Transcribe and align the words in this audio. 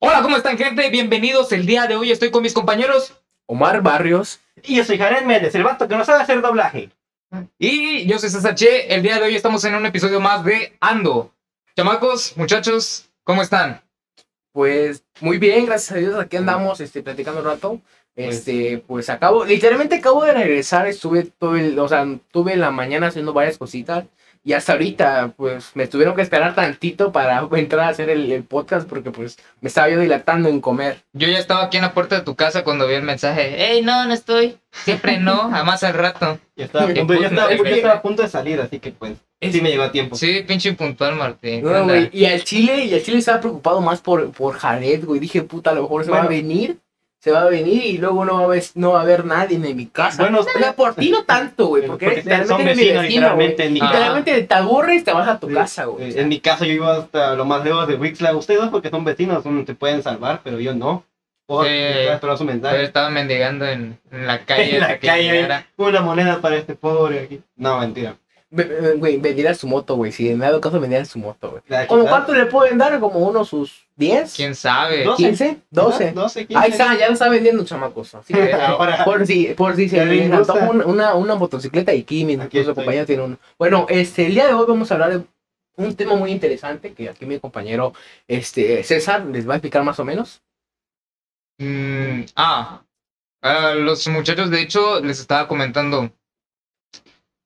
Hola, 0.00 0.22
¿cómo 0.22 0.36
están, 0.36 0.56
gente? 0.56 0.90
Bienvenidos. 0.90 1.50
El 1.50 1.66
día 1.66 1.88
de 1.88 1.96
hoy 1.96 2.12
estoy 2.12 2.30
con 2.30 2.44
mis 2.44 2.54
compañeros. 2.54 3.20
Omar 3.46 3.82
Barrios. 3.82 4.38
Y 4.62 4.76
yo 4.76 4.84
soy 4.84 4.96
Jared 4.96 5.24
Méndez, 5.24 5.56
el 5.56 5.64
vato 5.64 5.88
que 5.88 5.96
no 5.96 6.04
sabe 6.04 6.22
hacer 6.22 6.40
doblaje. 6.40 6.90
Y 7.58 8.06
yo 8.06 8.20
soy 8.20 8.30
César 8.30 8.54
Che. 8.54 8.94
El 8.94 9.02
día 9.02 9.16
de 9.16 9.22
hoy 9.22 9.34
estamos 9.34 9.64
en 9.64 9.74
un 9.74 9.84
episodio 9.86 10.20
más 10.20 10.44
de 10.44 10.76
Ando. 10.78 11.34
Chamacos, 11.76 12.36
muchachos, 12.36 13.10
¿cómo 13.24 13.42
están? 13.42 13.82
Pues 14.52 15.02
muy 15.20 15.38
bien, 15.38 15.66
gracias 15.66 15.96
a 15.96 16.00
Dios. 16.00 16.20
Aquí 16.20 16.36
andamos 16.36 16.80
este, 16.80 17.02
platicando 17.02 17.40
un 17.40 17.46
rato. 17.46 17.80
Este, 18.14 18.78
pues 18.86 19.10
acabo, 19.10 19.44
literalmente 19.44 19.96
acabo 19.96 20.22
de 20.22 20.32
regresar. 20.32 20.86
Estuve 20.86 21.24
todo 21.24 21.56
el, 21.56 21.76
o 21.76 21.88
sea, 21.88 22.06
tuve 22.30 22.54
la 22.54 22.70
mañana 22.70 23.08
haciendo 23.08 23.32
varias 23.32 23.58
cositas. 23.58 24.04
Y 24.48 24.54
hasta 24.54 24.72
ahorita, 24.72 25.34
pues 25.36 25.72
me 25.74 25.86
tuvieron 25.88 26.16
que 26.16 26.22
esperar 26.22 26.54
tantito 26.54 27.12
para 27.12 27.46
entrar 27.52 27.80
a 27.84 27.88
hacer 27.88 28.08
el, 28.08 28.32
el 28.32 28.44
podcast 28.44 28.88
porque 28.88 29.10
pues 29.10 29.36
me 29.60 29.68
estaba 29.68 29.90
yo 29.90 30.00
dilatando 30.00 30.48
en 30.48 30.62
comer. 30.62 31.02
Yo 31.12 31.28
ya 31.28 31.38
estaba 31.38 31.64
aquí 31.64 31.76
en 31.76 31.82
la 31.82 31.92
puerta 31.92 32.14
de 32.16 32.22
tu 32.22 32.34
casa 32.34 32.64
cuando 32.64 32.88
vi 32.88 32.94
el 32.94 33.02
mensaje. 33.02 33.72
¡Ey, 33.72 33.82
no, 33.82 34.06
no 34.06 34.14
estoy! 34.14 34.56
Siempre 34.84 35.18
no, 35.18 35.50
jamás 35.50 35.84
al 35.84 35.92
rato. 35.92 36.38
Yo 36.56 36.64
estaba, 36.64 36.86
a 36.86 36.88
punto, 36.88 37.14
puta, 37.14 37.26
estaba- 37.28 37.52
estaba 37.52 37.94
a 37.94 38.00
punto 38.00 38.22
de 38.22 38.28
salir, 38.28 38.58
así 38.58 38.78
que 38.78 38.90
pues 38.90 39.18
sí 39.42 39.60
me 39.60 39.68
llegó 39.68 39.82
a 39.82 39.92
tiempo. 39.92 40.16
Sí, 40.16 40.42
pinche 40.48 40.72
puntual, 40.72 41.14
Martín. 41.16 41.62
Y 42.10 42.24
al 42.24 42.42
Chile, 42.42 42.86
y 42.86 42.94
al 42.94 43.02
Chile 43.02 43.18
estaba 43.18 43.40
preocupado 43.40 43.82
más 43.82 44.00
por, 44.00 44.32
por 44.32 44.54
Jared, 44.54 45.04
güey. 45.04 45.20
Dije, 45.20 45.42
puta, 45.42 45.72
a 45.72 45.74
lo 45.74 45.82
mejor 45.82 46.06
se 46.06 46.10
va 46.10 46.22
a 46.22 46.26
venir. 46.26 46.78
Se 47.20 47.32
va 47.32 47.42
a 47.42 47.44
venir 47.46 47.84
y 47.84 47.98
luego 47.98 48.24
no 48.24 48.34
va 48.34 48.40
a 48.42 48.44
haber, 48.44 48.62
no 48.76 48.92
va 48.92 49.00
a 49.00 49.02
haber 49.02 49.24
nadie 49.24 49.56
en 49.56 49.76
mi 49.76 49.86
casa. 49.86 50.22
Bueno, 50.22 50.38
o 50.40 50.42
sea, 50.44 50.72
por 50.72 50.94
ti 50.94 51.10
no 51.10 51.24
tanto, 51.24 51.66
güey, 51.66 51.84
porque, 51.84 52.06
Porque 52.06 52.20
eres- 52.30 52.46
son 52.46 52.58
mi 52.58 52.64
vecinos, 52.66 53.02
vecino, 53.02 53.34
güey. 53.34 53.48
literalmente, 53.48 53.64
en 53.64 53.72
mi 53.72 53.80
Literalmente 53.80 54.42
te 54.42 54.54
aburres 54.54 55.02
y 55.02 55.04
te 55.04 55.12
vas 55.12 55.28
a 55.28 55.40
tu 55.40 55.52
casa, 55.52 55.86
güey. 55.86 56.12
Eh, 56.12 56.20
En 56.20 56.28
mi 56.28 56.38
caso 56.38 56.64
yo 56.64 56.72
iba 56.74 56.96
hasta 56.96 57.34
lo 57.34 57.44
más 57.44 57.64
lejos 57.64 57.88
de 57.88 57.96
Wixla. 57.96 58.36
Ustedes 58.36 58.60
dos 58.60 58.70
porque 58.70 58.90
son 58.90 59.04
vecinos, 59.04 59.42
son- 59.42 59.64
te 59.64 59.74
pueden 59.74 60.02
salvar, 60.02 60.42
pero 60.44 60.60
yo 60.60 60.74
no. 60.74 61.04
Por 61.46 61.66
su 62.36 62.44
estaba 62.84 63.08
mendigando 63.10 63.66
en, 63.66 63.98
en 64.12 64.26
la 64.26 64.38
calle. 64.44 64.74
En 64.76 64.80
la 64.82 64.98
calle, 64.98 65.22
llegara. 65.32 65.66
una 65.76 66.02
moneda 66.02 66.40
para 66.40 66.56
este 66.56 66.74
pobre 66.74 67.20
aquí. 67.20 67.40
No, 67.56 67.78
mentira. 67.80 68.16
Güey, 68.50 69.18
vendiera 69.18 69.52
su 69.52 69.66
moto, 69.66 69.96
güey. 69.96 70.10
Si 70.10 70.34
me 70.34 70.46
ha 70.46 70.48
dado 70.48 70.60
caso, 70.60 70.80
vendiera 70.80 71.04
su 71.04 71.18
moto, 71.18 71.50
güey. 71.50 71.62
La 71.68 71.86
¿Cómo 71.86 72.02
quitar. 72.02 72.24
cuánto 72.24 72.34
le 72.34 72.46
pueden 72.46 72.78
dar? 72.78 72.98
¿Como 72.98 73.18
unos 73.20 73.48
sus 73.48 73.86
10? 73.96 74.34
¿Quién 74.34 74.54
sabe? 74.54 75.04
Dos. 75.04 75.16
15? 75.16 75.58
12. 75.70 76.12
12, 76.12 76.46
15. 76.46 76.64
Ahí 76.64 76.70
está, 76.70 76.96
ya 76.96 77.08
lo 77.08 77.12
está 77.12 77.28
vendiendo, 77.28 77.62
chamacos. 77.64 78.14
Así 78.14 78.32
que, 78.32 78.52
Ahora, 78.54 79.04
por 79.04 79.26
si, 79.26 79.48
por 79.48 79.76
si 79.76 79.88
se 79.90 80.04
les 80.06 80.30
una, 80.30 80.86
una, 80.86 81.14
una 81.14 81.34
motocicleta 81.34 81.92
y 81.92 82.00
aquí 82.00 82.24
mi 82.24 82.34
Aquí 82.34 82.40
nuestro 82.40 82.60
estoy. 82.60 82.74
compañero 82.74 83.04
tiene 83.06 83.22
uno. 83.22 83.38
Bueno, 83.58 83.86
este, 83.90 84.26
el 84.26 84.34
día 84.34 84.46
de 84.46 84.54
hoy 84.54 84.64
vamos 84.66 84.90
a 84.90 84.94
hablar 84.94 85.10
de 85.10 85.24
un 85.76 85.94
tema 85.94 86.16
muy 86.16 86.30
interesante 86.32 86.94
que 86.94 87.10
aquí 87.10 87.26
mi 87.26 87.38
compañero 87.38 87.92
este, 88.26 88.82
César 88.82 89.26
les 89.26 89.46
va 89.46 89.52
a 89.54 89.56
explicar 89.56 89.84
más 89.84 90.00
o 90.00 90.04
menos. 90.06 90.42
Mm, 91.58 92.22
ah, 92.36 92.82
a 93.42 93.74
los 93.74 94.06
muchachos, 94.08 94.50
de 94.50 94.62
hecho, 94.62 95.00
les 95.00 95.20
estaba 95.20 95.46
comentando. 95.48 96.10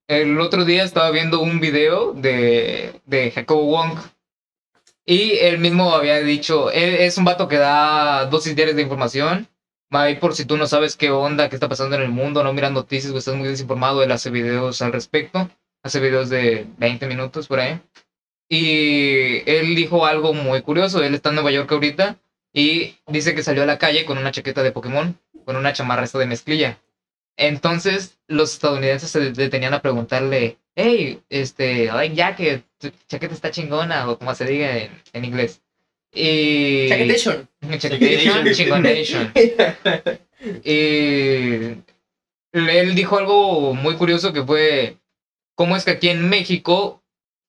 El 0.08 0.41
otro 0.41 0.64
día 0.64 0.84
estaba 0.84 1.11
viendo 1.11 1.41
un 1.41 1.61
video 1.61 2.12
de, 2.12 3.00
de 3.06 3.31
Jacobo 3.31 3.67
Wong. 3.67 3.98
Y 5.05 5.39
él 5.39 5.58
mismo 5.58 5.95
había 5.95 6.20
dicho, 6.20 6.70
es 6.70 7.19
un 7.19 7.25
vato 7.25 7.48
que 7.48 7.56
da 7.56 8.27
dosis 8.27 8.55
diarias 8.55 8.77
de 8.77 8.83
información. 8.83 9.48
Ahí 9.91 10.17
por 10.17 10.34
si 10.34 10.45
tú 10.45 10.56
no 10.56 10.67
sabes 10.67 10.97
qué 10.97 11.11
onda, 11.11 11.48
qué 11.48 11.56
está 11.56 11.69
pasando 11.69 11.97
en 11.97 12.03
el 12.03 12.08
mundo, 12.08 12.42
no 12.42 12.53
miras 12.53 12.73
noticias 12.73 13.12
o 13.12 13.19
estás 13.19 13.34
muy 13.34 13.48
desinformado, 13.48 14.03
él 14.03 14.11
hace 14.11 14.30
videos 14.30 14.80
al 14.80 14.92
respecto. 14.92 15.50
Hace 15.84 15.98
videos 15.98 16.28
de 16.30 16.67
20 16.78 17.06
minutos 17.08 17.48
por 17.48 17.58
ahí. 17.58 17.80
Y 18.48 19.48
él 19.50 19.75
dijo 19.75 20.06
algo 20.06 20.33
muy 20.33 20.62
curioso. 20.62 21.03
Él 21.03 21.14
está 21.14 21.30
en 21.30 21.36
Nueva 21.36 21.50
York 21.50 21.70
ahorita 21.73 22.19
y 22.53 22.97
dice 23.06 23.34
que 23.34 23.42
salió 23.42 23.62
a 23.64 23.67
la 23.67 23.78
calle 23.78 24.05
con 24.05 24.19
una 24.19 24.30
chaqueta 24.30 24.62
de 24.62 24.73
Pokémon, 24.73 25.19
con 25.45 25.56
una 25.56 25.73
chamarra 25.73 26.05
esta 26.05 26.19
de 26.19 26.27
mezclilla. 26.27 26.79
Entonces 27.36 28.18
los 28.28 28.54
estadounidenses 28.54 29.10
se 29.10 29.32
detenían 29.32 29.74
a 29.74 29.82
preguntarle, 29.82 30.58
hey, 30.74 31.20
este, 31.28 31.90
ay, 31.90 32.14
ya 32.14 32.36
que 32.36 32.62
tu 32.78 32.90
chaqueta 33.08 33.34
está 33.34 33.50
chingona, 33.50 34.08
o 34.08 34.18
como 34.18 34.34
se 34.34 34.44
diga 34.44 34.76
en, 34.76 34.90
en 35.12 35.24
inglés. 35.24 35.62
Y... 36.12 36.88
Chaquetation. 36.88 37.48
Chaquetation, 37.78 38.52
chingonation. 38.52 39.32
Y 40.64 41.76
él 42.52 42.94
dijo 42.94 43.18
algo 43.18 43.74
muy 43.74 43.94
curioso 43.94 44.32
que 44.32 44.42
fue, 44.42 44.98
¿cómo 45.54 45.76
es 45.76 45.84
que 45.84 45.92
aquí 45.92 46.08
en 46.08 46.28
México 46.28 47.02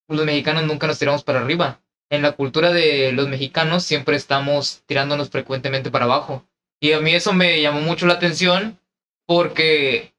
los 0.08 0.24
mexicanos 0.24 0.64
nunca 0.64 0.86
nos 0.86 0.98
tiramos 0.98 1.24
para 1.24 1.40
arriba? 1.40 1.80
En 2.10 2.22
la 2.22 2.32
cultura 2.32 2.72
de 2.72 3.12
los 3.12 3.28
mexicanos 3.28 3.84
siempre 3.84 4.16
estamos 4.16 4.82
tirándonos 4.86 5.30
frecuentemente 5.30 5.90
para 5.90 6.04
abajo. 6.04 6.46
Y 6.80 6.92
a 6.92 7.00
mí 7.00 7.14
eso 7.14 7.32
me 7.32 7.60
llamó 7.60 7.80
mucho 7.80 8.06
la 8.06 8.14
atención 8.14 8.78
porque 9.26 10.14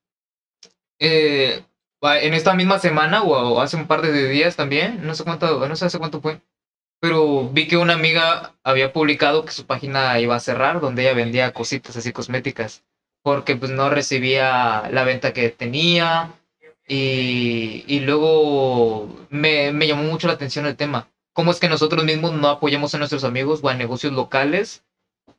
eh, 1.00 1.64
en 2.02 2.34
esta 2.34 2.54
misma 2.54 2.80
semana 2.80 3.24
o 3.24 3.62
hace 3.62 3.78
un 3.78 3.88
par 3.88 4.02
de 4.02 4.30
días 4.30 4.56
también, 4.56 5.06
no 5.06 5.16
sé 5.16 5.24
cuánto, 5.24 5.68
no 5.68 5.76
sé 5.76 5.86
hace 5.86 6.00
cuánto 6.00 6.22
fue, 6.22 6.40
pero 7.00 7.50
vi 7.50 7.68
que 7.68 7.78
una 7.78 7.94
amiga 7.94 8.56
había 8.64 8.94
publicado 8.94 9.46
que 9.46 9.52
su 9.52 9.66
página 9.66 10.20
iba 10.20 10.36
a 10.36 10.40
cerrar, 10.40 10.80
donde 10.80 11.04
ella 11.04 11.14
vendía 11.14 11.54
cositas 11.54 11.96
así 11.98 12.12
cosméticas, 12.12 12.84
porque 13.22 13.56
pues 13.56 13.72
no 13.72 13.90
recibía 13.90 14.90
la 14.92 15.04
venta 15.04 15.34
que 15.34 15.50
tenía. 15.50 16.34
Y, 16.88 17.84
y 17.88 18.02
luego 18.02 19.28
me, 19.32 19.72
me 19.72 19.88
llamó 19.88 20.04
mucho 20.04 20.28
la 20.28 20.34
atención 20.34 20.68
el 20.68 20.76
tema. 20.76 21.08
¿Cómo 21.34 21.52
es 21.52 21.60
que 21.60 21.68
nosotros 21.68 22.06
mismos 22.06 22.34
no 22.34 22.48
apoyamos 22.48 22.94
a 22.94 23.00
nuestros 23.00 23.24
amigos 23.24 23.60
o 23.64 23.70
a 23.70 23.74
negocios 23.74 24.14
locales 24.14 24.84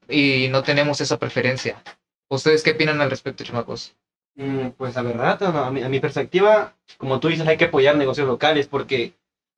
y 0.08 0.48
no 0.50 0.62
tenemos 0.62 1.00
esa 1.00 1.18
preferencia? 1.18 1.82
¿Ustedes 2.28 2.62
qué 2.62 2.72
opinan 2.72 3.00
al 3.00 3.10
respecto, 3.10 3.44
chamacos? 3.44 3.94
Mm, 4.34 4.68
Pues 4.76 4.94
la 4.94 5.02
verdad, 5.02 5.42
a, 5.42 5.70
mi, 5.70 6.00
perspectiva, 6.00 6.76
como 6.98 7.20
tú 7.20 7.28
dices, 7.28 7.46
hay 7.46 7.56
que 7.56 7.66
apoyar 7.66 7.96
negocios 7.96 8.26
locales 8.26 8.66
porque 8.66 9.14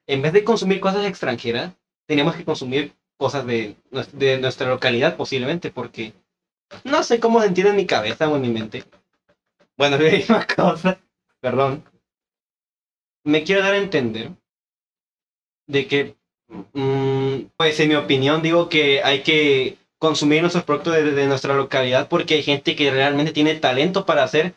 en 0.06 0.22
vez 0.22 0.32
de 0.32 0.44
consumir 0.44 0.80
cosas 0.80 1.06
extranjeras, 1.06 1.74
tenemos 2.06 2.36
que 2.36 2.44
consumir 2.44 2.94
cosas 3.16 3.46
de, 3.46 3.76
de 4.12 4.38
nuestra 4.38 4.68
localidad 4.68 5.16
posiblemente 5.16 5.70
porque 5.70 6.12
no 6.84 7.02
sé 7.02 7.18
cómo 7.20 7.40
se 7.40 7.48
entiende 7.48 7.70
en 7.70 7.76
mi 7.76 7.86
cabeza 7.86 8.28
o 8.28 8.36
en 8.36 8.42
mi 8.42 8.50
mente. 8.50 8.84
Bueno, 9.76 9.96
la 9.98 10.10
misma 10.10 10.46
cosa, 10.46 11.00
perdón. 11.40 11.84
Me 13.24 13.44
quiero 13.44 13.62
dar 13.62 13.74
a 13.74 13.78
entender 13.78 14.30
de 15.66 15.86
que, 15.86 16.16
mm, 16.72 17.50
pues 17.56 17.78
en 17.80 17.88
mi 17.88 17.94
opinión, 17.94 18.42
digo 18.42 18.68
que 18.68 19.02
hay 19.02 19.22
que 19.22 19.76
consumir 19.98 20.41
nuestros 20.41 20.64
productos 20.64 20.94
de, 20.94 21.12
de 21.12 21.26
nuestra 21.26 21.54
localidad 21.54 22.09
porque 22.09 22.34
hay 22.34 22.42
gente 22.42 22.76
que 22.76 22.91
realmente 22.91 23.32
tiene 23.32 23.54
talento 23.54 24.06
para 24.06 24.22
hacer 24.22 24.54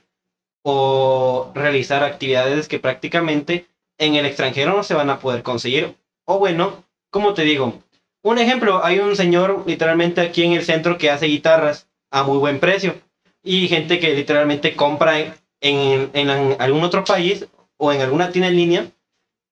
o 0.64 1.52
realizar 1.56 2.04
actividades 2.04 2.68
que 2.68 2.80
prácticamente 2.80 3.66
en 4.00 4.16
el 4.16 4.26
extranjero 4.26 4.76
no 4.76 4.84
se 4.84 4.94
van 4.94 5.10
a 5.10 5.20
poder 5.20 5.44
conseguir. 5.44 5.96
O 6.28 6.38
bueno, 6.40 6.84
como 7.12 7.34
te 7.34 7.44
digo, 7.44 7.82
un 8.24 8.38
ejemplo, 8.38 8.84
hay 8.84 9.00
un 9.00 9.16
señor 9.16 9.64
literalmente 9.66 10.22
aquí 10.22 10.44
en 10.44 10.54
el 10.54 10.64
centro 10.64 10.98
que 10.98 11.10
hace 11.10 11.26
guitarras 11.26 11.88
a 12.12 12.24
muy 12.24 12.38
buen 12.38 12.60
precio 12.60 12.96
y 13.44 13.68
gente 13.68 14.00
que 14.00 14.14
literalmente 14.14 14.76
compra 14.76 15.20
en, 15.20 15.34
en- 15.62 16.10
en 16.14 16.62
algún 16.62 16.84
otro 16.84 17.04
país 17.04 17.48
o 17.78 17.92
en 17.92 18.02
alguna 18.02 18.32
tienda 18.32 18.50
en 18.50 18.56
línea 18.56 18.86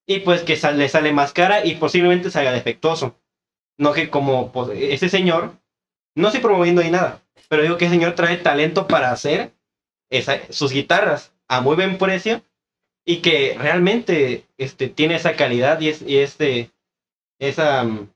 y 0.07 0.19
pues 0.19 0.41
que 0.43 0.57
le 0.73 0.89
sale 0.89 1.11
más 1.11 1.33
cara 1.33 1.65
y 1.65 1.75
posiblemente 1.75 2.29
salga 2.29 2.51
defectuoso. 2.51 3.15
No 3.79 3.93
que 3.93 4.09
como 4.09 4.51
pues, 4.51 4.69
ese 4.73 5.09
señor, 5.09 5.53
no 6.19 6.27
estoy 6.27 6.41
promoviendo 6.41 6.81
ahí 6.81 6.91
nada, 6.91 7.21
pero 7.47 7.63
digo 7.63 7.77
que 7.77 7.85
ese 7.85 7.95
señor 7.95 8.13
trae 8.15 8.37
talento 8.37 8.87
para 8.87 9.11
hacer 9.11 9.51
esa- 10.11 10.41
sus 10.51 10.71
guitarras 10.71 11.33
a 11.47 11.61
muy 11.61 11.75
buen 11.75 11.97
precio 11.97 12.43
y 13.05 13.17
que 13.21 13.55
realmente 13.59 14.45
este, 14.57 14.87
tiene 14.89 15.15
esa 15.15 15.35
calidad 15.35 15.79
y, 15.81 15.89
es, 15.89 16.01
y 16.01 16.17
este, 16.17 16.69
esa, 17.39 17.83
mm, 17.83 18.09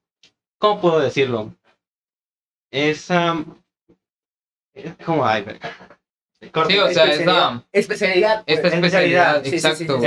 ¿cómo 0.60 0.82
puedo 0.82 1.00
decirlo? 1.00 1.54
Esa, 2.72 3.44
es 4.74 4.96
como, 5.06 5.26
ay. 5.26 5.46
Corta. 6.52 6.74
Sí, 6.74 6.78
o 6.80 6.90
sea, 6.92 7.06
es 7.06 7.12
especialidad. 7.12 7.54
la, 7.54 7.64
Especialidad. 7.72 8.44
esta 8.48 8.62
pues. 8.62 8.74
especialidad, 8.74 9.46
exacto. 9.46 10.00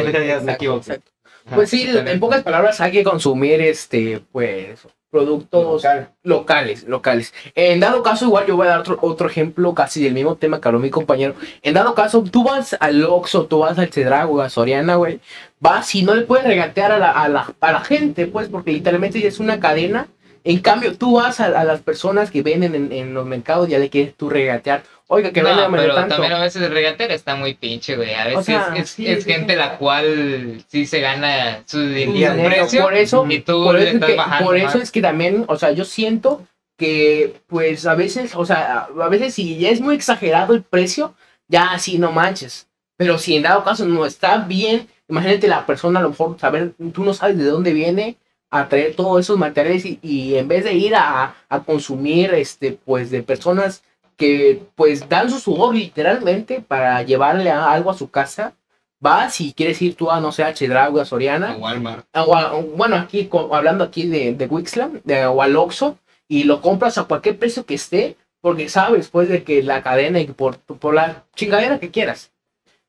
Pues 1.55 1.71
sí, 1.71 1.89
en 1.89 2.21
pocas 2.21 2.43
palabras 2.43 2.81
hay 2.81 2.93
que 2.93 3.05
consumir 3.05 3.61
este, 3.63 4.21
pues, 4.33 4.87
productos 5.17 5.83
Local. 5.83 6.09
locales, 6.23 6.85
locales. 6.85 7.33
En 7.55 7.81
dado 7.81 8.03
caso, 8.03 8.27
igual 8.27 8.47
yo 8.47 8.57
voy 8.57 8.67
a 8.67 8.71
dar 8.71 8.81
otro, 8.81 8.99
otro 9.01 9.29
ejemplo 9.29 9.75
casi 9.75 10.03
del 10.05 10.13
mismo 10.13 10.37
tema 10.37 10.61
que 10.61 10.69
habló 10.69 10.79
mi 10.79 10.91
compañero. 10.91 11.35
En 11.63 11.75
dado 11.75 11.95
caso, 11.95 12.23
tú 12.23 12.45
vas 12.45 12.77
al 12.79 13.03
Oxxo, 13.05 13.47
tú 13.47 13.61
vas 13.61 13.79
al 13.79 13.89
Cedrago, 13.93 14.43
a 14.43 14.51
Soriana, 14.51 14.97
güey, 14.97 15.21
vas 15.59 15.95
y 15.95 16.03
no 16.03 16.15
le 16.15 16.23
puedes 16.23 16.47
regatear 16.47 16.93
a 16.93 16.99
la, 16.99 17.11
a 17.11 17.29
la, 17.29 17.55
a 17.61 17.73
la 17.73 17.81
gente, 17.81 18.27
pues, 18.27 18.49
porque 18.49 18.73
literalmente 18.73 19.27
es 19.27 19.41
una 19.41 19.59
cadena. 19.59 20.09
En 20.45 20.61
cambio, 20.61 20.97
tú 20.97 21.17
vas 21.17 21.41
a, 21.41 21.47
a 21.47 21.65
las 21.65 21.81
personas 21.81 22.31
que 22.31 22.43
venden 22.43 22.75
en, 22.75 22.93
en 22.93 23.15
los 23.15 23.27
mercados, 23.27 23.69
ya 23.69 23.79
le 23.79 23.89
quieres 23.91 24.15
tú 24.15 24.29
regatear. 24.29 24.83
Oiga, 25.09 25.31
que 25.33 25.41
no, 25.43 25.55
de 25.55 25.69
pero 25.77 25.95
tanto. 25.95 26.15
también 26.17 26.33
a 26.33 26.41
veces 26.41 26.63
el 26.63 26.73
regatero 26.73 27.15
está 27.15 27.37
muy 27.37 27.55
pinche, 27.55 27.95
güey. 27.97 28.13
A 28.15 28.25
veces 28.25 28.47
sea, 28.47 28.73
es, 28.75 28.91
sí, 28.91 29.07
es 29.07 29.23
sí, 29.23 29.31
gente 29.31 29.53
sí. 29.53 29.59
la 29.59 29.79
cual 29.79 30.65
sí 30.67 30.85
se 30.87 31.01
gana 31.01 31.63
su 31.67 31.81
Y 31.81 31.95
dinero, 31.95 32.45
precio 32.45 32.83
por 32.83 32.95
eso, 32.95 33.25
y 33.29 33.41
tú 33.41 33.65
por 33.65 33.77
eso, 33.77 33.87
es 33.89 33.95
estás 33.95 34.11
que, 34.11 34.17
bajando 34.17 34.45
por 34.45 34.57
eso 34.57 34.79
más. 34.79 34.83
es 34.83 34.91
que 34.91 35.01
también, 35.03 35.45
o 35.49 35.57
sea, 35.57 35.71
yo 35.73 35.85
siento 35.85 36.45
que 36.77 37.41
pues 37.47 37.87
a 37.87 37.95
veces, 37.95 38.35
o 38.35 38.45
sea, 38.45 38.89
a 39.01 39.09
veces 39.09 39.35
si 39.35 39.59
ya 39.59 39.71
es 39.71 39.81
muy 39.81 39.95
exagerado 39.95 40.55
el 40.55 40.63
precio, 40.63 41.15
ya 41.49 41.73
así 41.73 41.99
no 41.99 42.11
manches. 42.13 42.69
Pero 42.97 43.19
si 43.19 43.37
en 43.37 43.43
dado 43.45 43.63
caso 43.63 43.85
no 43.87 44.07
está 44.07 44.39
bien, 44.39 44.89
imagínate 45.09 45.47
la 45.49 45.67
persona 45.67 46.01
a 46.01 46.03
lo 46.03 46.11
mejor 46.11 46.39
saber, 46.41 46.73
tú 46.93 47.05
no 47.05 47.15
sabes 47.15 47.39
de 47.39 47.45
dónde 47.45 47.73
viene 47.73 48.17
a 48.51 48.69
traer 48.69 48.95
todos 48.97 49.21
esos 49.21 49.39
materiales 49.39 49.85
y, 49.85 49.99
y 50.03 50.37
en 50.37 50.49
vez 50.49 50.65
de 50.65 50.73
ir 50.75 50.95
a, 50.97 51.35
a 51.49 51.63
consumir 51.63 52.33
este 52.35 52.73
pues 52.73 53.11
de 53.11 53.23
personas 53.23 53.83
que 54.17 54.63
pues 54.75 55.09
dan 55.09 55.31
su 55.31 55.39
sudor 55.41 55.75
literalmente 55.75 56.61
para 56.61 57.03
llevarle 57.03 57.51
a- 57.51 57.71
algo 57.73 57.91
a 57.91 57.95
su 57.99 58.11
casa, 58.11 58.55
vas 59.01 59.35
si 59.35 59.53
quieres 59.53 59.81
ir 59.83 59.95
tú 59.95 60.11
a 60.11 60.21
no 60.21 60.33
sé 60.33 60.43
a 60.45 60.55
Chedraui, 60.55 60.99
a 61.01 61.05
Soriana, 61.05 61.53
A 61.53 61.57
Walmart. 61.57 62.07
o 62.15 62.35
a- 62.37 62.53
bueno, 62.77 62.97
aquí 62.97 63.27
co- 63.27 63.55
hablando 63.55 63.85
aquí 63.85 64.07
de, 64.07 64.33
de 64.35 64.47
Wixlam, 64.47 65.01
de, 65.05 65.27
o 65.27 65.43
al 65.43 65.57
Oxxo, 65.57 65.99
y 66.29 66.45
lo 66.45 66.61
compras 66.63 66.99
a 66.99 67.05
cualquier 67.05 67.39
precio 67.39 67.67
que 67.67 67.75
esté, 67.75 68.17
porque 68.41 68.69
sabes 68.69 69.09
pues 69.09 69.29
de 69.29 69.43
que 69.45 69.63
la 69.63 69.83
cadena 69.83 70.19
y 70.21 70.27
por, 70.27 70.59
por 70.59 70.95
la 70.95 71.25
chingadera 71.35 71.79
que 71.79 71.91
quieras. 71.91 72.33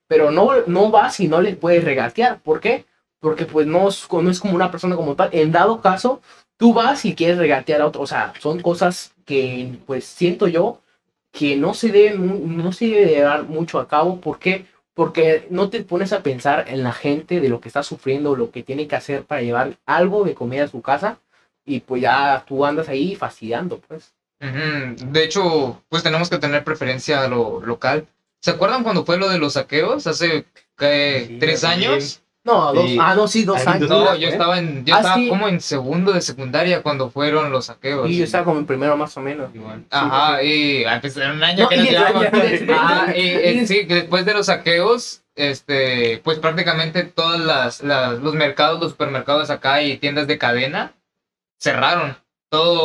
Pero 0.07 0.31
no, 0.31 0.50
no 0.68 0.89
vas 0.91 1.19
y 1.19 1.27
no 1.27 1.41
le 1.41 1.56
puedes 1.56 1.83
regatear. 1.83 2.39
¿Por 2.41 2.62
qué? 2.62 2.85
Porque 3.19 3.45
pues 3.45 3.68
no 3.68 3.89
es, 3.89 4.07
no 4.12 4.29
es 4.31 4.39
como 4.39 4.56
una 4.56 4.71
persona 4.71 4.95
como 4.95 5.15
tal. 5.15 5.29
En 5.33 5.51
dado 5.51 5.81
caso, 5.81 6.21
tú 6.57 6.74
vas 6.74 7.03
y 7.06 7.13
quieres 7.15 7.38
regatear 7.38 7.81
a 7.81 7.88
otro. 7.88 8.01
O 8.01 8.07
sea, 8.07 8.31
son 8.39 8.62
cosas 8.62 9.13
que 9.25 9.77
pues 9.85 10.06
siento 10.06 10.47
yo 10.47 10.79
que 11.38 11.56
no 11.56 11.74
se 11.74 11.92
deben, 11.92 12.25
mu- 12.25 12.48
no 12.63 12.72
se 12.72 12.86
debe 12.88 13.06
llevar 13.07 13.44
mucho 13.44 13.80
a 13.80 13.88
cabo. 13.88 14.19
¿Por 14.19 14.39
qué? 14.39 14.66
Porque 14.94 15.45
no 15.51 15.69
te 15.69 15.84
pones 15.84 16.12
a 16.13 16.24
pensar 16.24 16.66
en 16.69 16.84
la 16.84 16.92
gente 16.92 17.39
de 17.39 17.50
lo 17.50 17.60
que 17.62 17.68
está 17.69 17.84
sufriendo, 17.84 18.36
lo 18.36 18.50
que 18.51 18.63
tiene 18.63 18.88
que 18.88 18.95
hacer 18.95 19.24
para 19.24 19.42
llevar 19.42 19.78
algo 19.86 20.24
de 20.24 20.34
comida 20.34 20.63
a 20.63 20.68
su 20.68 20.81
casa. 20.81 21.19
Y 21.66 21.81
pues 21.81 22.01
ya 22.01 22.44
tú 22.48 22.66
andas 22.66 22.89
ahí 22.89 23.16
fastidiando, 23.16 23.80
pues. 23.88 24.13
De 25.12 25.24
hecho, 25.24 25.81
pues 25.89 26.01
tenemos 26.04 26.30
que 26.30 26.38
tener 26.39 26.63
preferencia 26.63 27.22
a 27.24 27.28
lo 27.28 27.62
local. 27.62 28.07
¿Se 28.42 28.51
acuerdan 28.51 28.84
cuando 28.84 29.04
fue 29.06 29.18
lo 29.18 29.30
de 29.30 29.38
los 29.39 29.54
saqueos? 29.54 30.07
Hace 30.07 30.45
tres 31.39 31.63
años. 31.63 32.22
No, 32.47 32.73
dos, 32.73 32.85
Sí. 32.89 32.97
ah, 32.99 33.13
no, 33.13 33.27
sí, 33.27 33.44
dos 33.44 33.67
años. 33.67 33.89
No, 33.89 34.15
yo 34.15 34.29
estaba 34.29 34.57
en, 34.57 34.85
yo 34.85 34.95
Ah, 34.95 34.99
estaba 34.99 35.15
sí. 35.17 35.27
como 35.29 35.47
en 35.49 35.59
segundo 35.61 36.13
de 36.13 36.21
secundaria 36.21 36.81
cuando 36.81 37.09
fueron 37.11 37.51
los 37.51 37.65
saqueos. 37.65 38.09
Y 38.09 38.17
yo 38.17 38.23
estaba 38.23 38.45
como 38.45 38.59
en 38.59 38.65
primero 38.65 38.95
más 38.97 39.15
o 39.17 39.21
menos. 39.21 39.53
Igual. 39.53 39.83
Ajá, 39.91 40.41
y 40.41 40.85
ah, 40.85 40.97
pues, 41.01 41.15
era 41.17 41.33
un 41.33 41.44
año 41.44 41.63
No, 41.63 41.69
que 41.69 41.75
y 41.75 41.79
no 41.79 41.83
después- 41.85 42.07
llevaba. 42.07 42.21
después- 42.49 42.63
Ah, 42.79 43.07
y, 43.15 43.19
eh, 43.19 43.51
y- 43.61 43.67
sí, 43.67 43.85
que 43.85 43.95
después 43.95 44.25
de 44.25 44.33
los 44.33 44.45
saqueos, 44.47 45.21
este, 45.35 46.19
pues 46.23 46.39
prácticamente 46.39 47.03
todas 47.03 47.39
las, 47.39 47.83
las- 47.83 48.19
los 48.19 48.33
mercados, 48.33 48.79
los 48.79 48.91
supermercados 48.91 49.50
acá 49.50 49.81
y 49.83 49.97
tiendas 49.97 50.25
de 50.27 50.38
cadena 50.38 50.93
cerraron. 51.59 52.17
Todo 52.50 52.81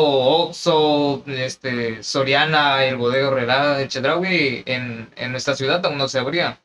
Oxxo, 0.49 1.23
este, 1.29 2.03
Soriana, 2.03 2.85
el 2.85 2.97
Bodega 2.97 3.29
Horrera, 3.29 3.81
el 3.81 3.87
Chedraui, 3.89 4.65
en, 4.67 5.09
en 5.15 5.31
nuestra 5.31 5.55
ciudad 5.55 5.87
aún 5.87 5.99
no 5.99 6.09
se 6.09 6.19
abría. 6.19 6.59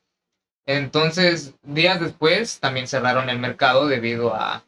Entonces, 0.68 1.56
días 1.64 2.00
después 2.00 2.60
también 2.60 2.88
cerraron 2.88 3.30
el 3.30 3.40
mercado 3.40 3.88
debido 3.88 4.36
a, 4.36 4.64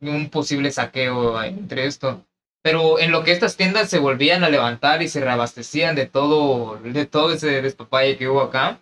un 0.00 0.28
posible 0.30 0.70
saqueo 0.70 1.42
entre 1.42 1.86
esto. 1.86 2.24
Pero 2.62 2.98
en 2.98 3.12
lo 3.12 3.22
que 3.22 3.32
estas 3.32 3.56
tiendas 3.56 3.88
se 3.88 4.00
volvían 4.00 4.42
a 4.44 4.48
levantar 4.48 5.00
y 5.02 5.08
se 5.08 5.20
reabastecían 5.20 5.94
de 5.94 6.06
todo, 6.06 6.76
de 6.82 7.06
todo 7.06 7.32
ese 7.32 7.62
despapalle 7.62 8.16
que 8.16 8.28
hubo 8.28 8.42
acá, 8.42 8.80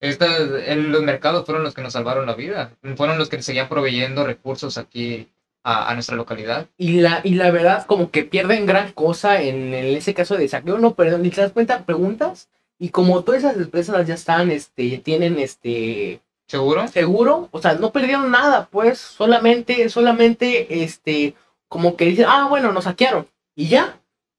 el- 0.00 0.90
los 0.90 1.02
mercados 1.02 1.46
fueron 1.46 1.62
los 1.62 1.74
que 1.74 1.82
nos 1.82 1.92
salvaron 1.92 2.26
la 2.26 2.34
vida. 2.34 2.72
Fueron 2.96 3.18
los 3.18 3.28
que 3.28 3.40
seguían 3.40 3.68
proveyendo 3.68 4.24
recursos 4.24 4.76
aquí 4.78 5.28
a, 5.64 5.94
nuestra 5.94 6.16
localidad. 6.16 6.66
Y 6.76 7.00
la, 7.00 7.20
y 7.22 7.34
la 7.34 7.52
verdad, 7.52 7.86
como 7.86 8.10
que 8.10 8.24
pierden 8.24 8.66
gran 8.66 8.90
cosa 8.92 9.40
en, 9.42 9.72
en 9.74 9.96
ese 9.96 10.12
caso 10.14 10.36
de 10.36 10.48
saqueo, 10.48 10.78
no, 10.78 10.94
perdón, 10.94 11.22
ni 11.22 11.30
te 11.30 11.40
das 11.40 11.52
cuenta, 11.52 11.84
preguntas, 11.84 12.48
y 12.84 12.88
como 12.88 13.22
todas 13.22 13.44
esas 13.44 13.56
empresas 13.56 14.06
ya 14.08 14.14
están, 14.14 14.50
este, 14.50 14.98
tienen 14.98 15.38
este 15.38 16.20
¿Seguro? 16.48 16.88
seguro, 16.88 17.48
o 17.52 17.60
sea, 17.62 17.74
no 17.74 17.92
perdieron 17.92 18.30
nada, 18.30 18.68
pues, 18.70 18.98
solamente, 18.98 19.88
solamente, 19.88 20.82
este, 20.82 21.34
como 21.68 21.96
que 21.96 22.06
dicen, 22.06 22.26
ah, 22.28 22.46
bueno, 22.50 22.72
nos 22.72 22.84
saquearon, 22.84 23.26
y 23.54 23.68
ya. 23.68 23.98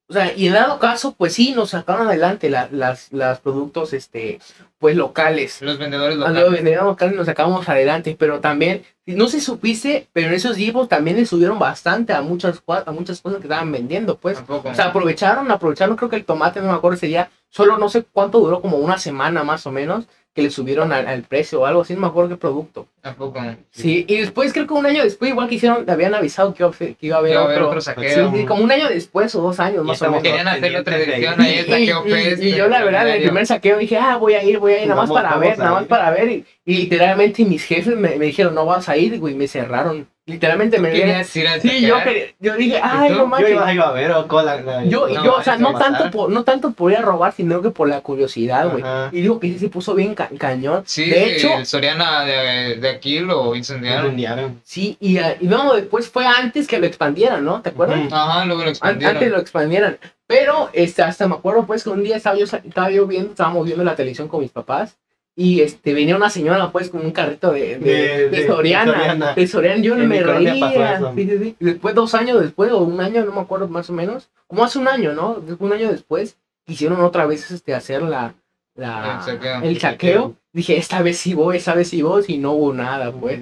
O 0.09 0.13
sea, 0.13 0.33
y 0.35 0.47
en 0.47 0.53
dado 0.53 0.77
caso, 0.79 1.15
pues 1.17 1.33
sí, 1.33 1.53
nos 1.55 1.69
sacaron 1.69 2.05
adelante 2.07 2.49
la- 2.49 2.67
las, 2.71 3.11
las 3.13 3.39
productos, 3.39 3.93
este, 3.93 4.39
pues 4.77 4.97
locales. 4.97 5.61
Los 5.61 5.77
vendedores 5.79 6.15
A 6.17 6.19
locales. 6.19 6.41
los 6.43 6.51
vendedores 6.51 6.83
locales 6.83 7.15
nos 7.15 7.25
sacamos 7.25 7.67
adelante, 7.69 8.15
pero 8.19 8.41
también, 8.41 8.83
no 9.05 9.27
se 9.29 9.39
supiste, 9.39 10.09
pero 10.11 10.27
en 10.27 10.33
esos 10.33 10.57
días 10.57 10.75
también 10.89 11.15
le 11.17 11.25
subieron 11.25 11.57
bastante 11.57 12.11
a 12.13 12.21
muchas, 12.21 12.61
a 12.67 12.91
muchas 12.91 13.21
cosas 13.21 13.39
que 13.39 13.45
estaban 13.47 13.71
vendiendo, 13.71 14.17
pues. 14.17 14.35
Tampoco. 14.35 14.69
O 14.69 14.75
sea, 14.75 14.87
aprovecharon, 14.87 15.49
aprovecharon, 15.49 15.95
creo 15.95 16.09
que 16.09 16.17
el 16.17 16.25
tomate, 16.25 16.59
no 16.59 16.67
me 16.67 16.73
acuerdo 16.73 16.97
ese 16.97 17.07
día, 17.07 17.31
solo 17.53 17.77
no 17.77 17.87
sé 17.87 18.03
cuánto 18.11 18.39
duró, 18.39 18.61
como 18.61 18.77
una 18.77 18.97
semana 18.97 19.43
más 19.43 19.67
o 19.67 19.71
menos, 19.71 20.05
que 20.33 20.41
le 20.41 20.49
subieron 20.49 20.91
al, 20.91 21.05
al 21.07 21.21
precio 21.21 21.61
o 21.61 21.65
algo 21.67 21.81
así, 21.81 21.93
no 21.93 21.99
me 22.01 22.07
acuerdo 22.07 22.31
qué 22.31 22.37
producto. 22.37 22.87
Tampoco. 23.01 23.39
Sí, 23.69 24.03
y 24.07 24.17
después 24.17 24.51
creo 24.51 24.65
que 24.65 24.73
un 24.73 24.83
año 24.87 25.03
después, 25.03 25.29
igual 25.29 25.47
que 25.47 25.55
hicieron, 25.55 25.87
habían 25.87 26.15
avisado 26.15 26.55
que 26.55 26.63
iba 26.63 26.71
a, 26.71 26.73
que 26.75 26.95
iba 27.01 27.15
a 27.17 27.19
haber 27.19 27.33
Iba 27.33 27.41
a 27.41 27.45
haber 27.45 27.61
otro. 27.61 27.81
saqueo. 27.81 28.31
sí, 28.33 28.45
como 28.47 28.63
un 28.63 28.71
año 28.71 28.89
después 28.89 29.35
o 29.35 29.41
dos 29.43 29.59
años 29.59 29.83
Y 29.85 29.87
más 29.89 30.01
o 30.01 30.05
menos. 30.05 30.23
Querían 30.23 30.47
hacer 30.47 30.75
otra 30.75 30.97
edición 30.97 31.39
ahí. 31.39 31.51
ahí, 31.51 31.59
el 31.59 31.65
Y, 31.83 31.87
saqueo 31.87 32.07
y- 32.41 32.47
y 32.47 32.55
yo 32.55 32.67
la 32.67 32.83
verdad, 32.83 33.07
en 33.07 33.13
el 33.17 33.21
primer 33.21 33.45
saqueo 33.45 33.77
dije, 33.77 33.97
ah, 33.97 34.17
voy 34.17 34.33
a 34.33 34.43
ir, 34.43 34.57
voy 34.57 34.73
a 34.73 34.81
ir, 34.81 34.87
nada 34.89 35.01
más 35.01 35.11
para 35.11 35.37
ver, 35.37 35.59
nada 35.59 35.71
más 35.73 35.85
para 35.85 36.09
ver. 36.09 36.29
Y, 36.31 36.45
y 36.65 36.77
literalmente 36.77 37.45
mis 37.45 37.63
jefes 37.63 37.95
me, 37.95 38.15
me 38.17 38.25
dijeron, 38.25 38.55
no 38.55 38.65
vas 38.65 38.89
a 38.89 38.97
ir, 38.97 39.19
güey, 39.19 39.35
me 39.35 39.47
cerraron. 39.47 40.07
Literalmente 40.25 40.79
me 40.79 40.89
dijeron, 40.89 41.09
¿Querías 41.11 41.35
ir 41.35 41.47
al 41.49 41.61
sí, 41.61 41.81
yo, 41.85 42.01
quería- 42.01 42.27
yo 42.39 42.55
dije, 42.55 42.79
ay, 42.81 43.09
no 43.09 43.17
Yo 43.17 43.27
manches. 43.27 43.51
iba, 43.51 43.73
iba 43.73 43.89
a 43.89 43.91
ver 43.91 44.11
o 44.11 44.25
con 44.25 44.45
la, 44.45 44.61
la- 44.61 44.85
Yo, 44.85 45.09
No, 45.09 45.21
yo, 45.21 45.35
o 45.35 45.43
sea, 45.43 45.57
no 45.57 45.73
tanto, 45.77 46.09
por, 46.11 46.29
no 46.29 46.45
tanto 46.45 46.71
por 46.71 46.93
ir 46.93 46.99
a 46.99 47.01
robar, 47.01 47.33
sino 47.33 47.61
que 47.61 47.71
por 47.71 47.89
la 47.89 47.99
curiosidad, 47.99 48.69
güey. 48.71 48.81
Y 49.11 49.19
digo 49.21 49.37
que 49.41 49.47
sí 49.49 49.59
se 49.59 49.67
puso 49.67 49.93
bien 49.95 50.15
ca- 50.15 50.29
cañón. 50.37 50.83
Sí, 50.85 51.09
de 51.09 51.35
hecho, 51.35 51.49
el 51.57 51.65
Soriana 51.65 52.23
de, 52.23 52.75
de 52.77 52.89
aquí 52.89 53.19
lo 53.19 53.53
incendiaron. 53.53 54.61
Sí, 54.63 54.95
y, 55.01 55.17
ah, 55.17 55.35
y 55.41 55.47
después 55.75 56.09
fue 56.09 56.25
antes 56.25 56.67
que 56.69 56.79
lo 56.79 56.85
expandieran, 56.85 57.43
¿no? 57.43 57.61
¿Te 57.61 57.71
acuerdas? 57.71 57.99
Ajá, 58.09 58.45
luego 58.45 58.61
lo 58.61 58.67
An- 58.67 58.71
expandieron. 58.71 59.17
antes 59.17 59.29
lo 59.31 59.39
expandieran. 59.39 59.97
Pero 60.25 60.69
este, 60.71 61.01
hasta 61.03 61.27
me 61.27 61.35
acuerdo 61.35 61.65
pues 61.65 61.83
que 61.83 61.89
un 61.89 62.01
día 62.01 62.15
estaba 62.15 62.37
yo, 62.37 62.45
estaba 62.45 62.89
yo 62.89 63.05
viendo, 63.07 63.31
estábamos 63.31 63.65
viendo 63.65 63.83
la 63.83 63.95
televisión 63.95 64.29
con 64.29 64.39
mis 64.39 64.51
papás. 64.51 64.95
Y 65.35 65.61
este 65.61 65.93
venía 65.95 66.15
una 66.15 66.29
señora 66.29 66.71
pues 66.71 66.89
con 66.89 67.03
un 67.03 67.11
carrito 67.11 67.51
de, 67.51 67.79
de, 67.79 67.79
De- 67.79 68.29
de 68.29 68.29
de- 68.29 68.47
Soriana, 68.47 68.91
de 68.91 68.97
Soriana. 68.99 69.33
de 69.33 69.47
Soriana, 69.47 69.81
yo 69.81 69.95
En 69.95 70.07
me 70.07 70.21
reía. 70.21 70.95
eso. 70.95 71.11
Sí, 71.15 71.23
sí, 71.27 71.37
sí. 71.39 71.55
Y 71.59 71.65
después, 71.65 71.95
dos 71.95 72.13
años 72.13 72.39
después, 72.41 72.71
o 72.71 72.79
un 72.79 73.01
año, 73.01 73.25
no 73.25 73.31
me 73.33 73.41
acuerdo 73.41 73.67
más 73.67 73.89
o 73.89 73.93
menos, 73.93 74.29
como 74.47 74.63
hace 74.63 74.77
un 74.77 74.87
año, 74.87 75.13
¿no? 75.13 75.43
Un 75.59 75.73
año 75.73 75.91
después, 75.91 76.37
quisieron 76.65 77.01
otra 77.01 77.25
vez 77.25 77.49
este, 77.49 77.73
hacer 77.73 78.03
la, 78.03 78.35
la, 78.75 79.17
El 79.19 79.33
saqueo. 79.33 79.61
el 79.63 79.79
saqueo. 79.79 80.35
Dije, 80.53 80.77
esta 80.77 81.01
vez 81.01 81.17
sí 81.17 81.33
voy, 81.33 81.57
esta 81.57 81.73
vez 81.73 81.87
sí 81.89 82.03
voy, 82.03 82.23
y 82.27 82.37
no 82.37 82.51
hubo 82.51 82.71
nada, 82.73 83.11
pues. 83.11 83.39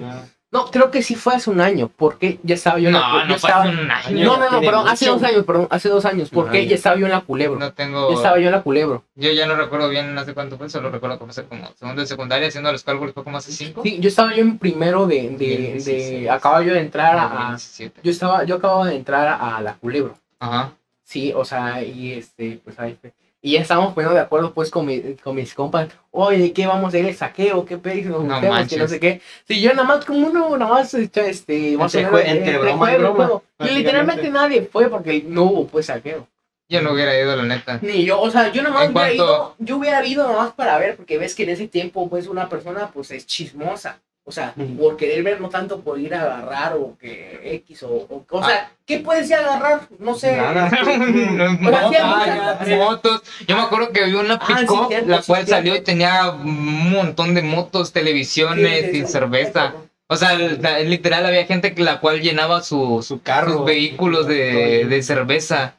No, 0.52 0.66
creo 0.66 0.90
que 0.90 1.02
sí 1.02 1.14
fue 1.14 1.34
hace 1.34 1.48
un 1.48 1.62
año, 1.62 1.90
porque 1.96 2.38
ya 2.42 2.56
estaba 2.56 2.78
yo 2.78 2.88
en 2.88 2.94
la, 2.94 3.00
No, 3.00 3.20
yo 3.20 3.20
no 3.20 3.26
fue 3.26 3.36
estaba, 3.36 3.64
hace 3.64 3.72
un 3.72 3.90
año. 3.90 4.24
no, 4.26 4.36
no, 4.36 4.50
no, 4.50 4.60
perdón, 4.60 4.86
hace 4.86 5.06
dos 5.06 5.22
años, 5.22 5.44
perdón, 5.46 5.66
hace 5.70 5.88
dos 5.88 6.04
años, 6.04 6.28
porque 6.28 6.58
Ajá. 6.58 6.68
ya 6.68 6.74
estaba 6.74 6.96
yo 6.96 7.06
en 7.06 7.12
la 7.12 7.22
culebro. 7.22 7.58
No 7.58 7.72
tengo. 7.72 8.10
Ya 8.10 8.16
estaba 8.16 8.38
yo 8.38 8.46
en 8.46 8.52
la 8.52 8.60
culebro. 8.60 9.02
Yo 9.14 9.32
ya 9.32 9.46
no 9.46 9.54
recuerdo 9.54 9.88
bien 9.88 10.16
hace 10.18 10.34
cuánto 10.34 10.58
fue, 10.58 10.68
solo 10.68 10.90
recuerdo 10.90 11.18
que 11.18 11.32
fue 11.32 11.44
como 11.44 11.72
segundo 11.74 12.02
de 12.02 12.06
secundaria, 12.06 12.48
haciendo 12.48 12.70
los 12.70 12.84
cálculos 12.84 13.14
fue 13.14 13.24
como 13.24 13.38
hace 13.38 13.50
cinco. 13.50 13.82
Sí, 13.82 13.98
yo 13.98 14.10
estaba 14.10 14.34
yo 14.34 14.42
en 14.42 14.58
primero 14.58 15.06
de, 15.06 15.30
de, 15.30 15.36
de, 15.38 15.72
16. 15.72 16.28
acababa 16.28 16.62
yo 16.62 16.74
de 16.74 16.80
entrar 16.80 17.16
a, 17.16 17.22
2017. 17.52 18.00
yo 18.04 18.10
estaba, 18.10 18.44
yo 18.44 18.56
acababa 18.56 18.88
de 18.88 18.96
entrar 18.96 19.38
a, 19.40 19.58
la 19.62 19.72
culebro. 19.76 20.18
Ajá. 20.38 20.74
Sí, 21.02 21.32
o 21.34 21.46
sea, 21.46 21.82
y 21.82 22.12
este, 22.12 22.60
pues 22.62 22.78
ahí 22.78 22.98
fue. 23.00 23.14
Y 23.44 23.52
ya 23.54 23.60
estábamos 23.60 23.92
poniendo 23.92 24.14
de 24.14 24.20
acuerdo 24.20 24.52
pues 24.54 24.70
con, 24.70 24.86
mi- 24.86 25.14
con 25.16 25.34
mis 25.34 25.52
compas, 25.52 25.88
oye, 26.12 26.52
¿qué 26.52 26.64
vamos 26.68 26.94
a 26.94 26.98
ir 26.98 27.06
el 27.06 27.16
saqueo? 27.16 27.64
¿Qué 27.64 27.76
pedo? 27.76 28.20
Nos 28.20 28.24
No 28.24 28.34
juntemos, 28.34 28.68
que 28.68 28.76
no 28.76 28.86
sé 28.88 29.00
qué. 29.00 29.20
Sí, 29.48 29.60
yo 29.60 29.70
nada 29.74 29.82
más 29.82 30.04
como 30.04 30.28
uno, 30.28 30.56
nada 30.56 30.70
más, 30.70 30.94
este, 30.94 31.28
este 31.28 31.76
más 31.76 31.92
Entre 31.94 32.10
jue- 32.12 32.24
entre 32.28 32.58
broma 32.58 32.92
y 32.94 32.98
broma. 32.98 33.42
Y 33.58 33.68
literalmente 33.70 34.30
nadie 34.30 34.62
fue 34.70 34.88
porque 34.88 35.24
no 35.26 35.42
hubo 35.42 35.66
pues 35.66 35.86
saqueo. 35.86 36.28
Yo 36.68 36.80
no 36.82 36.92
hubiera 36.92 37.18
ido, 37.18 37.34
la 37.34 37.42
neta. 37.42 37.80
Ni 37.82 38.04
yo, 38.04 38.20
o 38.20 38.30
sea, 38.30 38.50
yo 38.52 38.62
nada 38.62 38.74
más 38.76 38.84
En 38.84 38.92
hubiera 38.92 39.08
cuanto- 39.08 39.24
ido, 39.24 39.56
yo 39.58 39.76
hubiera 39.76 40.06
ido 40.06 40.22
nada 40.26 40.38
más 40.44 40.52
para 40.52 40.78
ver, 40.78 40.96
porque 40.96 41.18
ves 41.18 41.34
que 41.34 41.42
en 41.42 41.50
ese 41.50 41.66
tiempo, 41.66 42.08
pues, 42.08 42.28
una 42.28 42.48
persona, 42.48 42.90
pues, 42.94 43.10
es 43.10 43.26
chismosa. 43.26 43.98
O 44.24 44.30
sea, 44.30 44.54
por 44.78 44.96
querer 44.96 45.22
ver, 45.24 45.40
no 45.40 45.48
tanto 45.48 45.80
por 45.80 45.98
ir 45.98 46.14
a 46.14 46.22
agarrar 46.22 46.74
o 46.76 46.96
que 46.96 47.40
X 47.56 47.82
o... 47.82 47.88
O, 47.88 48.24
o 48.30 48.40
Ah. 48.40 48.46
sea, 48.46 48.70
¿qué 48.86 48.98
puedes 49.00 49.28
ir 49.28 49.34
a 49.34 49.40
agarrar? 49.40 49.80
No 49.98 50.14
sé. 50.14 50.36
Nada. 50.36 50.70
Motos, 51.60 52.68
motos. 52.68 53.22
Yo 53.48 53.56
me 53.56 53.62
acuerdo 53.62 53.90
que 53.90 54.04
vi 54.04 54.14
una 54.14 54.34
Ah, 54.34 54.58
sí, 54.60 54.66
pick 54.88 55.06
la 55.08 55.18
sí, 55.22 55.26
cual 55.26 55.46
salió 55.46 55.74
y 55.76 55.80
tenía 55.80 56.30
un 56.30 56.90
montón 56.92 57.34
de 57.34 57.42
motos, 57.42 57.92
televisiones 57.92 58.86
Sí, 58.86 58.90
sí, 58.92 58.98
y 58.98 59.06
cerveza. 59.06 59.74
O 60.08 60.16
sea, 60.16 60.34
literal 60.34 61.26
había 61.26 61.46
gente 61.46 61.74
que 61.74 61.82
la 61.82 61.98
cual 62.00 62.20
llenaba 62.20 62.62
su, 62.62 63.02
Su 63.02 63.22
carro. 63.22 63.52
sus 63.52 63.64
vehículos 63.64 64.26
de, 64.26 64.84
de 64.84 65.02
cerveza 65.02 65.74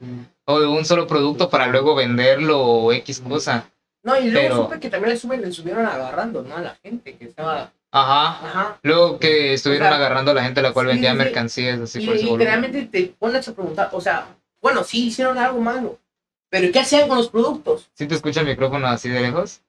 o 0.45 0.59
de 0.59 0.67
un 0.67 0.83
solo 0.85 1.07
producto 1.07 1.49
para 1.49 1.67
luego 1.67 1.95
venderlo 1.95 2.59
o 2.61 2.91
X 2.93 3.21
cosa. 3.21 3.69
No, 4.03 4.19
y 4.19 4.29
luego 4.31 4.47
Pero- 4.49 4.63
supe 4.63 4.79
que 4.81 4.89
también 4.89 5.11
le, 5.13 5.17
suben, 5.19 5.41
le 5.41 5.51
subieron 5.51 5.85
agarrando, 5.85 6.41
¿no? 6.43 6.57
A 6.57 6.61
la 6.61 6.75
gente 6.83 7.15
que 7.15 7.23
estaba... 7.25 7.71
Ajá. 7.95 8.29
Ajá. 8.47 8.79
Luego 8.81 9.19
que 9.19 9.53
estuvieron 9.53 9.87
O 9.87 9.89
sea, 9.91 9.97
agarrando 9.97 10.31
a 10.31 10.33
la 10.33 10.43
gente 10.43 10.61
la 10.61 10.73
cual 10.73 10.87
sí, 10.87 10.91
vendía 10.93 11.11
sí, 11.11 11.17
sí. 11.17 11.23
mercancías 11.23 11.79
así 11.79 12.03
Y, 12.03 12.05
por 12.07 12.15
volumen. 12.17 12.39
realmente 12.47 12.81
te 12.87 13.13
pones 13.19 13.47
a 13.47 13.53
preguntar, 13.53 13.89
o 13.93 14.01
sea, 14.01 14.27
Bueno, 14.61 14.83
sí 14.83 15.07
hicieron 15.07 15.37
algo 15.37 15.59
malo. 15.61 15.99
Pero 16.49 16.71
¿qué 16.71 16.79
hacían 16.79 17.07
con 17.07 17.17
los 17.17 17.29
productos? 17.29 17.89
¿Sí 17.93 18.07
te 18.07 18.15
escucha 18.15 18.41
el 18.41 18.47
micrófono 18.47 18.87
así 18.87 19.09
de 19.09 19.21
lejos? 19.21 19.61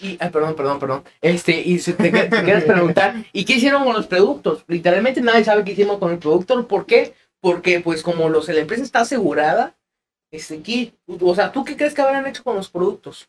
Y, 0.00 0.16
ay, 0.20 0.30
perdón, 0.30 0.54
perdón, 0.54 0.78
perdón. 0.78 1.04
Este, 1.20 1.60
y 1.60 1.78
si 1.80 1.92
te, 1.94 2.10
te 2.10 2.28
quieres 2.44 2.64
preguntar, 2.64 3.16
¿y 3.32 3.44
qué 3.44 3.54
hicieron 3.54 3.84
con 3.84 3.94
los 3.94 4.06
productos? 4.06 4.64
Literalmente 4.68 5.20
nadie 5.20 5.42
sabe 5.44 5.64
qué 5.64 5.72
hicimos 5.72 5.98
con 5.98 6.12
el 6.12 6.18
producto. 6.18 6.68
¿Por 6.68 6.86
qué? 6.86 7.14
Porque, 7.40 7.80
pues, 7.80 8.02
como 8.02 8.28
los, 8.28 8.48
la 8.48 8.60
empresa 8.60 8.82
está 8.84 9.00
asegurada, 9.00 9.76
este, 10.30 10.60
¿qué- 10.62 10.92
o 11.20 11.34
sea, 11.34 11.50
¿tú 11.50 11.64
qué 11.64 11.76
crees 11.76 11.94
que 11.94 12.02
habrán 12.02 12.26
hecho 12.28 12.44
con 12.44 12.54
los 12.54 12.68
productos? 12.68 13.28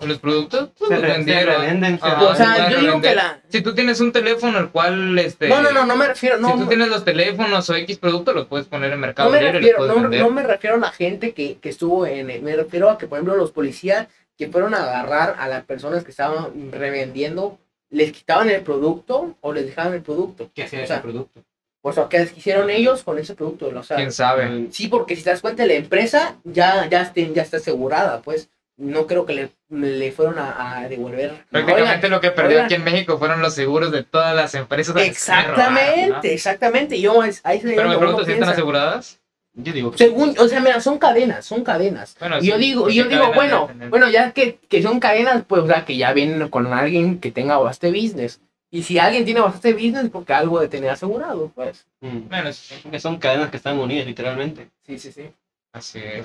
¿Con 0.00 0.08
los 0.08 0.18
productos? 0.18 0.70
Pues 0.78 0.88
Se 0.88 0.94
los 0.96 1.04
se 1.04 1.16
vendieron. 1.18 1.60
revenden, 1.60 2.00
se 2.00 2.06
Ajá, 2.06 2.22
o 2.24 2.34
sea, 2.34 2.70
yo 2.70 2.80
digo 2.80 3.00
que 3.00 3.14
la... 3.14 3.40
Si 3.50 3.60
tú 3.60 3.74
tienes 3.74 4.00
un 4.00 4.10
teléfono 4.12 4.58
el 4.58 4.70
cual, 4.70 5.18
este... 5.18 5.48
No, 5.48 5.60
no, 5.62 5.70
no, 5.70 5.84
no 5.86 5.94
me 5.94 6.08
refiero, 6.08 6.38
no, 6.38 6.52
si 6.54 6.58
tú 6.60 6.66
tienes 6.66 6.88
los 6.88 7.04
teléfonos 7.04 7.68
o 7.70 7.74
X 7.76 7.98
producto, 7.98 8.32
los 8.32 8.46
puedes 8.46 8.66
poner 8.66 8.92
en 8.92 8.98
Mercado 9.00 9.28
no 9.28 9.36
me 9.36 9.42
Libre 9.42 9.50
y 9.50 9.52
los 9.52 9.60
refiero, 9.78 9.78
puedes 10.08 10.20
no, 10.22 10.30
me 10.30 10.42
refiero 10.42 10.76
a 10.76 10.80
la 10.80 10.90
gente 10.90 11.32
que, 11.32 11.58
que 11.58 11.68
estuvo 11.68 12.06
en, 12.06 12.30
el- 12.30 12.42
me 12.42 12.56
refiero 12.56 12.88
a 12.90 12.98
que, 12.98 13.06
por 13.06 13.18
ejemplo, 13.18 13.36
los 13.36 13.52
policías 13.52 14.08
que 14.38 14.48
fueron 14.48 14.74
a 14.74 14.78
agarrar 14.84 15.36
a 15.38 15.46
las 15.48 15.64
personas 15.64 16.02
que 16.02 16.10
estaban 16.12 16.72
revendiendo, 16.72 17.58
les 17.90 18.12
quitaban 18.12 18.48
el 18.50 18.62
producto 18.62 19.36
o 19.42 19.52
les 19.52 19.66
dejaban 19.66 19.92
el 19.94 20.02
producto. 20.02 20.50
¿Qué 20.54 20.62
hacía 20.64 20.78
O 20.78 20.82
ese 20.82 20.92
sea, 20.94 21.02
producto? 21.02 21.42
O 21.82 21.92
sea, 21.92 22.08
¿qué 22.08 22.28
hicieron 22.36 22.70
ellos 22.70 23.02
con 23.02 23.18
ese 23.18 23.34
producto? 23.34 23.70
O 23.74 23.82
sea, 23.82 23.96
¿Quién 23.96 24.12
sabe? 24.12 24.68
Sí, 24.70 24.88
porque 24.88 25.16
si 25.16 25.22
te 25.22 25.30
das 25.30 25.40
cuenta, 25.40 25.66
la 25.66 25.74
empresa 25.74 26.36
ya, 26.44 26.86
ya, 26.88 27.02
esté- 27.02 27.32
ya 27.34 27.42
está 27.42 27.56
asegurada, 27.58 28.20
pues 28.22 28.48
no 28.80 29.06
creo 29.06 29.26
que 29.26 29.34
le, 29.34 29.50
le 29.68 30.10
fueron 30.10 30.38
a, 30.38 30.78
a 30.80 30.88
devolver. 30.88 31.44
Prácticamente 31.50 32.06
Oigan, 32.06 32.10
lo 32.10 32.20
que 32.20 32.30
perdió 32.30 32.52
oigan. 32.56 32.64
aquí 32.64 32.74
en 32.74 32.84
México 32.84 33.18
fueron 33.18 33.40
los 33.42 33.54
seguros 33.54 33.92
de 33.92 34.02
todas 34.02 34.34
las 34.34 34.54
empresas. 34.54 34.94
se 34.94 35.00
robaron, 35.00 35.10
Exactamente, 35.10 36.08
¿no? 36.08 36.20
exactamente. 36.22 37.00
Yo, 37.00 37.22
es- 37.22 37.40
ahí 37.44 37.60
se 37.60 37.68
Pero 37.74 37.88
me 37.90 37.98
pregunto 37.98 38.24
si 38.24 38.32
están 38.32 38.48
aseguradas. 38.48 39.20
Yo 39.52 39.72
digo 39.72 39.90
que 39.90 39.98
Según, 39.98 40.34
o 40.38 40.46
sea, 40.48 40.60
mira, 40.60 40.80
son 40.80 40.98
cadenas, 40.98 41.44
son 41.44 41.64
cadenas. 41.64 42.16
Bueno, 42.20 42.38
Y 42.40 42.46
yo 42.46 42.54
sí, 42.54 42.60
digo, 42.60 42.88
y 42.88 42.94
yo 42.94 43.04
digo, 43.08 43.32
bueno, 43.34 43.68
bueno, 43.90 44.08
ya 44.08 44.30
que, 44.32 44.58
que 44.68 44.80
son 44.82 45.00
cadenas, 45.00 45.42
pues, 45.46 45.62
o 45.62 45.66
sea, 45.66 45.84
que 45.84 45.96
ya 45.96 46.12
vienen 46.12 46.48
con 46.48 46.66
alguien 46.72 47.18
que 47.18 47.30
tenga 47.32 47.58
bastante 47.58 47.98
business. 48.00 48.40
Y 48.70 48.84
si 48.84 49.00
alguien 49.00 49.24
tiene 49.24 49.40
bastante 49.40 49.72
business, 49.72 50.08
porque 50.12 50.32
algo 50.32 50.60
de 50.60 50.68
tener 50.68 50.88
asegurado, 50.90 51.50
pues. 51.54 51.84
Mm. 52.00 52.28
Bueno, 52.28 52.50
Que 52.92 53.00
son 53.00 53.18
cadenas 53.18 53.50
que 53.50 53.56
están 53.56 53.78
unidas, 53.78 54.06
literalmente. 54.06 54.68
Sí, 54.86 54.98
sí, 55.00 55.10
sí. 55.10 55.30
así 55.72 55.98
es. 55.98 56.24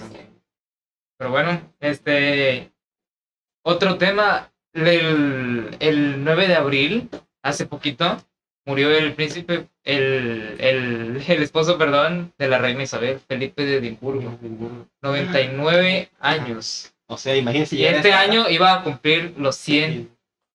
Pero 1.17 1.31
bueno, 1.31 1.61
este. 1.79 2.71
Otro 3.63 3.97
tema. 3.97 4.51
El, 4.73 5.77
el 5.79 6.23
9 6.25 6.47
de 6.49 6.55
abril, 6.55 7.09
hace 7.41 7.65
poquito, 7.65 8.21
murió 8.65 8.91
el 8.91 9.13
príncipe, 9.13 9.67
el, 9.85 10.55
el, 10.59 11.23
el 11.25 11.43
esposo, 11.43 11.77
perdón, 11.77 12.33
de 12.37 12.49
la 12.49 12.57
reina 12.57 12.83
Isabel, 12.83 13.21
Felipe 13.25 13.63
de 13.63 13.77
Edimburgo. 13.77 14.37
99 15.01 16.09
años. 16.19 16.93
O 17.07 17.17
sea, 17.17 17.35
imagínense 17.37 17.75
Y 17.75 17.85
este 17.85 18.13
año 18.13 18.49
iba 18.49 18.73
a 18.73 18.83
cumplir 18.83 19.33
los 19.37 19.55
100. 19.55 20.09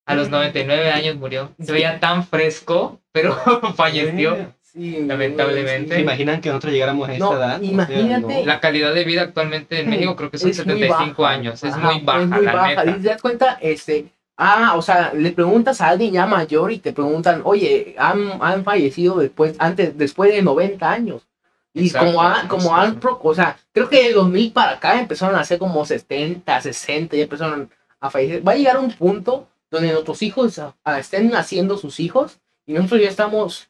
A 0.07 0.15
los 0.17 0.29
99 0.29 0.91
años 0.91 1.17
murió. 1.17 1.55
Se 1.63 1.71
veía 1.71 2.01
tan 2.01 2.27
fresco, 2.27 3.01
pero 3.13 3.35
falleció. 3.77 4.53
Sí, 4.73 4.99
Lamentablemente. 5.05 5.95
¿Se 5.97 6.01
imaginan 6.01 6.41
que 6.41 6.49
nosotros 6.51 6.73
llegáramos 6.73 7.09
a 7.09 7.13
esta 7.15 7.25
No, 7.25 7.33
edad? 7.37 7.57
O 7.57 7.59
sea, 7.59 7.71
imagínate. 7.71 8.41
no. 8.41 8.47
La 8.47 8.61
calidad 8.61 8.95
de 8.95 9.05
vida 9.05 9.23
actualmente 9.23 9.81
en 9.81 9.91
México 9.91 10.15
creo 10.17 10.31
que 10.31 10.39
son 10.39 10.51
Es 10.51 10.59
muy 10.59 10.65
75 10.75 11.23
baja. 11.23 11.35
años. 11.35 11.65
Es 11.65 11.75
Ajá, 11.75 11.91
muy 11.93 12.01
baja, 12.05 12.21
es 12.23 12.29
muy 12.29 12.45
la 12.45 12.53
baja. 12.55 12.69
neta. 12.85 12.85
Y 12.99 13.03
te 13.03 13.09
das 13.09 13.21
cuenta, 13.23 13.59
este, 13.61 14.07
ah, 14.37 14.75
o 14.77 14.83
sea, 14.83 15.13
le 15.13 15.33
preguntas 15.33 15.81
a 15.81 15.89
alguien 15.89 16.13
ya 16.13 16.27
mayor 16.27 16.71
y 16.71 16.79
te 16.79 16.93
preguntan, 16.93 17.41
oye, 17.45 17.95
han, 17.99 18.31
han 18.41 18.63
fallecido 18.65 19.19
después, 19.19 19.57
antes, 19.59 19.99
después 19.99 20.33
de 20.33 20.43
90 20.43 20.89
años. 20.91 21.27
Y 21.73 21.87
Exacto, 21.87 22.07
como, 22.07 22.23
ha- 22.23 22.49
como 22.49 22.63
exacto. 22.63 22.81
han, 22.81 23.01
pro- 23.01 23.21
o 23.23 23.35
sea, 23.35 23.57
creo 23.73 23.89
que 23.89 24.03
de 24.09 24.13
2000 24.13 24.53
para 24.53 24.73
acá 24.73 25.01
empezaron 25.01 25.37
a 25.37 25.41
hacer 25.41 25.59
como 25.59 25.85
70, 25.85 26.61
60, 26.61 27.17
y 27.17 27.23
empezaron 27.23 27.71
a 28.01 28.11
fallecer. 28.11 28.47
Va 28.47 28.53
a 28.53 28.57
llegar 28.57 28.79
un 28.79 28.93
punto 28.93 29.49
donde 29.71 29.93
nuestros 29.93 30.23
hijos 30.23 30.59
ah, 30.59 30.75
ah, 30.85 30.99
estén 30.99 31.31
naciendo 31.31 31.77
sus 31.77 32.01
hijos 32.01 32.39
y 32.67 32.73
nosotros 32.73 33.01
ya 33.03 33.09
estamos 33.09 33.69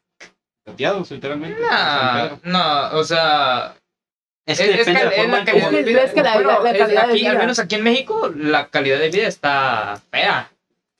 Literalmente. 0.65 1.59
No, 1.61 2.39
no, 2.43 2.97
o 2.99 3.03
sea, 3.03 3.75
Es 4.45 4.59
que 4.59 4.71
es 4.71 4.77
depende 4.77 4.99
de 4.99 5.05
la 5.05 5.11
forma 5.11 5.39
en. 5.39 5.47
Es 5.97 6.11
que 6.13 6.21
la- 6.23 6.33
Bueno, 6.33 6.49
la- 6.51 6.59
la 6.63 6.71
es 6.71 6.77
calidad 6.79 7.07
de 7.07 7.13
aquí, 7.13 7.25
Al 7.25 7.37
menos 7.37 7.59
aquí 7.59 7.75
en 7.75 7.83
México, 7.83 8.31
la 8.35 8.67
calidad 8.67 8.99
de 8.99 9.09
vida 9.09 9.27
está 9.27 10.01
fea. 10.11 10.51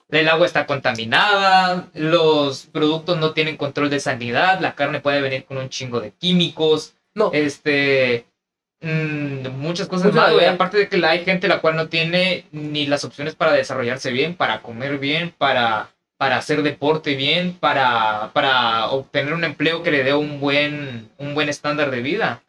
El 0.09 0.27
agua 0.27 0.45
está 0.45 0.65
contaminada, 0.65 1.87
los 1.93 2.65
productos 2.65 3.17
no 3.17 3.31
tienen 3.31 3.55
control 3.55 3.89
de 3.89 4.01
sanidad, 4.01 4.59
la 4.59 4.75
carne 4.75 4.99
puede 4.99 5.21
venir 5.21 5.45
con 5.45 5.57
un 5.57 5.69
chingo 5.69 6.01
de 6.01 6.11
químicos, 6.11 6.95
No. 7.13 7.31
este, 7.33 8.25
mm, 8.81 9.47
muchas 9.57 9.87
cosas 9.87 10.07
Mucha 10.07 10.21
más, 10.21 10.33
güey. 10.33 10.47
Aparte 10.47 10.77
de 10.79 10.89
que 10.89 11.05
hay 11.05 11.23
gente 11.23 11.47
la 11.47 11.61
cual 11.61 11.77
no 11.77 11.87
tiene 11.87 12.45
ni 12.51 12.87
las 12.87 13.05
opciones 13.05 13.35
para 13.35 13.53
desarrollarse 13.53 14.11
bien, 14.11 14.35
para 14.35 14.61
comer 14.61 14.97
bien, 14.97 15.33
para, 15.37 15.89
para 16.21 16.37
hacer 16.37 16.61
deporte 16.61 17.15
bien, 17.15 17.53
para, 17.53 18.29
para 18.31 18.91
obtener 18.91 19.33
un 19.33 19.43
empleo 19.43 19.81
que 19.81 19.89
le 19.89 20.03
dé 20.03 20.13
un 20.13 20.39
buen, 20.39 21.09
un 21.17 21.33
buen 21.33 21.49
estándar 21.49 21.89
de 21.89 22.03
vida. 22.03 22.43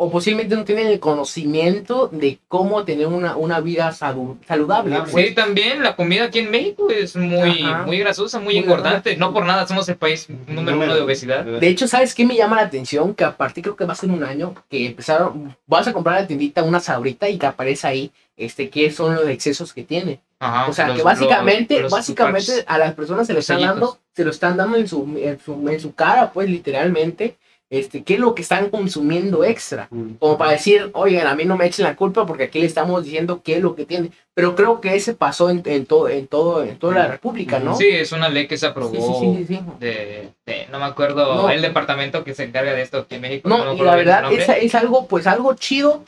O 0.00 0.12
posiblemente 0.12 0.54
no 0.54 0.64
tienen 0.64 0.86
el 0.86 1.00
conocimiento 1.00 2.08
de 2.12 2.38
cómo 2.46 2.84
tener 2.84 3.08
una, 3.08 3.36
una 3.36 3.58
vida 3.60 3.90
salu- 3.90 4.36
saludable. 4.46 4.96
Pues. 5.10 5.28
Sí, 5.28 5.34
también 5.34 5.82
la 5.82 5.96
comida 5.96 6.24
aquí 6.26 6.38
en 6.38 6.52
México 6.52 6.88
es 6.88 7.16
muy, 7.16 7.62
Ajá. 7.64 7.82
muy 7.84 7.98
grasosa, 7.98 8.38
muy, 8.38 8.54
Muy 8.54 8.62
engordante. 8.62 9.16
No 9.16 9.32
por 9.32 9.44
nada 9.44 9.66
somos 9.66 9.88
el 9.88 9.96
país 9.96 10.28
número 10.46 10.76
uno 10.78 10.94
de 10.94 11.00
obesidad. 11.00 11.44
De 11.44 11.66
hecho, 11.68 11.88
¿sabes 11.88 12.14
qué 12.14 12.24
me 12.24 12.36
llama 12.36 12.56
la 12.56 12.62
atención? 12.62 13.12
Que 13.12 13.24
a 13.24 13.36
partir, 13.36 13.64
creo 13.64 13.74
que 13.74 13.84
va 13.86 13.94
a 13.94 13.96
ser 13.96 14.10
un 14.10 14.22
año, 14.22 14.54
que 14.70 14.86
empezaron, 14.86 15.56
vas 15.66 15.88
a 15.88 15.92
comprar 15.92 16.16
a 16.18 16.20
la 16.20 16.26
tiendita 16.28 16.62
una 16.62 16.78
sabrita 16.78 17.28
y 17.28 17.36
que 17.36 17.46
aparece 17.46 17.88
ahí, 17.88 18.12
este, 18.36 18.70
qué 18.70 18.92
son 18.92 19.16
los 19.16 19.26
excesos 19.28 19.72
que 19.72 19.82
tiene. 19.82 20.20
Ajá, 20.38 20.68
O 20.68 20.72
sea, 20.72 20.86
los- 20.86 20.98
que 20.98 21.02
básicamente, 21.02 21.74
los- 21.74 21.82
los 21.82 21.92
básicamente 21.92 22.52
a 22.68 22.78
las 22.78 22.94
personas 22.94 23.26
se 23.26 23.32
lo 23.32 23.38
los 23.38 23.50
están 23.50 23.62
dando, 23.66 23.98
se 24.14 24.24
lo 24.24 24.30
están 24.30 24.56
dando 24.56 24.76
en 24.76 24.86
su, 24.86 25.12
en 25.20 25.40
su, 25.40 25.68
en 25.68 25.80
su 25.80 25.92
cara, 25.94 26.30
pues, 26.32 26.48
literalmente, 26.48 27.36
este, 27.70 28.02
qué 28.02 28.14
es 28.14 28.20
lo 28.20 28.34
que 28.34 28.42
están 28.42 28.70
consumiendo 28.70 29.44
extra. 29.44 29.88
Mm. 29.90 30.14
Como 30.18 30.38
para 30.38 30.52
decir, 30.52 30.90
oigan, 30.94 31.26
a 31.26 31.34
mí 31.34 31.44
no 31.44 31.56
me 31.56 31.66
echen 31.66 31.84
la 31.84 31.96
culpa 31.96 32.24
porque 32.26 32.44
aquí 32.44 32.60
le 32.60 32.66
estamos 32.66 33.04
diciendo 33.04 33.42
qué 33.44 33.56
es 33.56 33.62
lo 33.62 33.74
que 33.74 33.84
tiene. 33.84 34.10
Pero 34.34 34.54
creo 34.54 34.80
que 34.80 34.94
ese 34.94 35.14
pasó 35.14 35.50
en, 35.50 35.62
en 35.66 35.84
todo, 35.84 36.08
en 36.08 36.26
todo, 36.28 36.62
en 36.64 36.78
toda 36.78 36.94
la 36.94 37.06
república, 37.08 37.58
¿no? 37.58 37.74
Sí, 37.76 37.86
es 37.88 38.12
una 38.12 38.28
ley 38.28 38.46
que 38.46 38.56
se 38.56 38.66
aprobó 38.66 38.94
sí, 38.94 39.00
sí, 39.20 39.44
sí, 39.48 39.54
sí. 39.56 39.60
De, 39.80 40.30
de- 40.46 40.66
no 40.70 40.78
me 40.78 40.84
acuerdo, 40.86 41.42
No. 41.42 41.50
el 41.50 41.60
departamento 41.60 42.24
que 42.24 42.34
se 42.34 42.44
encarga 42.44 42.72
de 42.72 42.82
esto 42.82 42.98
aquí 42.98 43.16
en 43.16 43.20
México. 43.20 43.48
No, 43.48 43.64
me 43.64 43.74
y 43.74 43.80
la 43.80 43.96
verdad 43.96 44.32
es 44.32 44.74
algo, 44.74 45.06
pues 45.06 45.26
algo 45.26 45.54
chido, 45.54 46.04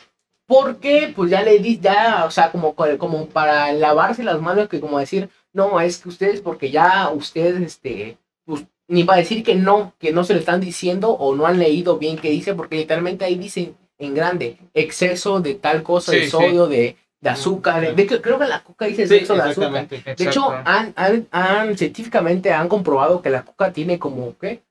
porque 0.47 1.13
pues 1.15 1.31
ya 1.31 1.43
le 1.43 1.59
di, 1.59 1.79
ya, 1.79 2.25
o 2.27 2.31
sea, 2.31 2.51
como, 2.51 2.75
como 2.75 3.27
para 3.27 3.73
lavarse 3.73 4.25
las 4.25 4.41
manos, 4.41 4.69
que 4.69 4.81
como 4.81 4.99
decir, 4.99 5.29
no, 5.53 5.81
es 5.81 5.99
que 5.99 6.09
ustedes, 6.09 6.41
porque 6.41 6.71
ya 6.71 7.11
ustedes, 7.11 7.61
este, 7.61 8.17
pues, 8.45 8.65
ni 8.91 9.05
para 9.05 9.21
decir 9.21 9.43
que 9.43 9.55
no, 9.55 9.95
que 9.99 10.13
no 10.13 10.25
se 10.25 10.35
lo 10.35 10.41
están 10.41 10.61
diciendo 10.61 11.11
o 11.11 11.35
no 11.35 11.47
han 11.47 11.59
leído 11.59 11.97
bien 11.99 12.19
qué 12.19 12.29
dice, 12.31 12.55
porque 12.55 12.77
literalmente 12.77 13.25
ahí 13.25 13.37
dicen 13.37 13.75
en 13.99 14.15
grande, 14.15 14.59
exceso 14.75 15.41
de 15.41 15.55
tal 15.55 15.83
cosa, 15.83 16.13
de 16.13 16.25
sí. 16.25 16.31
sodio, 16.31 16.67
de, 16.67 16.97
de 17.21 17.31
azúcar, 17.31 17.81
de, 17.83 17.93
de 17.93 18.07
que- 18.07 18.21
creo 18.21 18.39
que 18.39 18.47
la 18.47 18.63
coca 18.65 18.87
dice 18.87 19.07
Sí, 19.07 19.15
exceso 19.15 19.35
de 19.35 19.43
azúcar. 19.43 19.89
De 19.89 20.25
hecho, 20.25 20.51
han, 20.65 20.93
han, 20.97 21.27
han- 21.31 21.77
científicamente 21.79 22.53
han 22.53 22.69
comprobado 22.69 23.21
que 23.23 23.31
la 23.31 23.45
coca 23.45 23.73
tiene 23.73 23.99
como, 23.99 24.37
¿qué? 24.39 24.63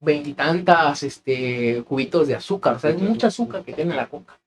Veintitantas 0.00 1.02
este, 1.02 1.82
cubitos 1.82 2.28
de 2.28 2.36
azúcar. 2.36 2.76
O 2.76 2.78
sea, 2.78 2.90
es 2.90 3.00
mucha 3.00 3.26
azúcar 3.28 3.64
que 3.64 3.72
tiene 3.72 3.96
la 3.96 4.06
coca. 4.08 4.38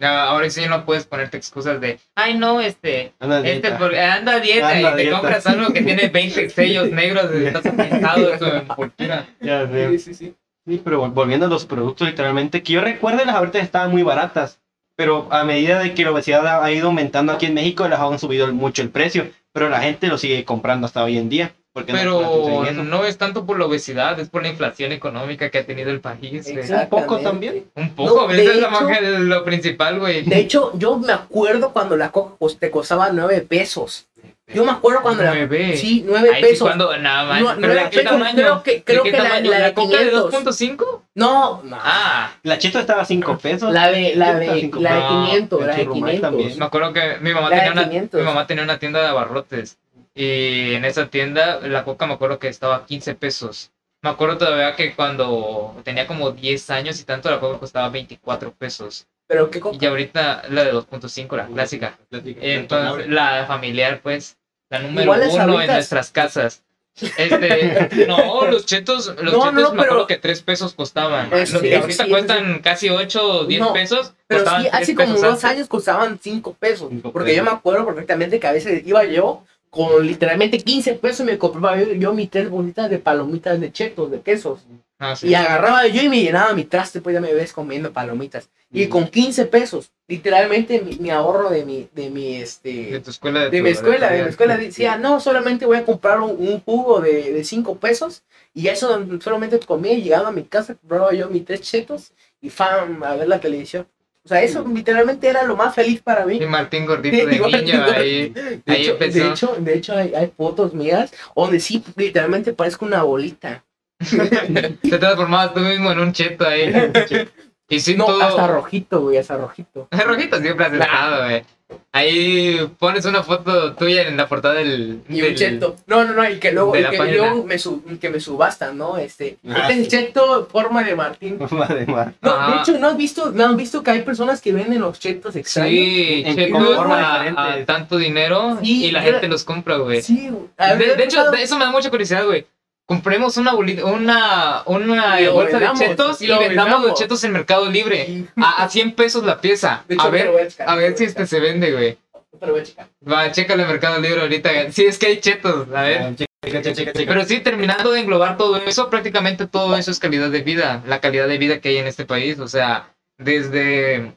Ahora 0.00 0.48
sí 0.50 0.62
no 0.68 0.84
puedes 0.84 1.06
ponerte 1.06 1.36
excusas 1.36 1.80
de, 1.80 1.98
ay 2.14 2.36
no, 2.38 2.60
este, 2.60 3.12
Anda, 3.18 3.38
este 3.38 3.50
dieta. 3.68 3.78
por- 3.78 3.94
anda 3.94 4.32
a 4.34 4.40
dieta 4.40 4.68
Anda 4.70 4.92
y 4.92 4.96
te 4.96 5.02
dieta. 5.02 5.18
compras 5.18 5.46
algo 5.46 5.72
que 5.72 5.82
tiene 5.82 6.08
20 6.08 6.50
sellos 6.50 6.90
negros 6.90 7.30
estás 7.32 7.66
en 7.66 8.38
su 8.38 8.44
envoltura. 8.46 9.26
Ya 9.40 9.66
sé. 9.68 9.98
sí, 9.98 10.14
sí. 10.14 10.34
Sí, 10.66 10.80
pero 10.82 11.04
vol- 11.04 11.12
volviendo 11.14 11.46
a 11.46 11.48
los 11.48 11.64
productos, 11.64 12.08
literalmente, 12.08 12.62
que 12.62 12.72
yo 12.72 12.80
recuerde, 12.80 13.24
las 13.24 13.36
ahorita 13.36 13.60
estaban 13.60 13.92
muy 13.92 14.02
baratas, 14.02 14.60
pero 14.96 15.28
a 15.30 15.44
medida 15.44 15.78
de 15.78 15.94
que 15.94 16.02
la 16.04 16.10
obesidad 16.10 16.62
ha 16.64 16.72
ido 16.72 16.88
aumentando 16.88 17.32
aquí 17.32 17.46
en 17.46 17.54
México, 17.54 17.86
las 17.86 18.00
han 18.00 18.18
subido 18.18 18.52
mucho 18.52 18.82
el 18.82 18.90
precio, 18.90 19.28
pero 19.52 19.68
la 19.68 19.80
gente 19.80 20.08
lo 20.08 20.18
sigue 20.18 20.44
comprando 20.44 20.86
hasta 20.86 21.04
hoy 21.04 21.18
en 21.18 21.28
día. 21.28 21.52
Porque 21.76 21.92
no 21.92 21.98
Pero 21.98 22.64
eso. 22.64 22.84
no 22.84 23.04
es 23.04 23.18
tanto 23.18 23.44
por 23.44 23.58
la 23.58 23.66
obesidad, 23.66 24.18
es 24.18 24.30
por 24.30 24.40
la 24.40 24.48
inflación 24.48 24.92
económica 24.92 25.50
que 25.50 25.58
ha 25.58 25.66
tenido 25.66 25.90
el 25.90 26.00
país. 26.00 26.46
Un 26.48 26.88
poco 26.88 27.18
también. 27.18 27.66
Un 27.74 27.90
poco, 27.90 28.22
No, 28.22 28.28
de 28.28 28.42
eso 28.42 28.52
es 28.52 28.70
más 28.70 28.98
que- 28.98 29.02
lo 29.18 29.44
principal, 29.44 29.98
güey. 30.00 30.22
De 30.22 30.38
hecho, 30.38 30.72
yo 30.78 30.96
me 30.98 31.12
acuerdo 31.12 31.74
cuando 31.74 31.94
la 31.98 32.10
coca 32.12 32.34
cos- 32.40 32.58
te 32.58 32.70
costaba 32.70 33.10
nueve 33.12 33.42
pesos. 33.42 34.06
Yo 34.54 34.64
me 34.64 34.70
acuerdo 34.70 35.02
cuando 35.02 35.22
la... 35.24 35.34
Nueve. 35.34 35.76
Sí, 35.76 36.02
nueve 36.06 36.30
Ay, 36.32 36.42
sí, 36.42 36.48
pesos. 36.50 36.66
cuando, 36.68 36.96
nada 36.96 37.24
más. 37.24 37.40
No, 37.42 37.54
pero 37.60 37.74
¿de 37.74 37.80
qué 37.90 37.98
pesos, 37.98 38.04
tamaño? 38.12 38.34
creo 38.36 38.62
que- 38.62 38.70
¿De 38.76 38.82
creo 38.84 39.02
qué 39.02 39.10
que 39.10 39.16
la- 39.18 39.22
tamaño? 39.24 39.50
la 39.50 39.58
de 39.58 39.74
coca 39.74 39.98
de 39.98 40.08
500. 40.10 40.32
2.5? 40.32 41.02
No, 41.16 41.62
no. 41.62 41.78
Ah, 41.78 42.30
La 42.42 42.56
cheto 42.56 42.78
estaba 42.78 43.02
a 43.02 43.04
5 43.04 43.36
pesos. 43.36 43.70
la 43.70 43.88
de, 43.90 44.14
la 44.16 44.34
de, 44.38 44.70
la 44.80 44.94
de 44.94 45.00
No, 45.02 45.08
500, 45.26 45.60
el 45.60 45.66
la 45.66 45.74
de 45.76 45.82
churrumais 45.84 46.14
500. 46.14 46.20
también. 46.22 46.58
me 46.58 46.64
acuerdo 46.64 46.92
que 46.94 47.16
mi 47.20 47.34
mamá, 47.34 47.50
La 47.50 47.56
de 47.56 47.60
tenía 47.62 47.72
una, 47.72 47.84
500. 47.90 48.20
mi 48.20 48.24
mamá 48.26 48.46
tenía 48.46 48.64
una 48.64 48.78
tienda 48.78 49.02
de 49.02 49.08
abarrotes. 49.08 49.76
Y 50.16 50.72
en 50.74 50.84
esa 50.86 51.08
tienda 51.08 51.60
la 51.62 51.84
coca 51.84 52.06
me 52.06 52.14
acuerdo 52.14 52.38
que 52.38 52.48
estaba 52.48 52.76
a 52.76 52.86
15 52.86 53.14
pesos. 53.14 53.70
Me 54.02 54.10
acuerdo 54.10 54.38
todavía 54.38 54.74
que 54.74 54.94
cuando 54.94 55.74
tenía 55.84 56.06
como 56.06 56.30
10 56.30 56.70
años 56.70 56.98
y 57.00 57.04
tanto 57.04 57.30
la 57.30 57.38
coca 57.38 57.58
costaba 57.58 57.90
24 57.90 58.52
pesos. 58.52 59.06
Pero 59.28 59.50
qué 59.50 59.60
coca. 59.60 59.76
Y 59.80 59.84
ahorita 59.86 60.44
la 60.50 60.64
de 60.64 60.72
2.5, 60.72 61.36
la 61.36 61.46
clásica. 61.46 61.98
Entonces, 62.10 63.08
la 63.08 63.44
familiar, 63.46 64.00
pues, 64.02 64.38
la 64.70 64.78
número 64.78 65.12
uno 65.12 65.60
en 65.60 65.66
nuestras 65.66 66.10
casas. 66.10 66.62
Este, 66.98 68.06
no, 68.08 68.46
los 68.46 68.64
chetos, 68.64 69.08
los 69.20 69.32
No, 69.34 69.40
chetos 69.40 69.52
no, 69.52 69.60
me 69.74 69.82
acuerdo 69.82 69.94
pero- 69.94 70.06
que 70.06 70.16
3 70.16 70.42
pesos 70.42 70.72
costaban. 70.72 71.30
Es- 71.32 71.52
los 71.52 71.60
sí, 71.60 71.68
que 71.68 71.76
ahorita 71.76 72.04
sí, 72.04 72.10
cuestan 72.10 72.60
casi 72.60 72.88
8 72.88 73.22
o 73.40 73.44
10 73.44 73.60
No, 73.60 73.72
pesos, 73.74 74.14
Pero 74.28 74.44
sí, 74.48 74.56
3 74.60 74.68
hace 74.72 74.94
como 74.94 75.12
antes. 75.14 75.44
años 75.44 75.68
costaban 75.68 76.18
5 76.22 76.54
pesos. 76.54 76.88
Cinco 76.90 77.12
porque 77.12 77.32
pesos. 77.32 77.44
yo 77.44 77.50
me 77.50 77.56
acuerdo 77.56 77.84
perfectamente 77.84 78.40
que 78.40 78.46
a 78.46 78.52
veces 78.52 78.82
iba 78.86 79.04
yo 79.04 79.44
con 79.76 80.06
literalmente 80.06 80.58
15 80.58 80.94
pesos 80.94 81.26
me 81.26 81.38
compraba 81.38 81.78
yo, 81.80 81.92
yo 81.92 82.14
mis 82.14 82.30
tres 82.30 82.48
bolitas 82.50 82.88
de 82.90 82.98
palomitas 82.98 83.60
de 83.60 83.70
chetos, 83.72 84.10
de 84.10 84.20
quesos. 84.20 84.60
Ah, 84.98 85.14
sí. 85.14 85.28
Y 85.28 85.34
agarraba 85.34 85.86
yo 85.88 86.02
y 86.02 86.08
me 86.08 86.22
llenaba 86.22 86.54
mi 86.54 86.64
traste, 86.64 87.02
pues 87.02 87.12
ya 87.14 87.20
me 87.20 87.34
ves 87.34 87.52
comiendo 87.52 87.92
palomitas. 87.92 88.48
Y 88.72 88.86
Mm. 88.86 88.90
con 88.90 89.08
15 89.08 89.44
pesos, 89.46 89.92
literalmente 90.08 90.80
mi, 90.80 90.96
mi 90.96 91.10
ahorro 91.10 91.50
de 91.50 91.64
mi, 91.64 91.88
de 91.94 92.08
mi, 92.10 92.38
De 92.38 92.42
este... 92.42 93.00
tu 93.00 93.10
escuela. 93.10 93.40
De, 93.40 93.50
De 93.50 93.58
tu- 93.58 93.64
mi 93.64 93.70
escuela, 93.70 94.10
de 94.10 94.22
mi 94.22 94.28
escuela 94.30 94.56
decía, 94.56 94.96
no, 94.96 95.20
solamente 95.20 95.66
voy 95.66 95.76
a 95.76 95.84
comprar 95.84 96.20
un, 96.20 96.30
un 96.38 96.60
jugo 96.62 97.00
de, 97.00 97.32
de 97.32 97.44
5 97.44 97.76
pesos 97.76 98.22
y 98.54 98.68
eso 98.68 99.06
solamente 99.20 99.58
comía 99.60 99.92
y 99.92 100.02
llegaba 100.02 100.28
a 100.28 100.32
mi 100.32 100.44
casa, 100.44 100.74
compraba 100.74 101.12
yo 101.12 101.28
mis 101.28 101.44
tres 101.44 101.60
chetos 101.60 102.12
y 102.40 102.48
fam, 102.50 103.02
a 103.04 103.14
ver 103.16 103.28
la 103.28 103.38
televisión. 103.40 103.86
O 104.26 104.28
sea, 104.28 104.42
eso 104.42 104.64
literalmente 104.66 105.28
era 105.28 105.44
lo 105.44 105.54
más 105.54 105.72
feliz 105.72 106.02
para 106.02 106.26
mí. 106.26 106.38
Y 106.42 106.46
Martín 106.46 106.84
gordito 106.84 107.16
de 107.28 107.38
niño 107.38 107.84
ahí. 107.84 108.30
De 108.30 108.60
Ahí 108.66 108.82
hecho, 108.82 108.92
empezó. 108.94 109.18
de 109.20 109.30
hecho, 109.30 109.56
de 109.60 109.74
hecho 109.74 109.96
hay, 109.96 110.14
hay 110.16 110.32
fotos 110.36 110.74
mías 110.74 111.12
donde 111.36 111.60
sí 111.60 111.80
literalmente 111.94 112.52
parezco 112.52 112.84
una 112.86 113.04
bolita. 113.04 113.64
Te 114.00 114.98
transformabas 114.98 115.54
tú 115.54 115.60
mismo 115.60 115.92
en 115.92 116.00
un 116.00 116.12
cheto 116.12 116.44
ahí. 116.44 116.72
Y 117.68 117.80
sí, 117.80 117.96
No, 117.96 118.06
todo. 118.06 118.22
hasta 118.22 118.46
rojito, 118.46 119.00
güey, 119.00 119.16
hasta 119.18 119.36
rojito. 119.36 119.88
Rojito 120.06 120.40
siempre 120.40 120.66
has 120.66 120.72
estado, 120.72 121.24
güey. 121.24 121.42
Ahí 121.90 122.70
pones 122.78 123.04
una 123.06 123.24
foto 123.24 123.74
tuya 123.74 124.02
en 124.06 124.16
la 124.16 124.28
portada 124.28 124.54
del. 124.54 125.00
Y 125.08 125.20
del- 125.20 125.30
un 125.30 125.36
cheto. 125.36 125.76
No, 125.88 126.04
no, 126.04 126.12
no, 126.12 126.30
y 126.30 126.38
que 126.38 126.52
luego, 126.52 126.72
de 126.72 126.82
y 126.82 126.84
que 126.84 126.96
luego 127.16 127.42
me, 127.44 127.58
sub- 127.58 127.98
que 127.98 128.08
me 128.08 128.20
subastan, 128.20 128.78
¿no? 128.78 128.96
Este, 128.98 129.38
Ah, 129.48 129.62
este 129.68 129.72
es 129.72 129.78
sí. 129.84 129.88
cheto 129.88 130.46
forma 130.46 130.84
de 130.84 130.94
Martín. 130.94 131.38
Madre 131.50 131.84
mía. 131.86 132.14
No, 132.22 132.30
de 132.32 132.38
Ah. 132.38 132.58
hecho, 132.62 132.78
¿no 132.78 132.86
has 132.88 132.96
visto, 132.96 133.32
no 133.32 133.46
has 133.46 133.56
visto 133.56 133.82
que 133.82 133.90
hay 133.90 134.02
personas 134.02 134.40
que 134.40 134.52
venden 134.52 134.80
los 134.80 135.00
chetos 135.00 135.34
extraños? 135.34 135.70
Sí, 135.72 136.22
En- 136.24 136.36
chetos 136.36 136.78
a, 136.78 137.22
a 137.54 137.64
tanto 137.64 137.96
dinero 137.98 138.58
Sí, 138.62 138.84
y 138.86 138.90
la 138.92 139.02
gente 139.02 139.26
los 139.26 139.42
compra, 139.42 139.76
güey. 139.78 140.02
Sí, 140.02 140.28
güey. 140.30 140.44
A 140.58 140.74
De, 140.74 140.86
ver, 140.86 140.96
de 140.96 141.04
hecho, 141.04 141.30
de 141.32 141.42
eso 141.42 141.58
me 141.58 141.64
da 141.64 141.72
mucha 141.72 141.90
curiosidad, 141.90 142.24
güey. 142.26 142.46
Compremos 142.86 143.36
una 143.36 143.52
bolita, 143.52 143.84
una, 143.84 144.62
una 144.66 145.20
Y 145.20 145.26
bolsa 145.26 145.58
de 145.58 145.68
chetos 145.76 146.22
y 146.22 146.26
y 146.26 146.28
lo 146.28 146.38
vendamos 146.38 146.66
vendamos. 146.70 146.88
los 146.90 146.98
chetos 146.98 147.24
en 147.24 147.32
Mercado 147.32 147.68
Libre. 147.68 148.24
A, 148.36 148.62
a 148.62 148.68
100 148.68 148.92
pesos 148.94 149.24
la 149.24 149.40
pieza. 149.40 149.84
Hecho, 149.88 150.02
A 150.02 150.08
ver, 150.10 150.30
a 150.64 150.74
ver 150.76 150.96
si 150.96 151.04
a 151.04 151.06
este 151.08 151.26
se 151.26 151.40
vende, 151.40 151.72
güey. 151.72 151.98
Te 152.38 152.46
lo 152.46 152.52
voy 152.52 152.60
a 152.60 152.64
checar. 152.64 152.88
Va, 153.10 153.32
chécale 153.32 153.62
en 153.64 153.68
Mercado 153.70 154.00
Libre 154.00 154.20
ahorita. 154.20 154.70
Sí, 154.70 154.84
es 154.84 154.98
que 154.98 155.06
hay 155.06 155.20
chetos, 155.20 155.66
a 155.74 155.82
ver. 155.82 156.02
Ah, 156.02 156.12
Checa, 156.14 156.62
checa, 156.62 156.72
checa, 156.76 156.92
checa. 156.92 157.12
Pero 157.12 157.24
sí, 157.24 157.40
terminando 157.40 157.90
de 157.90 158.00
englobar 158.00 158.36
todo 158.36 158.56
eso, 158.58 158.88
prácticamente 158.88 159.48
todo 159.48 159.76
eso 159.76 159.90
es 159.90 159.98
calidad 159.98 160.30
de 160.30 160.42
vida, 160.42 160.80
la 160.86 161.00
calidad 161.00 161.26
de 161.26 161.38
vida 161.38 161.60
que 161.60 161.70
hay 161.70 161.78
en 161.78 161.88
este 161.88 162.04
país, 162.06 162.38
o 162.38 162.46
sea, 162.46 162.94
desde, 163.18 164.16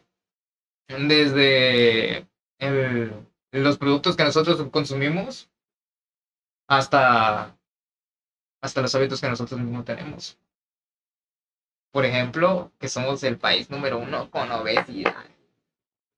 desde 0.89 2.27
el- 2.59 3.13
los 3.51 3.77
productos 3.79 4.15
que 4.15 4.23
nosotros 4.25 4.63
consumimos 4.69 5.49
hasta, 6.67 7.55
hasta 8.61 8.81
los 8.81 8.93
hábitos 8.95 9.21
que 9.21 9.29
nosotros 9.29 9.59
mismos 9.59 9.85
tenemos. 9.85 10.37
Por 11.91 12.05
ejemplo, 12.05 12.71
que 12.79 12.87
somos 12.87 13.23
el 13.23 13.37
país 13.37 13.69
número 13.69 13.97
uno 13.97 14.29
con 14.29 14.51
obesidad. 14.51 15.15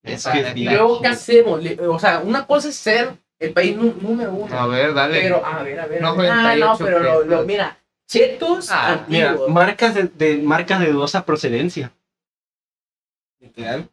Es 0.04 0.26
Esa 0.26 0.34
que 0.34 0.54
luego, 0.56 1.02
¿qué 1.02 1.08
hacemos? 1.10 1.62
O 1.88 2.00
sea, 2.00 2.20
una 2.20 2.46
cosa 2.48 2.70
es 2.70 2.76
ser 2.76 3.16
el 3.40 3.54
país 3.54 3.78
número 3.78 4.34
uno. 4.34 4.58
A 4.60 4.68
ver, 4.68 4.94
dale. 4.94 5.22
Pero, 5.22 5.46
a 5.46 5.64
ver, 5.64 5.80
a 5.80 5.86
ver. 5.86 6.02
No, 6.02 6.10
ah, 6.10 6.56
no, 6.56 6.76
98 6.76 6.86
pero 6.86 7.00
lo, 7.00 7.20
lo- 7.24 7.30
pesos. 7.30 7.46
mira, 7.46 7.78
chetos 8.08 8.70
Ah, 8.72 9.06
Mira, 9.08 9.30
antiguos. 9.30 9.52
marcas 9.52 9.96
de, 9.96 10.04
de- 10.06 10.38
marcas 10.42 10.80
de 10.82 10.92
dudosa 10.92 11.24
procedencia. 11.26 11.92
Literal. 13.40 13.90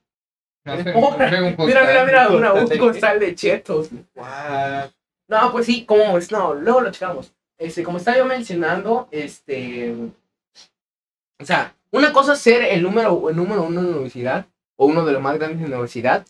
No 0.64 0.74
Oh, 0.96 1.12
Mira, 1.16 1.84
mira, 1.84 2.04
mira, 2.04 2.28
una, 2.28 2.52
un 2.52 2.60
Costal. 2.68 2.78
costal 2.78 3.20
de 3.20 3.34
chetos. 3.34 3.88
What? 4.14 4.90
No, 5.28 5.52
pues 5.52 5.66
sí, 5.66 5.84
¿cómo 5.86 6.18
es? 6.18 6.30
No, 6.32 6.54
luego 6.54 6.80
lo 6.80 6.90
checamos. 6.90 7.32
Este, 7.58 7.82
como 7.82 7.98
estaba 7.98 8.16
yo 8.16 8.24
mencionando, 8.24 9.08
este. 9.10 9.94
O 11.40 11.44
sea, 11.44 11.74
una 11.90 12.12
cosa 12.12 12.32
es 12.34 12.38
ser 12.40 12.62
el 12.62 12.82
número, 12.82 13.30
el 13.30 13.36
número 13.36 13.62
uno 13.62 13.80
en 13.80 13.86
la 13.86 13.92
universidad, 13.92 14.46
o 14.76 14.86
uno 14.86 15.04
de 15.04 15.12
los 15.12 15.22
más 15.22 15.36
grandes 15.38 15.58
en 15.62 15.70
la 15.70 15.76
universidad, 15.76 16.24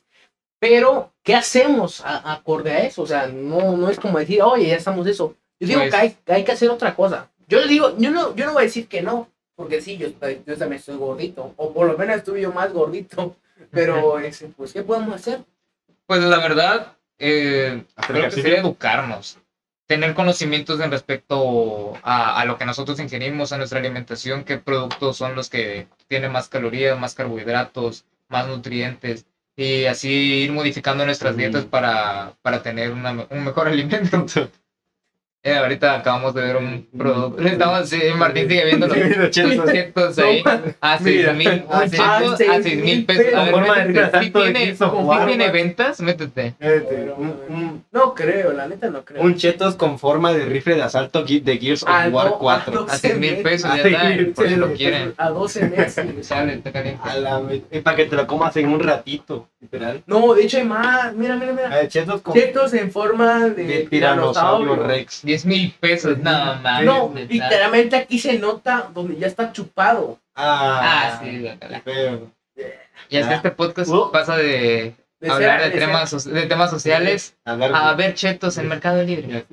pero, 0.59 1.13
¿qué 1.23 1.35
hacemos 1.35 2.01
a- 2.05 2.33
acorde 2.33 2.73
a 2.73 2.81
eso? 2.85 3.03
O 3.03 3.07
sea, 3.07 3.27
no, 3.29 3.77
no 3.77 3.89
es 3.91 3.99
como 4.01 4.19
decir, 4.19 4.43
oye, 4.43 4.69
ya 4.69 4.77
estamos 4.77 5.07
eso. 5.07 5.35
Yo 5.61 5.69
digo 5.69 5.81
Pues- 5.81 5.91
que 5.91 5.97
hay, 5.97 6.17
hay 6.27 6.45
que 6.45 6.53
hacer 6.53 6.71
otra 6.71 6.95
cosa. 6.95 7.31
Yo 7.47 7.61
le 7.61 7.69
digo, 7.69 7.97
yo 7.99 8.11
no, 8.11 8.35
yo 8.35 8.45
no 8.47 8.53
voy 8.53 8.63
a 8.63 8.67
decir 8.67 8.89
que 8.89 9.01
no, 9.03 9.29
porque 9.55 9.81
sí, 9.81 9.97
yo, 9.97 10.09
yo 10.09 10.57
también 10.57 10.75
estoy 10.75 10.97
gordito, 10.97 11.55
o 11.57 11.73
por 11.73 11.87
lo 11.87 11.97
menos 11.97 12.17
estuve 12.17 12.41
yo 12.41 12.53
más 12.53 12.73
gordito, 12.73 13.37
pero, 13.71 14.19
este, 14.19 14.47
pues, 14.49 14.73
¿qué 14.73 14.83
podemos 14.83 15.15
hacer? 15.15 15.41
Pues 16.07 16.23
la 16.23 16.39
verdad, 16.39 16.93
eh, 17.19 17.85
Hacer 17.97 18.07
creo 18.07 18.15
que 18.15 18.19
ejercicio. 18.21 18.43
sería 18.43 18.61
educarnos, 18.61 19.39
tener 19.89 20.15
conocimientos 20.15 20.81
en 20.81 20.91
respecto 20.91 21.95
a, 22.03 22.39
a 22.39 22.45
lo 22.45 22.59
que 22.59 22.67
nosotros 22.67 23.01
ingerimos, 23.01 23.53
a 23.53 23.57
nuestra 23.57 23.81
alimentación, 23.81 24.45
qué 24.45 24.59
productos 24.59 25.17
son 25.17 25.35
los 25.35 25.49
que 25.49 25.89
tienen 26.07 26.31
más 26.31 26.49
calorías, 26.49 27.01
más 27.01 27.15
carbohidratos, 27.15 28.05
más 28.29 28.47
nutrientes, 28.47 29.27
y 29.57 29.87
así 29.87 30.11
ir 30.11 30.53
modificando 30.53 31.05
nuestras 31.07 31.37
dietas 31.37 31.65
para, 31.65 32.35
para 32.43 32.63
tener 32.63 32.93
una 32.93 33.27
un 33.31 33.45
mejor 33.45 33.67
alimento. 33.69 34.27
Eh, 35.45 35.55
ahorita 35.55 35.95
acabamos 35.95 36.35
de 36.35 36.43
ver 36.43 36.57
un 36.57 36.89
producto, 36.99 37.41
estamos, 37.45 37.89
sí, 37.89 38.01
Martín 38.17 38.49
sigue 38.49 38.65
viendo 38.65 38.89
los 38.89 38.97
Los 38.99 39.31
chetos. 39.31 39.71
chetos 39.71 40.19
ahí 40.19 40.43
a 40.81 40.99
seis 40.99 41.17
Mira, 41.21 41.33
mil, 41.33 41.65
a 41.71 41.79
un 41.79 41.89
seis- 41.89 41.93
cheto 41.93 42.03
a 42.03 42.17
a 42.33 42.37
seis 42.37 42.51
seis 42.65 42.83
mil 42.85 43.07
pesos. 43.07 43.35
A 43.35 43.45
ver, 43.45 44.11
Sí 44.21 44.31
todo 44.31 44.43
tiene, 44.43 44.75
sí 44.75 44.85
jugar, 44.85 45.27
tiene 45.29 45.51
ventas, 45.51 46.01
métete. 46.01 46.55
Este, 46.59 47.13
un, 47.17 47.37
un- 47.49 47.85
No 47.93 48.15
creo, 48.15 48.53
la 48.53 48.67
neta 48.67 48.91
no 48.91 49.05
creo. 49.05 49.23
un 49.23 49.37
chetos 49.37 49.77
con 49.77 50.01
forma 50.01 50.33
de 50.33 50.45
rifle 50.45 50.75
de 50.75 50.83
asalto 50.83 51.23
de 51.23 51.57
Gears 51.59 51.85
of 51.85 51.89
Ah, 51.89 52.09
War 52.11 52.27
no, 52.31 52.39
4. 52.39 52.87
ah, 52.89 52.93
A 52.93 52.97
seis 52.99 53.17
mil 53.17 53.37
pesos, 53.37 53.71
A 53.71 53.77
ya 53.77 53.83
está, 53.85 54.33
por 54.35 54.49
si 54.49 54.57
lo 54.57 54.73
quieren. 54.75 55.15
A 55.19 55.31
12 55.31 55.69
meses. 55.69 56.05
Sale, 56.27 56.55
está 56.55 56.73
caliente. 56.73 57.01
A 57.09 57.15
la 57.17 57.41
y 57.71 57.79
para 57.81 57.97
que 57.97 58.07
te 58.07 58.17
lo 58.17 58.27
comas 58.27 58.57
en 58.57 58.69
un 58.71 58.81
ratito, 58.81 59.49
literal. 59.61 60.03
No, 60.07 60.35
de 60.35 60.43
hecho 60.43 60.57
hay 60.59 60.65
más. 60.65 61.15
Mira, 61.15 61.37
mira, 61.37 61.53
mira. 61.53 61.71
Ah, 61.73 61.87
chetos 61.87 62.23
con 62.23 62.35
Chetos 62.35 62.75
en 62.75 62.91
forma 62.91 63.49
de, 63.51 63.65
de 63.65 63.79
tiranosaurio 63.89 64.75
rex. 64.75 65.23
10 65.29 65.45
mil 65.47 65.71
pesos, 65.79 66.17
no 66.19 66.31
mames. 66.63 66.85
No, 66.87 67.13
literalmente 67.15 67.97
aquí 67.97 68.19
se 68.19 68.39
nota 68.39 68.89
donde 68.95 69.17
ya 69.19 69.27
está 69.27 69.53
chupado. 69.53 70.19
Ah, 70.35 70.81
Ah, 70.83 71.21
sí. 71.23 71.47
Y 73.11 73.17
es 73.17 73.27
que 73.27 73.33
Ah. 73.33 73.37
este 73.37 73.51
podcast 73.51 73.91
Uh. 73.91 74.11
pasa 74.11 74.37
de 74.37 74.95
De 75.21 75.31
hablar 75.31 75.61
ser- 75.61 75.73
de 75.73 75.79
de 75.81 75.87
temas, 75.87 76.11
so- 76.11 76.31
de 76.31 76.47
temas 76.47 76.71
sociales 76.71 77.37
Hablar 77.45 77.73
a 77.75 77.93
ver 77.95 78.15
chetos 78.15 78.57
en 78.59 78.69
Mercado 78.69 79.03
Libre. 79.03 79.45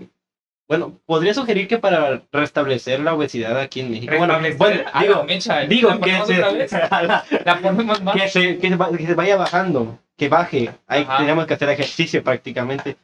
Bueno, 0.68 0.98
podría 1.06 1.34
sugerir 1.34 1.68
que 1.68 1.78
para 1.78 2.22
restablecer 2.32 3.00
la 3.02 3.14
obesidad 3.14 3.60
aquí 3.60 3.82
en 3.82 3.92
México. 3.92 4.16
Bueno, 4.18 4.40
bueno, 4.58 4.82
A 4.94 5.02
la 5.02 5.08
digo, 5.08 5.24
mecha, 5.26 5.60
digo 5.62 5.90
¿la 5.90 6.00
que 6.00 6.12
se, 6.26 6.44
otra 6.44 6.52
vez? 6.54 6.72
La 7.46 7.60
ponemos 7.62 8.02
más. 8.02 8.16
que, 8.16 8.30
se, 8.30 8.58
que, 8.58 8.70
se 8.70 8.76
va- 8.76 8.90
que 8.98 9.06
se 9.06 9.14
vaya 9.14 9.36
bajando, 9.36 10.00
que 10.18 10.28
baje. 10.30 10.72
Ahí 10.88 11.04
Ajá. 11.04 11.18
tenemos 11.18 11.46
que 11.46 11.54
hacer 11.54 11.70
ejercicio 11.70 12.24
prácticamente. 12.24 12.96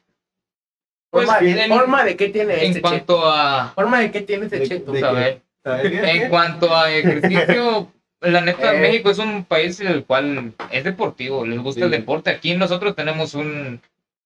Pues, 1.11 1.27
forma, 1.29 1.47
en- 1.47 1.69
forma 1.69 2.03
de 2.05 2.15
qué 2.15 2.29
tiene 2.29 2.53
En 2.53 2.59
este 2.61 2.73
cheto. 2.75 2.81
cuanto 2.89 3.29
a, 3.31 3.69
Forma 3.75 3.99
de 3.99 4.11
qué 4.11 4.21
tiene 4.21 4.45
este 4.45 4.59
De- 4.59 4.67
cheto. 4.67 4.91
de- 4.93 5.05
a 5.05 5.11
ver, 5.11 5.41
¿sabes? 5.63 5.91
en 5.93 6.29
cuanto 6.29 6.75
a 6.75 6.89
ejercicio, 6.91 7.91
la 8.21 8.41
neta, 8.41 8.73
Eh. 8.75 8.79
México 8.79 9.11
es 9.11 9.17
un 9.19 9.43
país 9.43 9.79
en 9.81 9.87
el 9.87 10.05
cual 10.05 10.53
es 10.71 10.83
deportivo, 10.85 11.45
les 11.45 11.59
gusta 11.59 11.85
el 11.85 11.91
Sí. 11.91 11.97
deporte. 11.97 12.29
Aquí 12.29 12.55
nosotros 12.55 12.95
tenemos 12.95 13.33
un, 13.33 13.81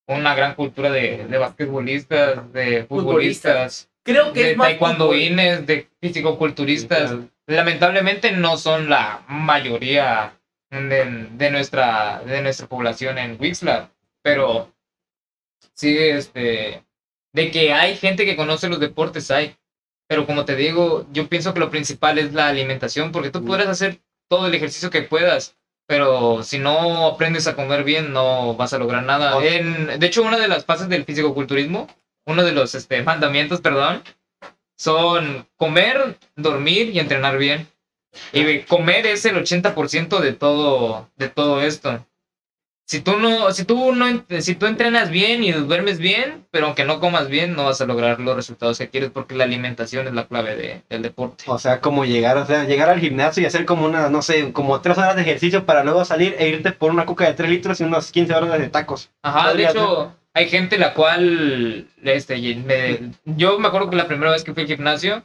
una 0.06 0.34
gran 0.36 0.54
cultura 0.54 0.90
de, 0.90 1.26
de 1.26 1.38
basquetbolistas, 1.38 2.52
de 2.52 2.84
futbolistas, 2.84 3.88
Creo 4.04 4.32
que 4.32 4.44
de 4.44 4.50
es 4.52 4.56
más. 4.56 4.68
taekwondoines, 4.68 5.66
de 5.66 5.88
fisicoculturistas. 6.00 7.14
Lamentablemente 7.48 8.30
no 8.32 8.56
son 8.56 8.88
la 8.88 9.22
mayoría 9.28 10.32
de, 10.70 11.26
de 11.32 11.50
nuestra, 11.50 12.20
de 12.24 12.40
nuestra 12.42 12.66
población 12.68 13.18
en 13.18 13.36
Wixla, 13.40 13.88
pero 14.22 14.68
sí, 15.76 15.96
este, 15.96 16.84
de 17.32 17.50
que 17.50 17.72
hay 17.72 17.96
gente 17.96 18.24
que 18.24 18.36
conoce 18.36 18.68
los 18.68 18.80
deportes, 18.80 19.30
hay. 19.30 19.56
Pero 20.08 20.26
como 20.26 20.44
te 20.44 20.56
digo, 20.56 21.06
yo 21.12 21.28
pienso 21.28 21.52
que 21.52 21.60
lo 21.60 21.70
principal 21.70 22.18
es 22.18 22.32
la 22.32 22.48
alimentación, 22.48 23.12
porque 23.12 23.30
tú 23.30 23.44
podrás 23.44 23.68
hacer 23.68 24.00
todo 24.28 24.46
el 24.46 24.54
ejercicio 24.54 24.90
que 24.90 25.02
puedas, 25.02 25.56
pero 25.86 26.42
si 26.42 26.58
no 26.58 27.06
aprendes 27.06 27.46
a 27.46 27.54
comer 27.54 27.84
bien, 27.84 28.12
no 28.12 28.54
vas 28.54 28.72
a 28.72 28.78
lograr 28.78 29.04
nada. 29.04 29.36
Oh. 29.36 29.42
En, 29.42 29.98
de 29.98 30.06
hecho, 30.06 30.22
una 30.22 30.38
de 30.38 30.48
las 30.48 30.64
fases 30.64 30.88
del 30.88 31.04
fisicoculturismo, 31.04 31.88
uno 32.24 32.44
de 32.44 32.52
los 32.52 32.74
este, 32.74 33.02
mandamientos, 33.02 33.60
perdón, 33.60 34.02
son 34.76 35.46
comer, 35.56 36.18
dormir 36.36 36.90
y 36.90 36.98
entrenar 36.98 37.38
bien. 37.38 37.68
Y 38.32 38.60
comer 38.60 39.06
es 39.06 39.24
el 39.24 39.36
80% 39.36 40.20
de 40.20 40.32
todo, 40.32 41.10
de 41.16 41.28
todo 41.28 41.62
esto. 41.62 42.04
Si 42.88 43.00
tú 43.00 43.16
no, 43.18 43.50
si 43.50 43.64
tú 43.64 43.92
no, 43.92 44.06
si 44.38 44.54
tú 44.54 44.66
entrenas 44.66 45.10
bien 45.10 45.42
y 45.42 45.50
duermes 45.50 45.98
bien, 45.98 46.46
pero 46.52 46.66
aunque 46.66 46.84
no 46.84 47.00
comas 47.00 47.28
bien, 47.28 47.56
no 47.56 47.64
vas 47.64 47.80
a 47.80 47.86
lograr 47.86 48.20
los 48.20 48.36
resultados 48.36 48.78
que 48.78 48.88
quieres 48.88 49.10
porque 49.10 49.34
la 49.34 49.42
alimentación 49.42 50.06
es 50.06 50.14
la 50.14 50.28
clave 50.28 50.54
de, 50.54 50.82
del 50.88 51.02
deporte. 51.02 51.42
O 51.48 51.58
sea, 51.58 51.80
como 51.80 52.04
llegar, 52.04 52.36
o 52.36 52.46
sea, 52.46 52.62
llegar 52.62 52.88
al 52.88 53.00
gimnasio 53.00 53.42
y 53.42 53.46
hacer 53.46 53.64
como 53.64 53.86
una, 53.86 54.08
no 54.08 54.22
sé, 54.22 54.52
como 54.52 54.80
tres 54.82 54.98
horas 54.98 55.16
de 55.16 55.22
ejercicio 55.22 55.66
para 55.66 55.82
luego 55.82 56.04
salir 56.04 56.36
e 56.38 56.48
irte 56.48 56.70
por 56.70 56.92
una 56.92 57.06
coca 57.06 57.26
de 57.26 57.34
tres 57.34 57.50
litros 57.50 57.80
y 57.80 57.84
unas 57.84 58.12
15 58.12 58.32
horas 58.32 58.56
de 58.56 58.68
tacos. 58.68 59.10
Ajá, 59.22 59.52
de 59.52 59.64
hecho, 59.64 60.14
hay 60.32 60.48
gente 60.48 60.78
la 60.78 60.94
cual, 60.94 61.88
este, 62.04 62.36
me- 62.54 63.10
yo 63.24 63.58
me 63.58 63.66
acuerdo 63.66 63.90
que 63.90 63.96
la 63.96 64.06
primera 64.06 64.30
vez 64.30 64.44
que 64.44 64.54
fui 64.54 64.62
al 64.62 64.68
gimnasio, 64.68 65.24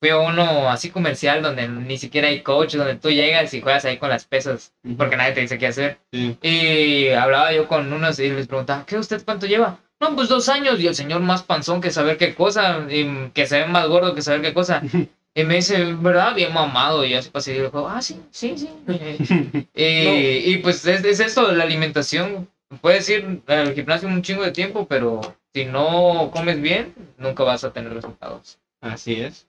fui 0.00 0.10
a 0.10 0.18
uno 0.18 0.70
así 0.70 0.90
comercial 0.90 1.42
donde 1.42 1.68
ni 1.68 1.98
siquiera 1.98 2.28
hay 2.28 2.42
coach, 2.42 2.74
donde 2.74 2.96
tú 2.96 3.10
llegas 3.10 3.52
y 3.54 3.60
juegas 3.60 3.84
ahí 3.84 3.98
con 3.98 4.10
las 4.10 4.24
pesas, 4.24 4.72
porque 4.96 5.16
nadie 5.16 5.32
te 5.32 5.40
dice 5.40 5.58
qué 5.58 5.66
hacer. 5.66 5.98
Sí. 6.12 6.36
Y 6.42 7.08
hablaba 7.10 7.52
yo 7.52 7.68
con 7.68 7.92
unos 7.92 8.18
y 8.18 8.30
les 8.30 8.46
preguntaba, 8.46 8.86
¿qué 8.86 8.96
usted 8.96 9.22
cuánto 9.24 9.46
lleva? 9.46 9.78
No, 10.00 10.14
pues 10.14 10.28
dos 10.28 10.48
años 10.48 10.78
y 10.78 10.86
el 10.86 10.94
señor 10.94 11.20
más 11.20 11.42
panzón 11.42 11.80
que 11.80 11.90
saber 11.90 12.16
qué 12.18 12.34
cosa, 12.34 12.86
y 12.88 13.30
que 13.30 13.46
se 13.46 13.60
ve 13.60 13.66
más 13.66 13.88
gordo 13.88 14.14
que 14.14 14.22
saber 14.22 14.42
qué 14.42 14.54
cosa. 14.54 14.82
Y 15.34 15.44
me 15.44 15.56
dice, 15.56 15.92
¿verdad? 15.92 16.34
Bien 16.34 16.52
mamado. 16.52 17.04
Y 17.04 17.10
yo 17.10 17.18
así 17.20 17.30
pasé 17.30 17.54
y 17.54 17.60
dijo, 17.60 17.88
ah, 17.88 18.02
sí, 18.02 18.20
sí, 18.32 18.54
sí. 18.58 18.68
Y, 19.74 20.52
y 20.52 20.56
pues 20.58 20.84
es, 20.84 21.04
es 21.04 21.20
esto, 21.20 21.52
la 21.52 21.62
alimentación. 21.62 22.48
Puedes 22.80 23.08
ir 23.08 23.42
al 23.46 23.72
gimnasio 23.72 24.08
un 24.08 24.22
chingo 24.22 24.42
de 24.42 24.50
tiempo, 24.50 24.88
pero 24.88 25.20
si 25.54 25.64
no 25.64 26.30
comes 26.32 26.60
bien, 26.60 26.92
nunca 27.18 27.44
vas 27.44 27.62
a 27.62 27.72
tener 27.72 27.94
resultados. 27.94 28.58
Así 28.80 29.20
es. 29.20 29.47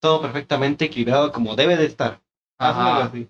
Todo 0.00 0.22
perfectamente 0.22 0.86
equilibrado 0.86 1.30
como 1.32 1.54
debe 1.56 1.76
de 1.76 1.86
estar. 1.86 2.20
Algo 2.58 2.80
Ajá. 2.80 3.04
así. 3.04 3.28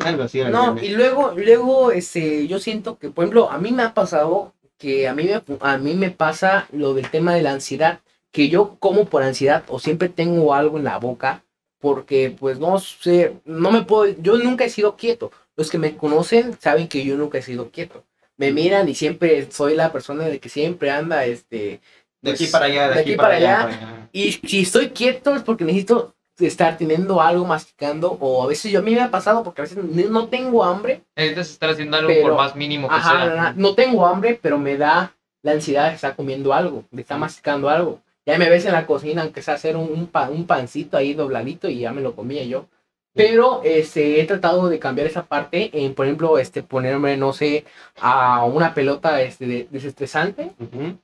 Algo 0.00 0.22
así. 0.22 0.40
No, 0.40 0.76
y 0.80 0.90
luego, 0.90 1.32
luego, 1.36 1.92
este, 1.92 2.46
yo 2.46 2.58
siento 2.58 2.98
que, 2.98 3.10
por 3.10 3.24
ejemplo, 3.24 3.50
a 3.50 3.58
mí 3.58 3.72
me 3.72 3.82
ha 3.82 3.94
pasado 3.94 4.54
que 4.78 5.06
a 5.06 5.14
mí 5.14 5.24
me, 5.24 5.42
a 5.60 5.78
mí 5.78 5.94
me 5.94 6.10
pasa 6.10 6.66
lo 6.72 6.94
del 6.94 7.10
tema 7.10 7.34
de 7.34 7.42
la 7.42 7.52
ansiedad, 7.52 8.00
que 8.32 8.48
yo 8.48 8.76
como 8.80 9.04
por 9.04 9.22
ansiedad 9.22 9.64
o 9.68 9.78
siempre 9.78 10.08
tengo 10.08 10.54
algo 10.54 10.78
en 10.78 10.84
la 10.84 10.98
boca, 10.98 11.44
porque 11.78 12.34
pues 12.38 12.58
no 12.58 12.78
sé, 12.80 13.36
no 13.44 13.70
me 13.70 13.82
puedo, 13.82 14.14
yo 14.20 14.38
nunca 14.38 14.64
he 14.64 14.70
sido 14.70 14.96
quieto. 14.96 15.30
Los 15.56 15.70
que 15.70 15.78
me 15.78 15.96
conocen 15.96 16.58
saben 16.58 16.88
que 16.88 17.04
yo 17.04 17.16
nunca 17.16 17.38
he 17.38 17.42
sido 17.42 17.70
quieto. 17.70 18.04
Me 18.36 18.50
miran 18.52 18.88
y 18.88 18.94
siempre 18.94 19.50
soy 19.52 19.74
la 19.76 19.92
persona 19.92 20.24
de 20.24 20.40
que 20.40 20.48
siempre 20.48 20.90
anda, 20.90 21.26
este, 21.26 21.80
De 22.22 22.30
aquí 22.30 22.44
pues, 22.44 22.52
para 22.52 22.66
allá, 22.66 22.88
de, 22.90 23.00
aquí, 23.00 23.16
para 23.16 23.34
allá. 23.34 24.08
y 24.12 24.32
si 24.32 24.62
estoy 24.62 24.90
quieto 24.90 25.34
es 25.34 25.42
porque 25.42 25.64
necesito 25.64 26.14
estar 26.38 26.76
teniendo 26.78 27.20
algo 27.20 27.44
masticando, 27.44 28.16
o 28.20 28.42
a 28.42 28.46
veces 28.46 28.70
yo 28.72 28.78
a 28.78 28.82
mí 28.82 28.94
me 28.94 29.00
ha 29.00 29.10
pasado 29.10 29.42
porque 29.42 29.60
a 29.60 29.64
veces 29.64 29.78
no 29.84 30.26
tengo 30.28 30.64
hambre, 30.64 31.02
Necesitas 31.16 31.50
estar 31.50 31.70
haciendo 31.70 31.96
algo 31.96 32.08
Pero- 32.08 32.22
por 32.28 32.36
más 32.36 32.56
mínimo 32.56 32.88
que 32.88 32.94
Ajá, 32.94 33.10
sea. 33.26 33.54
no 33.56 33.74
tengo 33.74 34.06
hambre, 34.06 34.38
pero 34.40 34.56
me 34.58 34.76
da 34.76 35.12
la 35.42 35.52
ansiedad 35.52 35.88
de 35.90 35.96
estar 35.96 36.14
comiendo 36.16 36.52
algo, 36.54 36.84
de 36.90 37.02
estar 37.02 37.18
masticando 37.18 37.68
algo. 37.68 38.00
Ya 38.24 38.38
me 38.38 38.48
ves 38.48 38.64
en 38.66 38.72
la 38.72 38.86
cocina, 38.86 39.22
aunque 39.22 39.42
sea 39.42 39.54
hacer 39.54 39.76
un, 39.76 39.90
un, 39.92 40.06
pa- 40.06 40.30
un 40.30 40.46
pancito 40.46 40.96
ahí 40.96 41.12
dobladito 41.14 41.68
y 41.68 41.80
ya 41.80 41.92
me 41.92 42.00
lo 42.02 42.14
comía 42.14 42.44
yo. 42.44 42.66
Pero 43.14 43.60
este, 43.62 44.20
he 44.20 44.24
tratado 44.24 44.68
de 44.70 44.78
cambiar 44.78 45.06
esa 45.06 45.24
parte, 45.26 45.68
en, 45.74 45.94
por 45.94 46.06
ejemplo, 46.06 46.38
este, 46.38 46.62
ponerme, 46.62 47.16
no 47.18 47.34
sé, 47.34 47.64
a 48.00 48.44
una 48.44 48.72
pelota 48.72 49.20
este, 49.20 49.46
de- 49.46 49.68
desestresante 49.70 50.52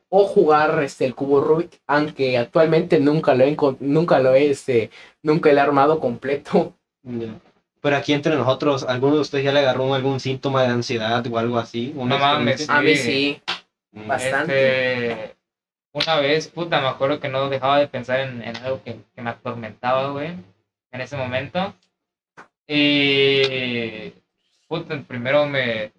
o 0.09 0.25
jugar 0.27 0.83
este, 0.83 1.05
el 1.05 1.14
cubo 1.14 1.40
Rubik, 1.42 1.81
aunque 1.87 2.38
actualmente 2.38 2.99
nunca 2.99 3.35
lo 3.35 3.44
he, 3.44 3.57
nunca 3.81 4.21
lo 4.21 4.35
he, 4.35 4.51
este, 4.51 4.90
nunca 5.23 5.51
lo 5.53 5.59
he 5.59 5.61
armado 5.61 6.01
completo. 6.01 6.73
Pero 7.81 7.97
aquí 7.97 8.14
entre 8.14 8.35
nosotros, 8.37 8.85
¿alguno 8.88 9.16
de 9.16 9.21
ustedes 9.21 9.44
ya 9.44 9.53
le 9.53 9.61
agarró 9.61 9.92
algún 9.94 10.18
síntoma 10.18 10.62
de 10.62 10.68
ansiedad 10.68 11.25
o 11.31 11.38
algo 11.38 11.59
así? 11.59 11.92
¿Una 11.94 12.16
No 12.16 12.21
mames. 12.21 12.68
A 12.71 12.81
mí 12.81 12.97
Sí. 12.97 13.03
sí. 13.03 13.42
Mm. 13.92 14.09
bastante. 14.09 15.11
Este, 15.12 15.37
una 15.92 16.16
vez, 16.21 16.49
puta, 16.49 16.81
me 16.81 16.88
acuerdo 16.88 17.21
que 17.21 17.29
no 17.29 17.49
dejaba 17.51 17.79
de 17.79 17.88
pensar 17.88 18.21
en, 18.21 18.42
en 18.42 18.57
algo 18.57 18.81
que, 18.83 18.97
que 19.14 19.23
me 19.23 19.31
atormentaba, 19.31 20.11
güey, 20.11 20.29
en 20.92 21.01
ese 21.01 21.16
momento. 21.16 21.75
Y, 22.68 24.12
puta, 24.68 25.02
primero 25.09 25.46
me, 25.46 25.90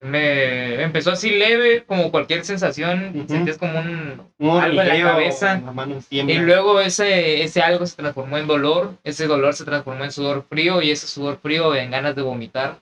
me 0.00 0.82
empezó 0.82 1.12
así 1.12 1.30
leve, 1.30 1.84
como 1.84 2.10
cualquier 2.10 2.44
sensación, 2.44 3.12
Ujú. 3.16 3.28
sentías 3.28 3.56
como 3.56 3.78
un, 3.78 4.32
Un 4.38 4.60
algo 4.60 4.80
en 4.82 4.88
la 4.88 5.02
cabeza. 5.02 5.62
y 6.10 6.38
luego 6.38 6.80
ese, 6.80 7.42
ese 7.44 7.62
algo 7.62 7.86
se 7.86 7.96
transformó 7.96 8.36
en 8.36 8.48
dolor, 8.48 8.96
ese 9.04 9.26
dolor 9.26 9.54
se 9.54 9.64
transformó 9.64 10.04
en 10.04 10.10
sudor 10.12 10.44
frío 10.48 10.82
y 10.82 10.90
ese 10.90 11.06
sudor 11.06 11.38
frío 11.38 11.74
en 11.74 11.90
ganas 11.92 12.16
de 12.16 12.22
vomitar. 12.22 12.80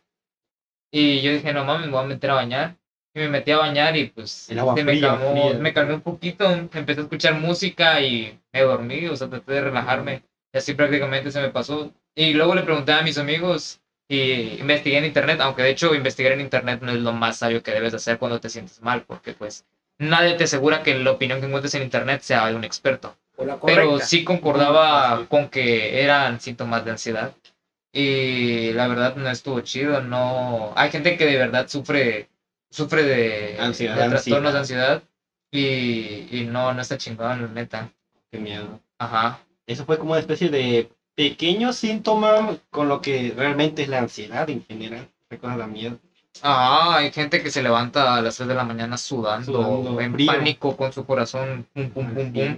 Y 0.90 1.20
yo 1.20 1.32
dije, 1.32 1.52
no 1.52 1.64
mames, 1.64 1.86
me 1.86 1.92
voy 1.92 2.04
a 2.04 2.08
meter 2.08 2.30
a 2.30 2.34
bañar. 2.34 2.76
Y 3.14 3.18
me 3.20 3.28
metí 3.28 3.50
a 3.50 3.58
bañar 3.58 3.96
y 3.96 4.08
pues 4.08 4.48
El 4.50 4.58
agua 4.58 4.74
se 4.74 4.84
me, 4.84 4.92
fría, 4.92 5.08
calmó, 5.08 5.32
fría. 5.48 5.58
me 5.58 5.72
calmé 5.72 5.94
un 5.94 6.00
poquito, 6.02 6.50
empecé 6.50 7.00
a 7.00 7.02
escuchar 7.04 7.34
música 7.34 8.00
y 8.02 8.38
me 8.52 8.60
dormí, 8.60 9.06
o 9.06 9.16
sea, 9.16 9.28
traté 9.28 9.52
de 9.52 9.60
relajarme. 9.62 10.22
Y 10.52 10.58
así 10.58 10.74
prácticamente 10.74 11.30
se 11.30 11.40
me 11.40 11.48
pasó. 11.48 11.92
Y 12.16 12.34
luego 12.34 12.56
le 12.56 12.62
pregunté 12.62 12.92
a 12.92 13.02
mis 13.02 13.18
amigos 13.18 13.80
y 14.08 14.58
investigué 14.58 14.98
en 14.98 15.04
internet, 15.04 15.40
aunque 15.40 15.62
de 15.62 15.70
hecho 15.70 15.94
investigar 15.94 16.32
en 16.32 16.40
internet 16.40 16.80
no 16.82 16.90
es 16.90 16.98
lo 16.98 17.12
más 17.12 17.36
sabio 17.36 17.62
que 17.62 17.70
debes 17.70 17.94
hacer 17.94 18.18
cuando 18.18 18.40
te 18.40 18.50
sientes 18.50 18.82
mal, 18.82 19.02
porque 19.02 19.34
pues 19.34 19.64
nadie 19.98 20.34
te 20.34 20.44
asegura 20.44 20.82
que 20.82 20.98
la 20.98 21.12
opinión 21.12 21.40
que 21.40 21.46
encuentres 21.46 21.74
en 21.74 21.82
internet 21.82 22.22
sea 22.22 22.48
de 22.48 22.56
un 22.56 22.64
experto 22.64 23.16
pero 23.64 23.98
sí 24.00 24.24
concordaba 24.24 25.26
con 25.28 25.48
que 25.48 26.02
eran 26.02 26.40
síntomas 26.40 26.84
de 26.84 26.92
ansiedad. 26.92 27.34
Y 27.92 28.72
la 28.72 28.88
verdad 28.88 29.16
no 29.16 29.30
estuvo 29.30 29.60
chido, 29.60 30.02
no... 30.02 30.72
Hay 30.76 30.90
gente 30.90 31.16
que 31.16 31.24
de 31.24 31.38
verdad 31.38 31.66
sufre, 31.68 32.28
sufre 32.70 33.04
de, 33.04 33.56
Ansiedad, 33.58 33.96
de 33.96 34.08
trastornos 34.10 34.52
de 34.52 34.58
ansiedad. 34.58 34.92
ansiedad 34.92 35.02
y, 35.50 36.28
y 36.30 36.44
no, 36.44 36.72
no 36.74 36.82
está 36.82 36.98
chingón, 36.98 37.42
la 37.42 37.48
neta. 37.48 37.90
Qué 38.30 38.38
miedo. 38.38 38.80
Ajá. 38.98 39.40
Eso 39.66 39.86
fue 39.86 39.98
como 39.98 40.10
una 40.12 40.20
especie 40.20 40.50
de 40.50 40.90
pequeño 41.16 41.72
síntoma 41.72 42.56
con 42.70 42.88
lo 42.88 43.00
que 43.00 43.32
realmente 43.36 43.82
es 43.82 43.88
la 43.88 43.98
ansiedad 43.98 44.48
en 44.50 44.64
general. 44.64 45.08
Qué 45.28 45.38
cosa 45.38 45.56
da 45.56 45.66
miedo. 45.66 45.98
Ajá, 46.42 46.98
hay 46.98 47.10
gente 47.10 47.42
que 47.42 47.50
se 47.50 47.62
levanta 47.62 48.14
a 48.14 48.20
las 48.22 48.36
3 48.36 48.48
de 48.48 48.54
la 48.54 48.64
mañana 48.64 48.98
sudando, 48.98 49.52
Sudando, 49.52 50.00
en 50.00 50.12
frío. 50.12 50.26
pánico 50.32 50.76
con 50.76 50.92
su 50.92 51.04
corazón, 51.06 51.66
pum, 51.72 51.88
pum, 51.90 52.14
pum, 52.14 52.32
pum, 52.32 52.56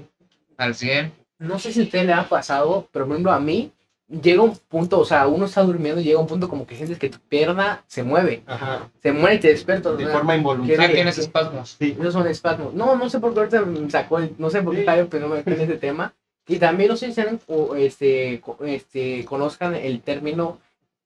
al 0.57 0.75
100. 0.75 1.13
no 1.39 1.59
sé 1.61 1.73
si 1.73 1.81
a 1.81 1.85
ustedes 1.85 2.05
le 2.05 2.13
ha 2.13 2.29
pasado, 2.29 2.89
pero 2.93 3.07
por 3.07 3.15
ejemplo 3.15 3.33
a 3.33 3.39
mí 3.39 3.71
llega 4.09 4.43
un 4.43 4.57
punto, 4.69 4.99
o 4.99 5.05
sea, 5.05 5.29
uno 5.29 5.45
está 5.45 5.63
durmiendo 5.63 6.01
y 6.01 6.05
llega 6.05 6.19
un 6.19 6.27
punto 6.27 6.49
como 6.49 6.67
que 6.67 6.75
sientes 6.75 6.99
que 6.99 7.09
tu 7.11 7.19
pierna 7.21 7.85
se 7.87 8.03
mueve, 8.03 8.43
Ajá. 8.47 8.91
se 9.01 9.13
mueve 9.13 9.37
y 9.37 9.39
te 9.39 9.49
despiertas. 9.49 9.97
De 9.97 10.05
o 10.05 10.09
sea, 10.09 10.17
forma 10.17 10.35
involuntaria. 10.35 10.91
tienes 10.93 11.17
espasmos. 11.19 11.77
Sí. 11.79 11.97
Esos 12.01 12.15
son 12.15 12.27
espasmos. 12.27 12.75
No, 12.75 12.97
no 12.97 13.09
sé 13.09 13.21
por 13.21 13.33
qué 13.33 13.39
ahorita 13.41 13.61
me 13.63 13.89
sacó, 13.91 14.19
el- 14.19 14.35
no 14.39 14.51
sé 14.51 14.63
por 14.63 14.73
qué 14.73 14.79
Sí. 14.79 14.81
estaba 14.81 14.99
yo 14.99 15.09
pensando 15.09 15.37
en 15.37 15.61
ese 15.61 15.77
tema. 15.77 16.13
Y 16.49 16.59
también 16.59 16.89
no 16.89 16.97
sé 16.97 17.07
si 17.07 17.13
sean, 17.13 17.39
o, 17.47 17.77
este, 17.77 18.43
este, 18.67 19.25
conozcan 19.27 19.75
el 19.75 20.01
término 20.01 20.59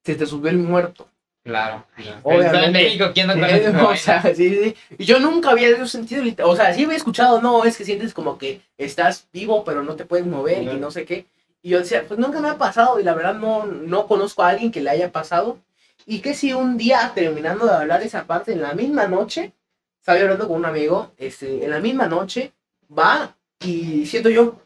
se 0.04 0.14
te 0.14 0.26
subió 0.26 0.50
el 0.50 0.58
muerto. 0.58 1.08
Claro. 1.44 1.84
Está 1.96 2.12
en 2.12 2.20
Obviamente. 2.22 2.70
México, 2.70 3.06
¿quién 3.12 3.26
no 3.26 3.34
conoce 3.34 3.68
o 3.76 3.96
sea, 3.96 4.22
sí, 4.22 4.34
sí. 4.34 4.76
Y 4.96 5.04
yo 5.04 5.18
nunca 5.18 5.50
había 5.50 5.84
sentido, 5.86 6.22
o 6.44 6.56
sea, 6.56 6.72
sí 6.72 6.84
había 6.84 6.96
escuchado, 6.96 7.40
no, 7.40 7.64
es 7.64 7.76
que 7.76 7.84
sientes 7.84 8.14
como 8.14 8.38
que 8.38 8.60
estás 8.78 9.26
vivo, 9.32 9.64
pero 9.64 9.82
no 9.82 9.96
te 9.96 10.04
puedes 10.04 10.26
mover 10.26 10.62
y 10.62 10.76
no 10.78 10.90
sé 10.90 11.04
qué. 11.04 11.26
Y 11.60 11.70
yo 11.70 11.78
decía, 11.78 12.04
pues 12.06 12.18
nunca 12.18 12.40
me 12.40 12.48
ha 12.48 12.58
pasado 12.58 13.00
y 13.00 13.04
la 13.04 13.14
verdad 13.14 13.34
no, 13.34 13.66
no 13.66 14.06
conozco 14.06 14.42
a 14.42 14.50
alguien 14.50 14.70
que 14.70 14.80
le 14.80 14.90
haya 14.90 15.10
pasado. 15.10 15.58
Y 16.06 16.20
que 16.20 16.34
si 16.34 16.52
un 16.52 16.76
día, 16.76 17.12
terminando 17.14 17.66
de 17.66 17.72
hablar 17.72 18.02
esa 18.02 18.24
parte, 18.24 18.52
en 18.52 18.62
la 18.62 18.74
misma 18.74 19.06
noche, 19.06 19.52
estaba 19.98 20.18
hablando 20.18 20.48
con 20.48 20.56
un 20.56 20.66
amigo, 20.66 21.12
este, 21.16 21.64
en 21.64 21.70
la 21.70 21.78
misma 21.78 22.06
noche, 22.06 22.52
va 22.96 23.36
y 23.60 24.06
siento 24.06 24.28
yo, 24.28 24.61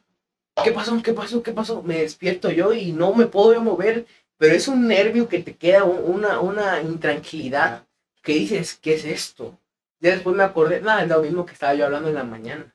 ¿qué 0.64 0.72
pasó? 0.72 1.02
¿Qué 1.02 1.12
pasó? 1.12 1.42
¿Qué 1.42 1.52
pasó? 1.52 1.82
Me 1.82 1.98
despierto 2.00 2.50
yo 2.50 2.72
y 2.72 2.92
no 2.92 3.12
me 3.14 3.26
puedo 3.26 3.60
mover, 3.60 4.06
pero 4.38 4.54
es 4.54 4.68
un 4.68 4.86
nervio 4.88 5.28
que 5.28 5.40
te 5.40 5.54
queda, 5.54 5.84
un- 5.84 6.16
una, 6.16 6.40
una 6.40 6.80
intranquilidad 6.82 7.84
que 8.22 8.34
dices, 8.34 8.78
¿qué 8.80 8.94
es 8.94 9.04
esto? 9.04 9.58
Ya 10.00 10.10
después 10.12 10.36
me 10.36 10.42
acordé, 10.42 10.80
nada, 10.80 11.02
es 11.02 11.08
lo 11.08 11.22
mismo 11.22 11.46
que 11.46 11.52
estaba 11.52 11.74
yo 11.74 11.84
hablando 11.86 12.08
en 12.08 12.14
la 12.14 12.24
mañana. 12.24 12.74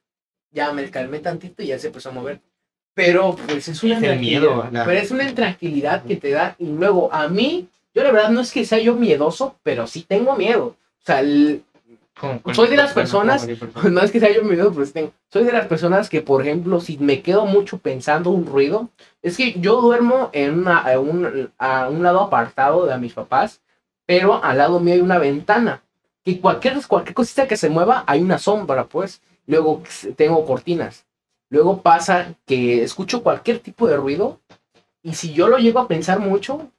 Ya 0.52 0.72
me 0.74 0.90
calmé 0.90 1.20
tantito 1.20 1.62
y 1.64 1.68
ya 1.68 1.80
se 1.80 1.88
empezó 1.88 2.10
a 2.10 2.14
mover. 2.14 2.40
Pero 2.94 3.36
pues 3.36 3.68
es 3.68 3.84
una 3.84 3.98
Es 3.98 4.04
el 4.04 4.20
miedo, 4.20 4.68
la- 4.72 4.86
Pero 4.86 5.00
es 5.00 5.12
una 5.12 5.24
intranquilidad 5.28 6.04
que 6.04 6.18
te 6.18 6.32
da. 6.32 6.56
Y 6.60 6.66
luego 6.68 7.14
a 7.14 7.28
mí, 7.30 7.68
yo 7.94 8.04
la 8.04 8.12
verdad 8.12 8.30
no 8.32 8.42
es 8.42 8.52
que 8.52 8.66
sea 8.66 8.80
yo 8.80 8.96
miedoso, 8.96 9.56
pero 9.64 9.88
sí 9.88 10.02
tengo 10.04 10.36
miedo. 10.36 10.66
O 10.66 11.06
sea, 11.06 11.20
el- 11.22 11.64
Soy 12.54 12.68
de 12.68 12.78
las 12.78 12.94
personas- 12.94 13.46
persona. 13.46 13.90
no 13.90 14.02
es 14.02 14.12
que 14.12 14.20
sea 14.20 14.32
yo 14.32 14.44
miedoso, 14.44 14.74
pero 14.74 14.86
sí 14.86 14.94
tengo. 14.94 15.12
Soy 15.30 15.44
de 15.44 15.52
las 15.52 15.68
personas 15.68 16.10
que, 16.10 16.22
por 16.22 16.42
ejemplo, 16.42 16.80
si 16.80 16.98
me 16.98 17.22
quedo 17.22 17.46
mucho 17.46 17.78
pensando 17.80 18.30
un 18.30 18.46
ruido, 18.46 18.90
es 19.22 19.38
que 19.38 19.54
yo 19.60 19.82
duermo 19.82 20.30
en 20.34 20.60
una, 20.60 20.80
a 20.80 21.00
un, 21.00 21.52
a 21.58 21.90
un 21.90 22.04
lado 22.04 22.20
apartado 22.22 22.86
de 22.86 22.98
mis 22.98 23.14
papás, 23.14 23.62
pero 24.06 24.44
al 24.44 24.58
lado 24.58 24.80
mío 24.80 24.94
hay 24.96 25.02
una 25.02 25.18
ventana. 25.18 25.82
Que 26.24 26.40
cualquier, 26.40 26.86
cualquier 26.88 27.16
cosita 27.16 27.48
que 27.48 27.58
se 27.58 27.70
mueva, 27.70 28.04
hay 28.06 28.22
una 28.22 28.38
sombra, 28.38 28.86
pues. 28.86 29.22
Luego 29.48 29.82
tengo 30.16 30.46
cortinas. 30.46 31.06
luego 31.50 31.82
pasa 31.82 32.36
que 32.46 32.84
escucho 32.84 33.24
cualquier 33.24 33.60
tipo 33.60 33.88
de 33.88 33.98
ruido 33.98 34.40
y 35.04 35.16
si 35.16 35.34
yo 35.34 35.48
lo 35.50 35.58
llego 35.58 35.80
a 35.80 35.88
pensar 35.88 36.20
mucho, 36.20 36.70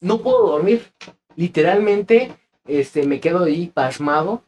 no 0.00 0.18
puedo 0.18 0.48
dormir. 0.48 0.90
Literalmente, 1.36 2.32
este, 2.66 3.06
me 3.06 3.20
quedo 3.20 3.44
ahí 3.44 3.66
pasmado 3.68 4.42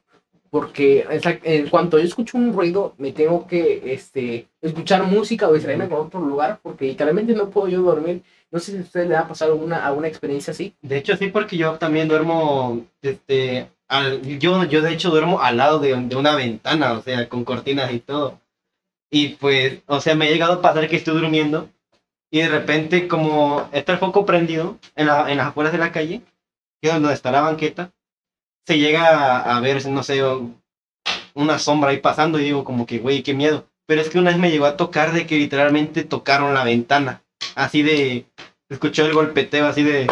porque 0.54 1.04
en 1.42 1.68
cuanto 1.68 1.98
yo 1.98 2.04
escucho 2.04 2.38
un 2.38 2.52
ruido, 2.52 2.94
me 2.96 3.10
tengo 3.10 3.44
que 3.44 3.92
este, 3.92 4.46
escuchar 4.62 5.02
música 5.02 5.48
o 5.48 5.52
distraerme 5.52 5.88
con 5.88 6.06
otro 6.06 6.20
lugar 6.20 6.60
porque 6.62 6.84
literalmente 6.84 7.34
no 7.34 7.50
puedo 7.50 7.66
yo 7.66 7.82
dormir. 7.82 8.22
No 8.52 8.60
sé 8.60 8.70
si 8.70 8.78
a 8.78 8.82
usted 8.82 9.08
le 9.08 9.16
ha 9.16 9.26
pasado 9.26 9.54
alguna, 9.54 9.84
alguna 9.84 10.06
experiencia 10.06 10.52
así. 10.52 10.72
De 10.80 10.98
hecho, 10.98 11.16
sí, 11.16 11.26
porque 11.26 11.56
yo 11.56 11.72
también 11.72 12.06
duermo, 12.06 12.86
este, 13.02 13.68
al, 13.88 14.22
yo, 14.38 14.62
yo 14.62 14.80
de 14.80 14.92
hecho 14.92 15.10
duermo 15.10 15.40
al 15.40 15.56
lado 15.56 15.80
de, 15.80 15.96
de 15.96 16.14
una 16.14 16.36
ventana, 16.36 16.92
o 16.92 17.02
sea, 17.02 17.28
con 17.28 17.44
cortinas 17.44 17.92
y 17.92 17.98
todo. 17.98 18.38
Y 19.10 19.30
pues, 19.30 19.80
o 19.86 20.00
sea, 20.00 20.14
me 20.14 20.26
ha 20.26 20.30
llegado 20.30 20.52
a 20.52 20.62
pasar 20.62 20.88
que 20.88 20.94
estoy 20.94 21.14
durmiendo 21.20 21.68
y 22.30 22.42
de 22.42 22.48
repente, 22.48 23.08
como 23.08 23.68
está 23.72 23.94
el 23.94 23.98
foco 23.98 24.24
prendido 24.24 24.78
en, 24.94 25.06
la- 25.08 25.28
en 25.32 25.38
las 25.38 25.48
afueras 25.48 25.72
de 25.72 25.80
la 25.80 25.90
calle, 25.90 26.20
que 26.80 26.90
es 26.90 26.94
donde 26.94 27.12
está 27.12 27.32
la 27.32 27.40
banqueta, 27.40 27.90
se 28.66 28.78
llega 28.78 29.40
a, 29.40 29.60
ver, 29.60 29.84
no 29.86 30.02
sé, 30.02 30.22
una 31.34 31.58
sombra 31.58 31.90
ahí 31.90 31.98
pasando 31.98 32.38
y 32.38 32.44
digo 32.44 32.64
como 32.64 32.86
que, 32.86 32.98
güey, 32.98 33.22
qué 33.22 33.34
miedo. 33.34 33.66
Pero 33.86 34.00
es 34.00 34.08
que 34.08 34.18
una 34.18 34.30
vez 34.30 34.38
me 34.38 34.50
llegó 34.50 34.66
a 34.66 34.76
tocar 34.76 35.12
de 35.12 35.26
que 35.26 35.36
literalmente 35.36 36.04
tocaron 36.04 36.54
la 36.54 36.64
ventana, 36.64 37.22
así 37.54 37.82
de, 37.82 38.26
escuchó 38.70 39.04
el 39.04 39.12
golpeteo 39.12 39.66
así 39.66 39.82
de... 39.82 40.10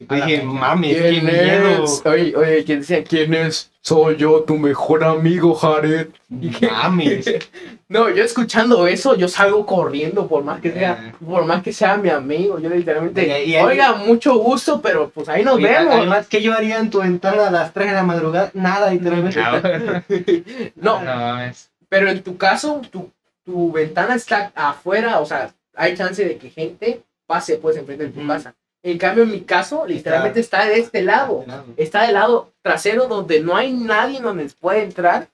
Y 0.00 0.04
pues 0.04 0.24
dije, 0.26 0.42
mames, 0.44 0.96
qué 0.96 1.20
miedo. 1.20 1.84
Oye, 2.04 2.36
oye, 2.36 2.64
¿quién 2.64 2.80
decía 2.80 3.02
quién 3.02 3.34
es? 3.34 3.72
Soy 3.80 4.16
yo, 4.16 4.42
tu 4.44 4.56
mejor 4.56 5.02
amigo, 5.02 5.54
Jared. 5.54 6.08
Mames. 6.28 7.26
No, 7.90 8.10
yo 8.10 8.22
escuchando 8.22 8.86
eso, 8.86 9.16
yo 9.16 9.28
salgo 9.28 9.64
corriendo, 9.64 10.28
por 10.28 10.44
más 10.44 10.60
que 10.60 10.70
sea, 10.72 11.06
Eh. 11.08 11.14
por 11.24 11.46
más 11.46 11.62
que 11.62 11.72
sea 11.72 11.96
mi 11.96 12.10
amigo. 12.10 12.58
Yo 12.60 12.68
literalmente, 12.68 13.22
Y- 13.46 13.52
y 13.52 13.56
ahí- 13.56 13.64
oiga, 13.64 13.94
mucho 13.94 14.34
gusto, 14.36 14.82
pero 14.82 15.08
pues 15.08 15.26
ahí 15.30 15.42
nos 15.42 15.58
Y 15.58 15.62
vemos. 15.62 15.94
Además, 15.94 16.26
¿qué 16.28 16.42
yo 16.42 16.52
haría 16.52 16.80
en 16.80 16.90
tu 16.90 16.98
ventana 17.00 17.48
a 17.48 17.50
las 17.50 17.72
3 17.72 17.86
de 17.88 17.94
la 17.94 18.02
madrugada? 18.02 18.50
Nada, 18.52 18.90
literalmente. 18.90 19.40
No, 20.76 21.02
No 21.02 21.04
mames. 21.06 21.70
pero 21.88 22.10
en 22.10 22.22
tu 22.22 22.36
caso, 22.36 22.82
tu, 22.90 23.10
tu 23.46 23.72
ventana 23.72 24.16
está 24.16 24.52
afuera, 24.54 25.20
o 25.20 25.24
sea, 25.24 25.54
hay 25.74 25.96
chance 25.96 26.22
de 26.22 26.36
que 26.36 26.50
gente 26.50 27.00
pase 27.26 27.56
pues 27.56 27.78
enfrente 27.78 28.04
de 28.04 28.10
tu 28.10 28.26
casa. 28.26 28.54
En 28.82 28.98
cambio, 28.98 29.24
en 29.24 29.30
mi 29.32 29.40
caso, 29.40 29.86
literalmente 29.86 30.40
está 30.40 30.64
de 30.64 30.78
este 30.78 31.02
lado. 31.02 31.44
está 31.76 32.02
del 32.02 32.14
lado 32.14 32.52
trasero 32.62 33.08
donde 33.08 33.40
no 33.40 33.56
hay 33.56 33.72
nadie 33.72 34.20
donde 34.20 34.48
puede 34.60 34.82
entrar. 34.82 35.28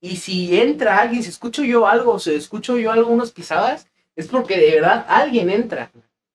Y 0.00 0.16
si 0.16 0.58
entra 0.60 0.98
alguien, 0.98 1.22
si 1.22 1.30
escucho 1.30 1.64
yo 1.64 1.86
algo, 1.86 2.18
si 2.18 2.34
escucho 2.34 2.78
yo 2.78 2.92
algunas 2.92 3.30
pisadas, 3.32 3.88
es 4.16 4.28
porque 4.28 4.58
de 4.58 4.72
verdad 4.72 5.04
alguien 5.08 5.50
entra. 5.50 5.90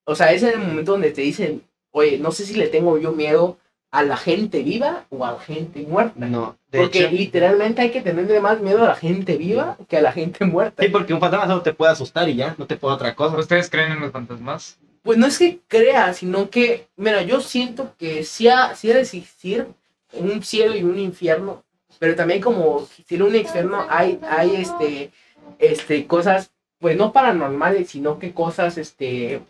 O 0.06 0.16
sea, 0.16 0.32
es 0.32 0.44
en 0.44 0.62
el 0.62 0.68
momento 0.68 0.94
donde 0.94 1.12
te 1.12 1.22
dicen, 1.22 1.64
oye, 1.92 2.18
no 2.18 2.32
sé 2.32 2.46
si 2.46 2.56
le 2.56 2.68
tengo 2.68 2.98
yo 2.98 3.12
miedo 3.14 3.58
a 3.92 4.04
la 4.04 4.18
gente 4.18 4.64
viva 4.64 5.06
o 5.10 5.24
a 5.24 5.34
la 5.34 5.40
gente 5.40 5.86
muerta. 5.88 6.26
No, 6.26 6.58
de 6.72 6.80
porque 6.80 7.06
hecho. 7.06 7.12
literalmente 7.12 7.82
hay 7.82 7.92
que 7.92 8.02
tenerle 8.02 8.40
más 8.42 8.60
miedo 8.60 8.84
a 8.84 8.88
la 8.88 8.96
gente 8.96 9.38
viva 9.38 9.78
que 9.88 9.98
a 9.98 10.02
la 10.02 10.12
gente 10.12 10.44
muerta. 10.46 10.82
Sí, 10.82 10.90
porque 10.90 11.14
un 11.14 11.20
fantasma 11.20 11.48
solo 11.48 11.62
te 11.62 11.74
puede 11.74 11.92
asustar 11.92 12.28
y 12.28 12.36
ya, 12.36 12.56
no 12.58 12.66
te 12.66 12.76
puede 12.76 12.96
otra 12.96 13.16
cosa. 13.16 13.38
¿Ustedes 13.38 13.70
creen 13.70 13.92
en 13.92 14.00
los 14.00 14.12
fantasmas? 14.12 14.80
Pues 15.04 15.18
no 15.18 15.28
es 15.28 15.38
que 15.38 15.60
crea, 15.68 16.14
sino 16.14 16.50
que, 16.50 16.88
mira, 16.96 17.22
yo 17.24 17.42
siento 17.42 17.94
que 17.98 18.24
sí 18.24 18.48
ha, 18.48 18.74
sí 18.76 18.90
ha 18.90 18.96
de 18.96 19.02
existir 19.02 19.68
un 20.14 20.42
cielo 20.44 20.76
y 20.76 20.84
un 20.84 20.98
infierno, 20.98 21.64
pero 22.00 22.16
también 22.16 22.42
como 22.42 22.82
existir 22.84 23.22
un 23.22 23.36
infierno 23.36 23.86
hay, 23.90 24.20
hay 24.30 24.56
este, 24.56 25.12
este, 25.60 26.08
cosas, 26.08 26.52
pues 26.80 26.96
no 26.98 27.12
paranormales, 27.12 27.90
sino 27.90 28.18
que 28.18 28.34
cosas, 28.34 28.78
este, 28.78 29.42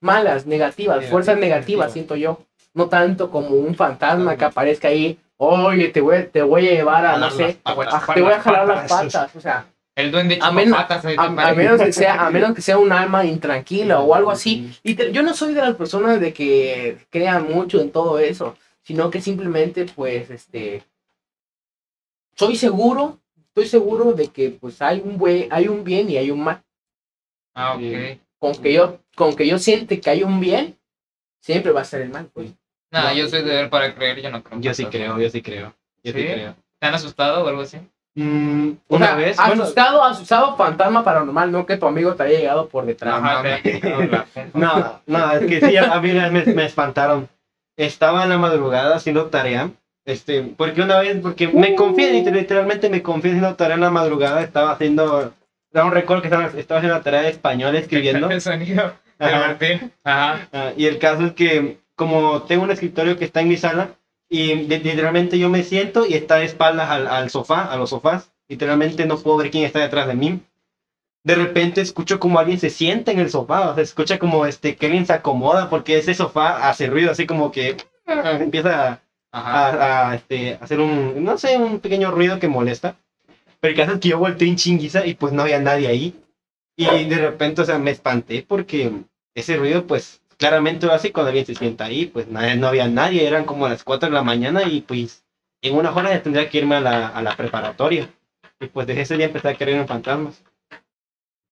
malas, 0.00 0.46
negativas, 0.46 1.04
fuerzas 1.10 1.38
negativas, 1.38 1.92
siento 1.92 2.16
yo. 2.16 2.40
No 2.74 2.88
tanto 2.88 3.30
como 3.30 3.48
un 3.50 3.74
fantasma 3.74 4.34
que 4.38 4.44
aparezca 4.46 4.88
ahí, 4.88 5.18
oye, 5.36 5.88
te 5.88 6.00
voy, 6.00 6.22
te 6.32 6.40
voy 6.40 6.68
a 6.68 6.72
llevar 6.72 7.04
a, 7.04 7.18
no 7.18 7.30
sé, 7.30 7.58
a- 7.92 8.00
te 8.14 8.20
voy 8.22 8.32
a 8.32 8.40
jalar 8.40 8.66
las 8.66 8.88
patas. 8.88 9.12
patas, 9.12 9.36
o 9.36 9.40
sea, 9.42 9.66
El 9.94 10.10
duende 10.10 10.38
A 10.40 10.50
menos- 10.52 10.86
te 10.86 10.94
a, 10.94 11.22
a 11.22 11.54
menos 11.54 11.80
que 11.82 11.92
sea, 11.92 12.26
a 12.26 12.30
menos 12.30 12.54
que 12.54 12.62
sea 12.62 12.78
un 12.78 12.92
alma 12.92 13.24
intranquila 13.26 14.00
o 14.00 14.14
algo 14.14 14.30
así. 14.30 14.72
Y 14.82 14.94
te- 14.94 15.12
yo 15.12 15.22
no 15.22 15.34
soy 15.34 15.52
de 15.52 15.60
las 15.60 15.74
personas 15.76 16.18
de 16.18 16.32
que 16.32 16.98
crean 17.10 17.44
mucho 17.52 17.80
en 17.80 17.90
todo 17.90 18.18
eso, 18.18 18.56
sino 18.82 19.10
que 19.10 19.20
simplemente, 19.20 19.84
pues, 19.84 20.30
este, 20.30 20.82
soy 22.34 22.56
seguro, 22.56 23.20
estoy 23.48 23.66
seguro 23.66 24.12
de 24.12 24.28
que, 24.28 24.50
pues, 24.50 24.80
hay 24.80 25.00
un 25.04 25.18
buen, 25.18 25.48
hay 25.52 25.68
un 25.68 25.84
bien 25.84 26.08
y 26.10 26.16
hay 26.16 26.30
un 26.30 26.42
mal. 26.42 26.62
Ah, 27.54 27.74
ok. 27.74 28.18
Con 28.38 28.54
que 28.54 28.72
yo, 28.72 28.98
con 29.14 29.36
que 29.36 29.46
yo 29.46 29.58
siente 29.58 30.00
que 30.00 30.10
hay 30.10 30.22
un 30.22 30.40
bien, 30.40 30.78
siempre 31.40 31.70
va 31.70 31.82
a 31.82 31.84
ser 31.84 32.00
el 32.02 32.08
mal. 32.08 32.26
Pues. 32.32 32.50
Nada, 32.90 33.12
yo 33.14 33.28
soy 33.28 33.42
de 33.42 33.50
ver 33.54 33.70
para 33.70 33.94
creer, 33.94 34.22
yo 34.22 34.30
no 34.30 34.42
creo. 34.42 34.58
Yo 34.60 34.72
sí 34.74 34.86
creo, 34.86 35.20
yo 35.20 35.28
sí 35.28 35.42
creo. 35.42 35.74
Yo 36.02 36.12
sí, 36.12 36.18
¿Sí? 36.18 36.24
creo. 36.26 36.56
¿Te 36.80 36.86
han 36.86 36.94
asustado 36.94 37.44
o 37.44 37.48
algo 37.48 37.60
así? 37.62 37.78
Mm, 38.14 38.72
O 38.88 38.96
una 38.96 39.06
sea, 39.06 39.14
vez, 39.16 39.36
bueno, 39.38 39.62
asustado, 39.62 40.04
asustado, 40.04 40.56
fantasma 40.56 41.02
paranormal, 41.02 41.50
no 41.50 41.64
que 41.64 41.78
tu 41.78 41.86
amigo 41.86 42.14
te 42.14 42.24
haya 42.24 42.38
llegado 42.40 42.68
por 42.68 42.84
detrás. 42.84 43.14
Ajá, 43.14 43.42
no, 44.52 45.00
no, 45.06 45.32
es 45.32 45.46
que 45.46 45.60
sí, 45.66 45.76
a 45.78 45.98
mí 46.00 46.12
me, 46.12 46.30
me 46.44 46.64
espantaron. 46.66 47.28
Estaba 47.76 48.24
en 48.24 48.28
la 48.30 48.36
madrugada 48.38 48.96
haciendo 48.96 49.26
tarea, 49.26 49.70
este, 50.04 50.42
porque 50.42 50.82
una 50.82 50.98
vez, 50.98 51.16
porque 51.22 51.48
me 51.48 51.74
confié, 51.74 52.12
liter- 52.12 52.34
literalmente 52.34 52.90
me 52.90 53.02
confié 53.02 53.30
haciendo 53.32 53.54
tarea 53.56 53.76
en 53.76 53.80
la 53.80 53.90
madrugada, 53.90 54.42
estaba 54.42 54.72
haciendo, 54.72 55.32
da 55.72 55.84
un 55.86 55.92
recuerdo 55.92 56.20
que 56.20 56.28
estaba, 56.28 56.46
estaba 56.54 56.78
haciendo 56.80 56.98
la 56.98 57.02
tarea 57.04 57.22
de 57.22 57.30
español 57.30 57.74
escribiendo. 57.76 58.28
El 58.30 58.42
sonido 58.42 58.92
de 59.18 59.24
Ajá. 59.26 59.38
Martín. 59.38 59.90
Ajá. 60.04 60.48
Ah, 60.52 60.72
y 60.76 60.84
el 60.84 60.98
caso 60.98 61.24
es 61.24 61.32
que, 61.32 61.78
como 61.96 62.42
tengo 62.42 62.64
un 62.64 62.70
escritorio 62.72 63.16
que 63.16 63.24
está 63.24 63.40
en 63.40 63.48
mi 63.48 63.56
sala, 63.56 63.88
y 64.32 64.54
li- 64.56 64.80
literalmente 64.80 65.38
yo 65.38 65.50
me 65.50 65.62
siento 65.62 66.06
y 66.06 66.14
está 66.14 66.36
de 66.36 66.46
espaldas 66.46 66.90
al, 66.90 67.06
al 67.08 67.30
sofá, 67.30 67.64
a 67.72 67.76
los 67.76 67.90
sofás, 67.90 68.32
literalmente 68.48 69.06
no 69.06 69.18
puedo 69.18 69.38
ver 69.38 69.50
quién 69.52 69.64
está 69.64 69.80
detrás 69.80 70.08
de 70.08 70.14
mí. 70.14 70.40
De 71.24 71.36
repente 71.36 71.80
escucho 71.80 72.18
como 72.18 72.38
alguien 72.40 72.58
se 72.58 72.70
sienta 72.70 73.12
en 73.12 73.20
el 73.20 73.30
sofá, 73.30 73.70
o 73.70 73.74
sea, 73.74 73.82
escucha 73.84 74.18
como 74.18 74.46
este, 74.46 74.76
que 74.76 74.86
alguien 74.86 75.06
se 75.06 75.12
acomoda 75.12 75.70
porque 75.70 75.98
ese 75.98 76.14
sofá 76.14 76.68
hace 76.68 76.88
ruido, 76.88 77.12
así 77.12 77.26
como 77.26 77.52
que 77.52 77.76
ah, 78.06 78.38
empieza 78.40 79.00
a, 79.32 79.40
a, 79.40 80.10
a, 80.10 80.14
este, 80.16 80.58
hacer 80.60 80.80
un, 80.80 81.24
no 81.24 81.38
sé, 81.38 81.56
un 81.58 81.78
pequeño 81.80 82.10
ruido 82.10 82.40
que 82.40 82.48
molesta. 82.48 82.96
Pero 83.60 83.72
el 83.72 83.76
caso 83.78 83.92
es 83.94 84.00
que 84.00 84.10
yo 84.10 84.18
volteé 84.18 84.48
en 84.48 84.56
chinguiza 84.56 85.06
y 85.06 85.14
pues 85.14 85.32
no 85.32 85.42
había 85.42 85.60
nadie 85.60 85.88
ahí. 85.88 86.14
Y 86.76 86.86
de 87.04 87.18
repente, 87.18 87.62
o 87.62 87.66
sea, 87.66 87.78
me 87.78 87.92
espanté 87.92 88.44
porque 88.48 88.92
ese 89.34 89.56
ruido, 89.58 89.86
pues 89.86 90.21
claramente 90.42 90.86
hace 90.90 91.12
cuando 91.12 91.28
alguien 91.28 91.46
se 91.46 91.54
sienta 91.54 91.84
ahí, 91.86 92.06
pues 92.06 92.28
nadie, 92.28 92.56
no 92.56 92.68
había 92.68 92.88
nadie, 92.88 93.26
eran 93.26 93.44
como 93.44 93.68
las 93.68 93.84
4 93.84 94.08
de 94.08 94.14
la 94.14 94.22
mañana 94.22 94.64
y 94.64 94.80
pues 94.82 95.24
en 95.62 95.74
una 95.76 95.94
hora 95.94 96.10
ya 96.12 96.22
tendría 96.22 96.48
que 96.50 96.58
irme 96.58 96.76
a 96.76 96.80
la, 96.80 97.08
a 97.08 97.22
la 97.22 97.36
preparatoria. 97.36 98.10
Y 98.60 98.66
pues 98.68 98.86
desde 98.86 99.02
ese 99.02 99.16
día 99.16 99.26
empecé 99.26 99.48
a 99.48 99.56
creer 99.56 99.78
en 99.78 99.88
fantasmas. 99.88 100.42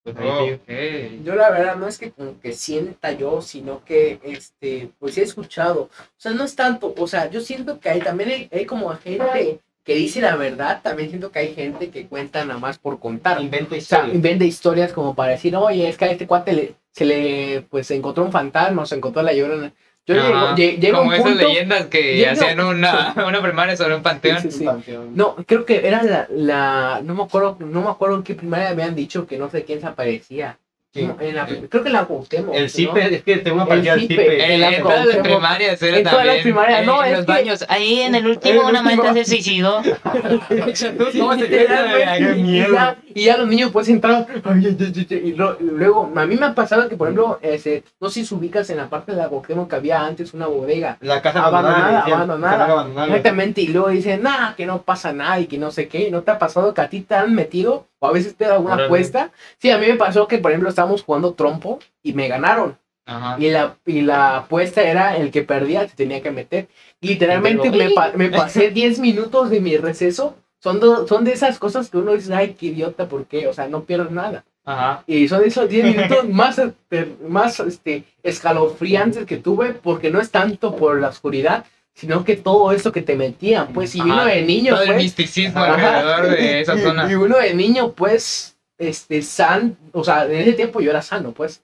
Pues 0.03 0.16
ahí 0.16 0.29
Oh, 0.29 0.38
sigo. 0.38 0.57
ok. 0.57 1.24
Yo 1.24 1.35
la 1.35 1.50
verdad 1.50 1.76
no 1.76 1.87
es 1.87 1.98
que 1.98 2.11
como 2.12 2.40
que 2.40 2.53
sienta 2.53 3.12
yo, 3.12 3.42
sino 3.42 3.85
que 3.85 4.18
este, 4.22 4.90
pues 4.98 5.18
he 5.18 5.22
escuchado. 5.22 5.83
O 5.85 5.90
sea, 6.16 6.33
no 6.33 6.44
es 6.44 6.57
tanto, 6.57 6.94
o 6.96 7.07
sea, 7.07 7.31
yo 7.31 7.40
siento 7.40 7.81
que 7.81 7.90
hay 7.90 8.00
también 8.00 8.31
hay, 8.31 8.48
hay 8.53 8.66
como 8.66 8.88
gente 8.96 9.61
que 9.85 9.94
dice 9.94 10.20
la 10.20 10.37
verdad, 10.37 10.83
también 10.83 11.11
siento 11.11 11.31
que 11.31 11.38
hay 11.40 11.55
gente 11.55 11.90
que 11.90 12.07
cuenta 12.09 12.44
nada 12.44 12.59
más 12.61 12.79
por 12.79 12.98
contar. 12.98 13.40
Inventa 13.40 13.76
O 13.76 13.81
sea, 13.81 14.09
historias. 14.09 14.14
inventa 14.14 14.44
historias 14.44 14.92
como 14.92 15.14
para 15.14 15.33
decir, 15.33 15.55
oye, 15.57 15.88
es 15.88 15.96
que 15.98 16.05
a 16.07 16.11
este 16.12 16.26
cuate 16.26 16.53
le, 16.53 16.74
se 16.92 17.05
le, 17.05 17.62
pues 17.68 17.87
se 17.87 17.94
encontró 17.96 18.24
un 18.24 18.33
fantasma 18.33 18.83
o 18.83 18.87
se 18.87 18.96
encontró 18.96 19.22
la 19.22 19.33
llorona. 19.33 19.72
Yo 20.07 20.14
llego, 20.14 20.98
Como 20.98 21.11
un 21.11 21.14
esas 21.14 21.37
leyendas 21.37 21.87
que 21.87 22.16
Llego- 22.16 22.33
hacían 22.33 22.61
una, 22.61 23.14
una 23.29 23.42
primaria 23.42 23.76
sobre 23.76 23.94
un 23.94 24.03
panteón. 24.03 24.40
Sí, 24.40 24.50
sí, 24.50 24.59
sí. 24.59 24.66
Un 24.66 24.74
panteón. 24.74 25.16
No, 25.16 25.37
creo 25.46 25.64
que 25.64 25.87
era 25.87 26.03
la, 26.03 26.26
la, 26.31 27.00
no 27.05 27.14
me 27.14 27.22
acuerdo, 27.22 27.57
no 27.61 27.83
me 27.83 27.90
acuerdo 27.90 28.16
en 28.16 28.22
qué 28.22 28.35
primaria 28.35 28.74
me 28.74 28.83
han 28.83 28.94
dicho 28.96 29.26
que 29.26 29.38
no 29.38 29.50
sé 29.50 29.64
quién 29.64 29.81
se 29.81 29.87
aparecía. 29.87 30.59
Sí. 30.92 31.05
No, 31.07 31.16
en 31.20 31.37
la- 31.37 31.46
creo 31.46 31.83
que 31.85 31.88
en 31.88 31.92
la 31.92 32.05
Cuauhtémoc, 32.05 32.53
El 32.53 32.64
¿no? 32.64 32.68
CIPE, 32.68 33.14
es 33.14 33.22
que 33.22 33.37
tengo 33.37 33.61
aparecido 33.61 33.94
el 33.94 34.00
CIPE, 34.00 34.14
CIPE. 34.16 34.55
en 34.55 34.61
la 34.61 34.70
Eh, 34.72 34.81
todas 34.83 35.07
las 35.07 35.16
primarias 35.18 35.83
era 35.83 35.98
En 35.98 36.03
todas 36.05 36.26
las 36.26 36.37
primarias, 36.38 36.85
no, 36.85 37.05
en 37.05 37.11
es 37.12 37.16
los 37.18 37.26
que- 37.26 37.33
baños. 37.33 37.64
Ahí 37.68 38.00
en 38.00 38.14
el 38.16 38.26
último 38.26 38.55
el 38.55 38.59
una 38.70 38.81
último. 38.83 39.03
maestra 39.05 39.14
se 39.14 39.24
suicidó. 39.31 39.83
¿Cómo 41.18 41.35
se 41.35 41.48
Literalmente, 41.48 42.18
Qué 42.18 42.38
y, 42.38 42.42
miedo. 42.42 42.72
ya, 42.74 42.98
y 43.14 43.24
ya 43.24 43.37
los 43.37 43.46
niños 43.48 43.70
pueden 43.70 43.94
entrar 43.94 44.26
ay, 44.29 44.42
ay, 44.44 44.76
ay, 44.81 45.07
ay, 45.11 45.20
y 45.24 45.33
luego 45.35 46.12
a 46.14 46.26
mí 46.26 46.37
me 46.37 46.46
ha 46.46 46.55
pasado 46.55 46.88
que 46.88 46.96
por 46.96 47.07
ejemplo 47.09 47.38
este, 47.42 47.85
no 48.00 48.11
sé 48.11 48.24
si 48.24 48.35
ubicas 48.35 48.68
en 48.70 48.79
la 48.79 48.88
parte 48.88 49.12
de 49.12 49.18
la 49.18 49.29
Cuauhtémoc 49.29 49.70
que 49.70 49.76
había 49.76 50.05
antes 50.05 50.35
una 50.35 50.46
bodega 50.48 50.98
La 51.03 51.22
casa 51.22 51.44
Abandonada, 51.44 52.00
abandonada. 52.00 52.64
abandonada. 52.64 53.07
exactamente 53.07 53.61
y 53.62 53.68
luego 53.68 53.88
dicen 53.90 54.22
nah 54.22 54.55
que 54.57 54.66
no 54.66 54.83
pasa 54.83 55.12
nada 55.12 55.38
y 55.40 55.46
que 55.46 55.57
no 55.59 55.70
sé 55.70 55.87
qué 55.88 56.11
no 56.11 56.22
te 56.22 56.33
ha 56.33 56.38
pasado 56.40 56.74
que 56.74 56.81
a 56.81 56.88
ti 56.90 57.00
te 57.03 57.14
han 57.14 57.35
metido 57.35 57.87
o 58.00 58.08
a 58.08 58.12
veces 58.12 58.34
te 58.34 58.44
da 58.46 58.58
Órale. 58.58 58.84
apuesta 58.86 59.30
sí 59.58 59.70
a 59.70 59.78
mí 59.78 59.86
me 59.86 59.94
pasó 59.94 60.26
que 60.26 60.38
por 60.38 60.50
ejemplo 60.50 60.68
estábamos 60.68 61.02
jugando 61.04 61.34
trompo 61.34 61.78
y 62.02 62.12
me 62.14 62.26
ganaron 62.26 62.76
Ajá. 63.06 63.36
y 63.38 63.50
la, 63.50 63.76
y 63.86 64.00
la 64.02 64.38
apuesta 64.38 64.82
era 64.82 65.16
el 65.16 65.30
que 65.30 65.42
perdía 65.42 65.88
se 65.88 65.96
tenía 65.96 66.22
que 66.22 66.30
meter. 66.30 66.68
Literalmente 67.00 67.70
me, 67.70 67.90
pa- 67.90 68.12
me 68.14 68.28
pasé 68.30 68.70
10 68.70 68.98
minutos 69.00 69.50
de 69.50 69.60
mi 69.60 69.76
receso 69.76 70.36
son, 70.62 70.78
do- 70.78 71.08
son 71.08 71.24
de 71.24 71.32
esas 71.32 71.58
cosas 71.58 71.88
que 71.90 71.96
uno 71.96 72.12
dice, 72.12 72.34
ay, 72.34 72.54
qué 72.58 72.66
idiota, 72.66 73.08
¿por 73.08 73.24
qué? 73.26 73.48
O 73.48 73.52
sea, 73.54 73.66
no 73.66 73.84
pierdo 73.84 74.10
nada. 74.10 74.44
Ajá. 74.64 75.02
Y 75.06 75.26
son 75.26 75.42
esos 75.42 75.68
10 75.68 75.84
minutos 75.96 76.28
más, 76.28 76.58
este, 76.58 77.16
más 77.26 77.58
este, 77.60 78.04
escalofriantes 78.22 79.24
que 79.26 79.38
tuve, 79.38 79.72
porque 79.74 80.10
no 80.10 80.20
es 80.20 80.30
tanto 80.30 80.76
por 80.76 81.00
la 81.00 81.08
oscuridad, 81.08 81.64
sino 82.00 82.24
que 82.24 82.36
todo 82.36 82.72
eso 82.72 82.90
que 82.92 83.02
te 83.02 83.14
metían, 83.14 83.74
pues, 83.74 83.94
y 83.94 84.00
uno 84.00 84.24
de 84.24 84.40
niño, 84.40 84.72
Todo 84.72 84.82
el 84.84 84.88
pues, 84.88 85.02
misticismo 85.02 85.60
Ajá. 85.62 85.98
alrededor 85.98 86.30
de 86.38 86.60
esa 86.62 86.74
y- 86.74 86.80
zona. 86.80 87.10
Y, 87.12 87.14
uno 87.14 87.36
de 87.36 87.52
niño, 87.52 87.92
pues, 87.92 88.56
este, 88.78 89.20
san, 89.20 89.76
o 89.92 90.02
sea, 90.02 90.24
en 90.24 90.32
ese 90.36 90.54
tiempo 90.54 90.80
yo 90.80 90.90
era 90.90 91.02
sano, 91.02 91.32
pues. 91.32 91.62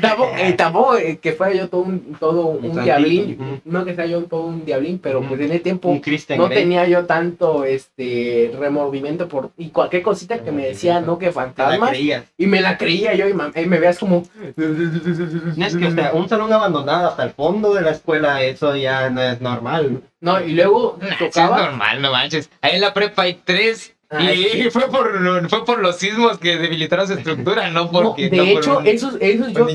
Tampoco, 0.00 0.36
eh, 0.36 0.52
tampoco, 0.52 0.96
eh, 0.96 1.18
que 1.20 1.32
fuera 1.32 1.54
yo 1.54 1.68
todo 1.68 1.82
un, 1.82 2.16
todo 2.20 2.46
un, 2.48 2.62
santito, 2.62 2.82
diablín, 2.82 3.60
no 3.64 3.84
que 3.84 3.94
sea 3.94 4.06
yo 4.06 4.22
todo 4.24 4.42
un 4.42 4.64
diablín, 4.64 4.98
pero 4.98 5.22
pues 5.22 5.40
en 5.40 5.50
ese 5.50 5.60
tiempo 5.60 5.88
Un 5.88 6.02
no 6.36 6.46
Grey. 6.46 6.58
tenía 6.58 6.86
yo 6.86 7.06
tanto 7.06 7.64
este 7.64 8.52
remordimiento 8.58 9.28
por 9.28 9.50
y 9.56 9.70
cualquier 9.70 10.02
cosita 10.02 10.38
que 10.38 10.52
me 10.52 10.66
decía 10.66 11.00
no 11.00 11.18
que 11.18 11.32
creías. 11.32 12.24
y 12.36 12.46
me 12.46 12.60
la 12.60 12.76
creía 12.76 13.14
yo 13.14 13.26
y, 13.28 13.34
me 13.66 13.78
veas 13.78 13.98
como 13.98 14.22
No 14.56 15.66
es 15.66 15.76
que, 15.76 15.86
o 15.86 15.90
sea, 15.90 16.12
un 16.12 16.28
salón 16.28 16.52
abandonado 16.52 17.08
hasta 17.08 17.24
el 17.24 17.30
fondo 17.30 17.74
de 17.74 17.82
la 17.82 17.90
escuela, 17.92 18.42
eso 18.42 18.76
ya 18.76 19.08
no 19.10 19.22
es 19.22 19.40
normal. 19.40 20.02
no 20.20 20.40
y 20.42 20.52
luego 20.52 20.98
sí 21.00 21.06
es 21.10 21.18
tocaba 21.18 21.66
normal, 21.70 22.02
no 22.02 22.12
manches. 22.12 22.50
Ahí 22.60 22.74
en 22.74 22.82
la 22.82 22.92
prepa 22.92 23.22
hay 23.22 23.40
tres. 23.44 23.95
Ay, 24.08 24.62
y 24.66 24.70
fue 24.70 24.88
por, 24.88 25.48
fue 25.48 25.64
por 25.64 25.80
los 25.80 25.96
sismos 25.96 26.38
que 26.38 26.56
debilitaron 26.56 27.06
su 27.08 27.14
estructura, 27.14 27.68
no 27.70 27.84
No, 27.86 27.90
porque. 27.90 28.28
de 28.30 28.36
no 28.36 28.44
por 28.44 28.62
hecho, 28.62 28.78
un- 28.78 28.86
esos, 28.86 29.16
esos 29.20 29.52
yo, 29.52 29.68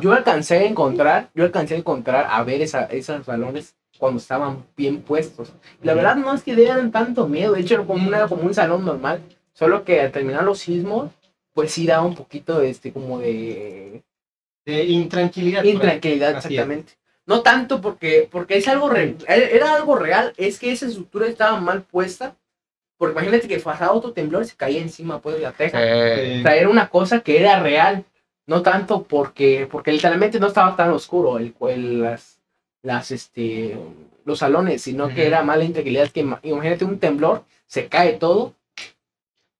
yo 0.00 0.12
alcancé 0.12 0.58
a 0.58 0.64
encontrar, 0.64 1.30
yo 1.34 1.44
alcancé 1.44 1.74
a 1.74 1.78
encontrar 1.78 2.26
a 2.30 2.42
ver 2.44 2.60
esa, 2.60 2.84
esos 2.84 3.24
salones 3.24 3.74
cuando 3.98 4.18
estaban 4.20 4.64
bien 4.76 5.00
puestos. 5.02 5.52
La 5.82 5.94
verdad 5.94 6.16
no 6.16 6.32
es 6.34 6.42
que 6.42 6.54
dieran 6.56 6.90
tanto 6.90 7.26
miedo, 7.28 7.52
de 7.54 7.60
hecho 7.62 7.74
era 7.74 7.84
como, 7.84 8.06
una, 8.06 8.28
como 8.28 8.42
un 8.42 8.54
salón 8.54 8.84
normal, 8.84 9.22
solo 9.52 9.84
que 9.84 10.00
al 10.00 10.12
terminar 10.12 10.44
los 10.44 10.58
sismos, 10.58 11.10
pues 11.54 11.70
sí 11.72 11.86
da 11.86 12.00
un 12.02 12.14
poquito 12.14 12.60
este 12.62 12.92
como 12.92 13.18
de 13.18 14.02
De 14.64 14.84
intranquilidad. 14.84 15.62
pues. 15.62 15.74
intranquilidad 15.74 16.36
exactamente. 16.36 16.94
No 17.26 17.42
tanto 17.42 17.80
porque, 17.80 18.28
porque 18.30 18.56
es 18.58 18.68
algo 18.68 18.88
re- 18.90 19.16
era 19.26 19.74
algo 19.74 19.96
real, 19.96 20.32
es 20.36 20.58
que 20.58 20.72
esa 20.72 20.86
estructura 20.86 21.26
estaba 21.26 21.60
mal 21.60 21.82
puesta. 21.82 22.34
Porque 23.00 23.14
imagínate 23.14 23.48
que 23.48 23.58
pasaba 23.60 23.92
otro 23.94 24.12
temblor 24.12 24.42
y 24.42 24.46
se 24.46 24.56
caía 24.56 24.82
encima 24.82 25.20
pues 25.22 25.36
de 25.36 25.40
la 25.40 25.52
teja. 25.52 25.78
Eh, 25.82 26.36
O 26.40 26.42
sea, 26.42 26.54
era 26.54 26.68
una 26.68 26.90
cosa 26.90 27.20
que 27.20 27.40
era 27.40 27.58
real, 27.60 28.04
no 28.46 28.60
tanto 28.60 29.04
porque, 29.04 29.66
porque 29.72 29.90
literalmente 29.90 30.38
no 30.38 30.48
estaba 30.48 30.76
tan 30.76 30.90
oscuro 30.90 31.38
el, 31.38 31.54
el- 31.70 32.02
las, 32.02 32.42
las, 32.82 33.10
este, 33.10 33.78
los 34.26 34.40
salones, 34.40 34.82
sino 34.82 35.08
que 35.14 35.26
era 35.26 35.42
mala 35.42 35.64
intranquilidad 35.64 36.10
que 36.10 36.22
ima- 36.22 36.40
imagínate 36.42 36.84
un 36.84 36.98
temblor, 36.98 37.44
se 37.66 37.88
cae 37.88 38.12
todo. 38.18 38.54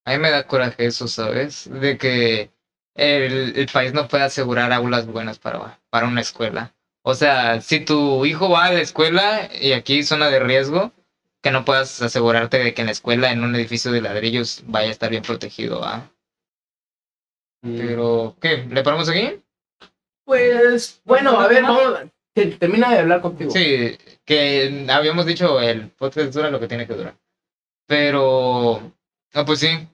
a 0.05 0.13
mí 0.13 0.19
me 0.19 0.31
da 0.31 0.47
coraje 0.47 0.85
eso, 0.85 1.09
¿sabes? 1.09 1.67
De 1.73 1.97
que 1.97 2.51
el, 2.95 3.57
el 3.57 3.67
país 3.73 3.95
no 3.95 4.07
puede 4.07 4.25
asegurar 4.25 4.71
aulas 4.71 5.07
buenas 5.07 5.39
para, 5.39 5.79
para 5.89 6.07
una 6.07 6.21
escuela. 6.21 6.75
O 7.03 7.15
sea, 7.15 7.63
si 7.63 7.81
tu 7.81 8.27
hijo 8.27 8.51
va 8.51 8.67
a 8.67 8.73
la 8.75 8.81
escuela 8.83 9.49
y 9.59 9.73
aquí 9.73 10.03
zona 10.03 10.29
de 10.29 10.41
riesgo, 10.41 10.93
que 11.43 11.51
no 11.51 11.65
puedas 11.65 12.03
asegurarte 12.03 12.59
de 12.59 12.75
que 12.75 12.83
en 12.83 12.87
la 12.87 12.93
escuela, 12.93 13.33
en 13.33 13.43
un 13.45 13.55
edificio 13.55 13.93
de 13.93 14.03
ladrillos, 14.03 14.63
vaya 14.67 14.89
a 14.89 14.93
estar 14.93 15.11
bien 15.11 15.23
protegido, 15.23 15.83
¿ah? 15.85 16.11
Mm. 17.63 17.77
Pero, 17.77 18.37
¿qué? 18.41 18.65
¿Le 18.71 18.83
paramos 18.83 19.09
aquí? 19.09 19.41
Pues, 20.25 21.01
bueno, 21.05 21.41
a 21.41 21.49
ver, 21.49 21.63
vamos, 21.63 22.01
te- 22.35 22.53
termina 22.53 22.91
de 22.93 23.01
hablar 23.01 23.21
contigo. 23.21 23.51
Sí, 23.51 23.97
que 24.25 24.87
habíamos 24.89 25.27
dicho 25.27 25.61
el 25.61 25.89
podcast 25.91 26.33
dura 26.33 26.51
lo 26.51 26.61
que 26.61 26.69
tiene 26.69 26.87
que 26.87 26.95
durar. 26.95 27.17
Pero, 27.87 28.93
ah, 29.35 29.45
pues 29.45 29.61
sí. 29.61 29.89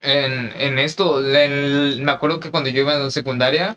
En, 0.00 0.52
en 0.60 0.78
esto, 0.78 1.20
me 1.20 2.12
acuerdo 2.12 2.38
que 2.38 2.50
cuando 2.50 2.68
yo 2.68 2.82
iba 2.82 2.94
en 2.94 3.10
secundaria, 3.10 3.76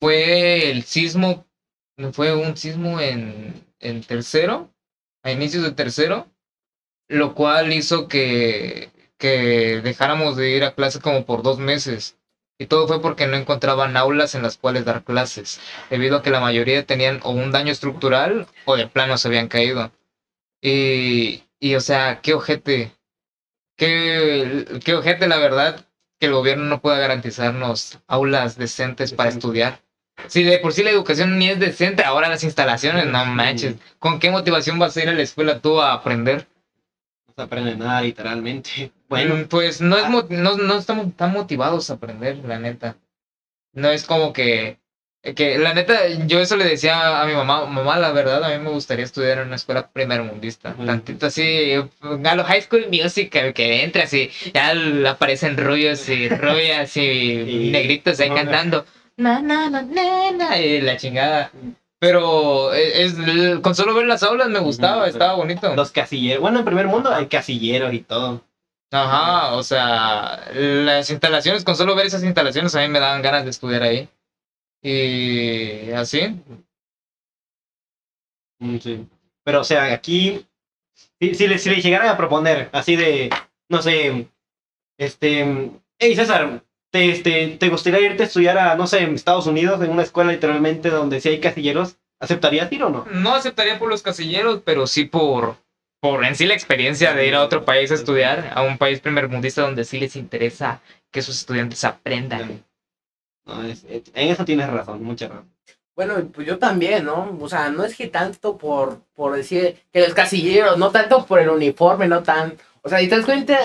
fue 0.00 0.70
el 0.70 0.84
sismo, 0.84 1.46
fue 2.12 2.34
un 2.34 2.56
sismo 2.56 3.00
en, 3.00 3.66
en 3.80 4.02
tercero, 4.02 4.70
a 5.24 5.32
inicios 5.32 5.64
de 5.64 5.72
tercero, 5.72 6.30
lo 7.08 7.34
cual 7.34 7.72
hizo 7.72 8.08
que, 8.08 8.90
que 9.18 9.80
dejáramos 9.82 10.36
de 10.36 10.50
ir 10.50 10.64
a 10.64 10.74
clases 10.74 11.02
como 11.02 11.26
por 11.26 11.42
dos 11.42 11.58
meses. 11.58 12.18
Y 12.58 12.66
todo 12.66 12.86
fue 12.86 13.02
porque 13.02 13.26
no 13.26 13.36
encontraban 13.36 13.96
aulas 13.96 14.36
en 14.36 14.42
las 14.42 14.56
cuales 14.58 14.84
dar 14.84 15.02
clases, 15.02 15.60
debido 15.90 16.18
a 16.18 16.22
que 16.22 16.30
la 16.30 16.38
mayoría 16.38 16.86
tenían 16.86 17.18
o 17.24 17.30
un 17.32 17.50
daño 17.50 17.72
estructural 17.72 18.46
o 18.64 18.76
de 18.76 18.86
plano 18.86 19.18
se 19.18 19.26
habían 19.26 19.48
caído. 19.48 19.90
Y, 20.62 21.44
y 21.58 21.74
o 21.74 21.80
sea, 21.80 22.20
qué 22.22 22.34
ojete, 22.34 22.92
qué, 23.76 24.80
qué 24.84 24.94
ojete 24.94 25.28
la 25.28 25.38
verdad 25.38 25.86
que 26.20 26.26
el 26.26 26.32
gobierno 26.32 26.64
no 26.64 26.80
pueda 26.80 26.98
garantizarnos 26.98 28.00
aulas 28.06 28.56
decentes 28.56 29.12
para 29.12 29.30
estudiar. 29.30 29.83
Si 30.28 30.42
de 30.42 30.58
por 30.58 30.72
sí 30.72 30.82
la 30.82 30.90
educación 30.90 31.38
ni 31.38 31.48
es 31.48 31.58
decente, 31.60 32.02
ahora 32.04 32.28
las 32.28 32.44
instalaciones, 32.44 33.06
no 33.06 33.24
manches. 33.26 33.76
¿Con 33.98 34.18
qué 34.18 34.30
motivación 34.30 34.78
vas 34.78 34.96
a 34.96 35.02
ir 35.02 35.08
a 35.08 35.12
la 35.12 35.22
escuela 35.22 35.58
tú 35.60 35.80
a 35.80 35.92
aprender? 35.92 36.46
No 37.28 37.34
se 37.36 37.42
aprende 37.42 37.76
nada, 37.76 38.00
literalmente. 38.00 38.90
Bueno, 39.08 39.34
Mm, 39.36 39.44
pues 39.48 39.80
no, 39.80 39.96
es 39.98 40.08
mo- 40.08 40.26
no, 40.30 40.56
no 40.56 40.78
estamos 40.78 41.14
tan 41.16 41.32
motivados 41.32 41.90
a 41.90 41.94
aprender, 41.94 42.36
la 42.46 42.58
neta. 42.58 42.96
No 43.74 43.90
es 43.90 44.04
como 44.04 44.32
que, 44.32 44.78
que, 45.34 45.58
la 45.58 45.74
neta, 45.74 46.06
yo 46.26 46.38
eso 46.40 46.56
le 46.56 46.64
decía 46.64 47.20
a 47.20 47.26
mi 47.26 47.34
mamá, 47.34 47.66
mamá, 47.66 47.98
la 47.98 48.12
verdad, 48.12 48.42
a 48.44 48.56
mí 48.56 48.62
me 48.62 48.70
gustaría 48.70 49.04
estudiar 49.04 49.38
en 49.38 49.48
una 49.48 49.56
escuela 49.56 49.88
primermundista. 49.90 50.70
Ujú. 50.70 50.86
Tantito 50.86 51.26
así, 51.26 51.72
a 51.74 52.34
lo 52.34 52.44
High 52.44 52.62
School 52.62 52.86
Musical, 52.90 53.52
que 53.52 53.82
entras 53.82 54.12
y 54.14 54.30
ya 54.54 54.72
aparecen 55.10 55.56
rubios 55.56 56.08
y 56.08 56.28
rubias 56.30 56.96
y, 56.96 57.02
Y- 57.02 57.70
negritos 57.72 58.20
ahí 58.20 58.28
no, 58.30 58.36
cantando. 58.36 58.86
Na, 59.16 59.40
na, 59.40 59.68
na, 59.70 59.82
na, 60.32 60.58
y 60.58 60.80
la 60.80 60.96
chingada. 60.96 61.50
Pero 61.98 62.72
es, 62.74 63.16
es- 63.18 63.58
con 63.60 63.74
solo 63.74 63.94
ver 63.94 64.06
las 64.06 64.22
aulas 64.22 64.48
me 64.48 64.58
gustaba, 64.58 65.06
estaba 65.08 65.34
bonito. 65.34 65.74
los 65.74 65.90
casilleros. 65.90 66.42
Bueno, 66.42 66.58
en 66.58 66.64
primer 66.64 66.86
mundo 66.86 67.10
hay 67.12 67.26
casilleros 67.26 67.92
y 67.94 68.00
todo. 68.00 68.42
Ajá, 68.92 69.54
o 69.54 69.62
sea, 69.62 70.48
las 70.54 71.10
instalaciones, 71.10 71.64
con 71.64 71.76
solo 71.76 71.94
ver 71.96 72.06
esas 72.06 72.22
instalaciones 72.22 72.74
a 72.74 72.80
mí 72.80 72.88
me 72.88 73.00
daban 73.00 73.22
ganas 73.22 73.44
de 73.44 73.50
estudiar 73.50 73.82
ahí. 73.82 74.08
Y 74.82 75.90
así. 75.92 76.40
Mm, 78.60 78.78
Sí. 78.78 79.06
Pero, 79.44 79.60
o 79.60 79.64
sea, 79.64 79.92
aquí, 79.92 80.46
si, 81.20 81.34
si 81.34 81.46
le, 81.46 81.58
si 81.58 81.68
le 81.70 81.80
llegaran 81.82 82.08
a 82.08 82.16
proponer 82.16 82.70
así 82.72 82.96
de, 82.96 83.28
no 83.68 83.82
sé, 83.82 84.28
este, 84.98 85.70
hey 85.98 86.14
César, 86.16 86.62
¿te, 86.94 87.10
este, 87.10 87.48
¿te 87.58 87.68
gustaría 87.70 87.98
irte 88.00 88.22
a 88.22 88.26
estudiar 88.26 88.56
a, 88.56 88.76
no 88.76 88.86
sé, 88.86 89.00
en 89.00 89.16
Estados 89.16 89.48
Unidos, 89.48 89.82
en 89.82 89.90
una 89.90 90.04
escuela 90.04 90.30
literalmente 90.30 90.90
donde 90.90 91.20
sí 91.20 91.28
hay 91.28 91.40
casilleros? 91.40 91.96
¿Aceptarías 92.20 92.70
ir 92.70 92.84
o 92.84 92.88
no? 92.90 93.04
No 93.10 93.34
aceptaría 93.34 93.80
por 93.80 93.88
los 93.90 94.00
casilleros, 94.02 94.60
pero 94.64 94.86
sí 94.86 95.04
por, 95.04 95.56
por 96.00 96.24
en 96.24 96.36
sí 96.36 96.46
la 96.46 96.54
experiencia 96.54 97.12
de 97.12 97.26
ir 97.26 97.34
a 97.34 97.42
otro 97.42 97.64
país 97.64 97.90
a 97.90 97.94
estudiar, 97.94 98.52
a 98.54 98.62
un 98.62 98.78
país 98.78 99.00
primermundista 99.00 99.62
donde 99.62 99.84
sí 99.84 99.98
les 99.98 100.14
interesa 100.14 100.80
que 101.10 101.20
sus 101.20 101.36
estudiantes 101.36 101.82
aprendan. 101.84 102.64
No, 103.44 103.62
es- 103.64 103.84
es- 103.90 104.12
en 104.14 104.28
eso 104.30 104.44
tienes 104.44 104.70
razón, 104.70 105.02
mucha 105.02 105.26
razón. 105.28 105.50
Bueno, 105.96 106.14
pues 106.32 106.46
yo 106.46 106.58
también, 106.58 107.04
¿no? 107.04 107.36
O 107.40 107.48
sea, 107.48 107.70
no 107.70 107.84
es 107.84 107.96
que 107.96 108.06
tanto 108.06 108.56
por, 108.56 109.00
por 109.14 109.34
decir 109.34 109.76
que 109.92 110.00
los 110.00 110.14
casilleros, 110.14 110.78
no 110.78 110.90
tanto 110.90 111.26
por 111.26 111.40
el 111.40 111.48
uniforme, 111.50 112.06
no 112.08 112.22
tan... 112.22 112.54
O 112.86 112.88
sea, 112.90 112.98
si 112.98 113.08
te 113.08 113.16
das 113.16 113.24
cuenta, 113.24 113.58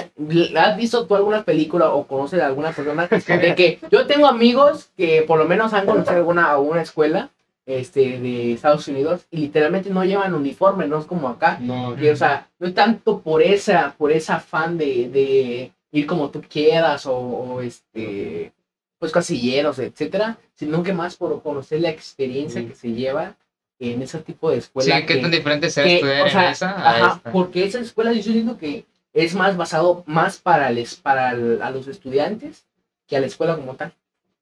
¿has 0.56 0.78
visto 0.78 1.06
tú 1.06 1.14
alguna 1.16 1.44
película 1.44 1.90
o 1.90 2.08
conoces 2.08 2.42
a 2.42 2.46
alguna 2.48 2.72
persona 2.72 3.06
de 3.08 3.54
que 3.54 3.80
yo 3.92 4.08
tengo 4.08 4.28
amigos 4.28 4.92
que 4.96 5.24
por 5.24 5.38
lo 5.38 5.44
menos 5.46 5.74
han 5.74 5.86
conocido 5.86 6.16
alguna, 6.16 6.50
alguna 6.52 6.82
escuela 6.82 7.30
este, 7.66 8.18
de 8.20 8.54
Estados 8.54 8.88
Unidos 8.88 9.26
y 9.30 9.38
literalmente 9.38 9.90
no 9.90 10.06
llevan 10.06 10.34
uniforme, 10.34 10.88
no 10.88 11.00
es 11.00 11.06
como 11.06 11.28
acá. 11.28 11.58
No, 11.60 12.02
Y, 12.02 12.08
o 12.08 12.16
sea, 12.16 12.48
no 12.60 12.68
es 12.70 12.74
tanto 12.74 13.20
por 13.20 13.42
esa, 13.44 13.94
por 13.98 14.12
ese 14.14 14.32
afán 14.32 14.78
de, 14.78 15.10
de 15.10 15.72
ir 15.92 16.08
como 16.08 16.30
tú 16.30 16.42
quieras 16.50 17.06
o, 17.06 17.14
o, 17.18 17.62
este, 17.62 18.54
pues 19.00 19.12
casilleros, 19.12 19.80
etcétera, 19.80 20.38
sino 20.56 20.82
que 20.82 20.94
más 20.94 21.18
por 21.18 21.42
conocer 21.44 21.82
la 21.82 21.90
experiencia 21.90 22.66
que 22.66 22.74
se 22.74 22.94
lleva 22.94 23.36
en 23.80 24.02
ese 24.02 24.20
tipo 24.20 24.50
de 24.50 24.56
Sí, 24.58 24.60
escuela. 24.66 25.02
qué 25.06 25.16
que- 25.16 25.22
tan 25.22 25.32
diferente 25.32 25.70
será 25.70 25.88
estudiar 25.90 26.26
o 26.26 26.30
sea, 26.30 26.46
en 26.48 26.52
esa 26.52 26.72
a 26.72 26.90
ajá, 26.96 27.16
esta. 27.18 27.32
porque 27.34 27.66
esa 27.66 27.80
escuela 27.80 28.14
yo 28.14 28.24
siento 28.24 28.58
que 28.58 28.86
es 29.14 29.34
más 29.36 29.58
basado 29.58 30.04
más 30.08 30.38
para, 30.38 30.70
les, 30.70 30.96
para 30.96 31.32
el- 31.32 31.62
a 31.62 31.72
los 31.72 31.88
estudiantes 31.88 32.66
que 33.08 33.18
a 33.18 33.20
la 33.20 33.28
escuela 33.28 33.56
como 33.56 33.76
tal. 33.76 33.94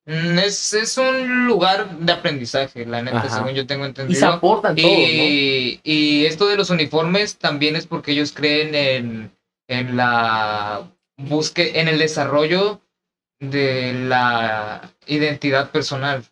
Mm, 0.05 0.39
Es, 0.39 0.73
es 0.73 0.97
un 0.97 1.47
lugar 1.47 1.97
de 1.99 2.11
aprendizaje, 2.13 2.85
la 2.85 3.01
neta, 3.01 3.17
Ajá. 3.19 3.29
según 3.37 3.51
yo 3.53 3.67
tengo 3.67 3.83
Y 3.83 3.87
se 3.87 3.89
entendido. 4.01 4.27
aportan 4.29 4.75
todos, 4.75 4.89
¿no? 4.89 4.95
Y, 4.97 5.79
y 5.83 6.25
esto 6.25 6.47
de 6.47 6.55
los 6.57 6.69
uniformes 6.69 7.37
también 7.37 7.75
es 7.75 7.87
porque 7.87 8.11
ellos 8.13 8.31
creen 8.33 8.73
en, 8.75 9.31
en 9.67 9.97
la 9.97 10.89
busque, 11.17 11.79
en 11.79 11.87
el 11.89 11.97
desarrollo 11.99 12.79
de 13.39 13.93
la 13.93 14.93
identidad 15.07 15.71
personal. 15.71 16.23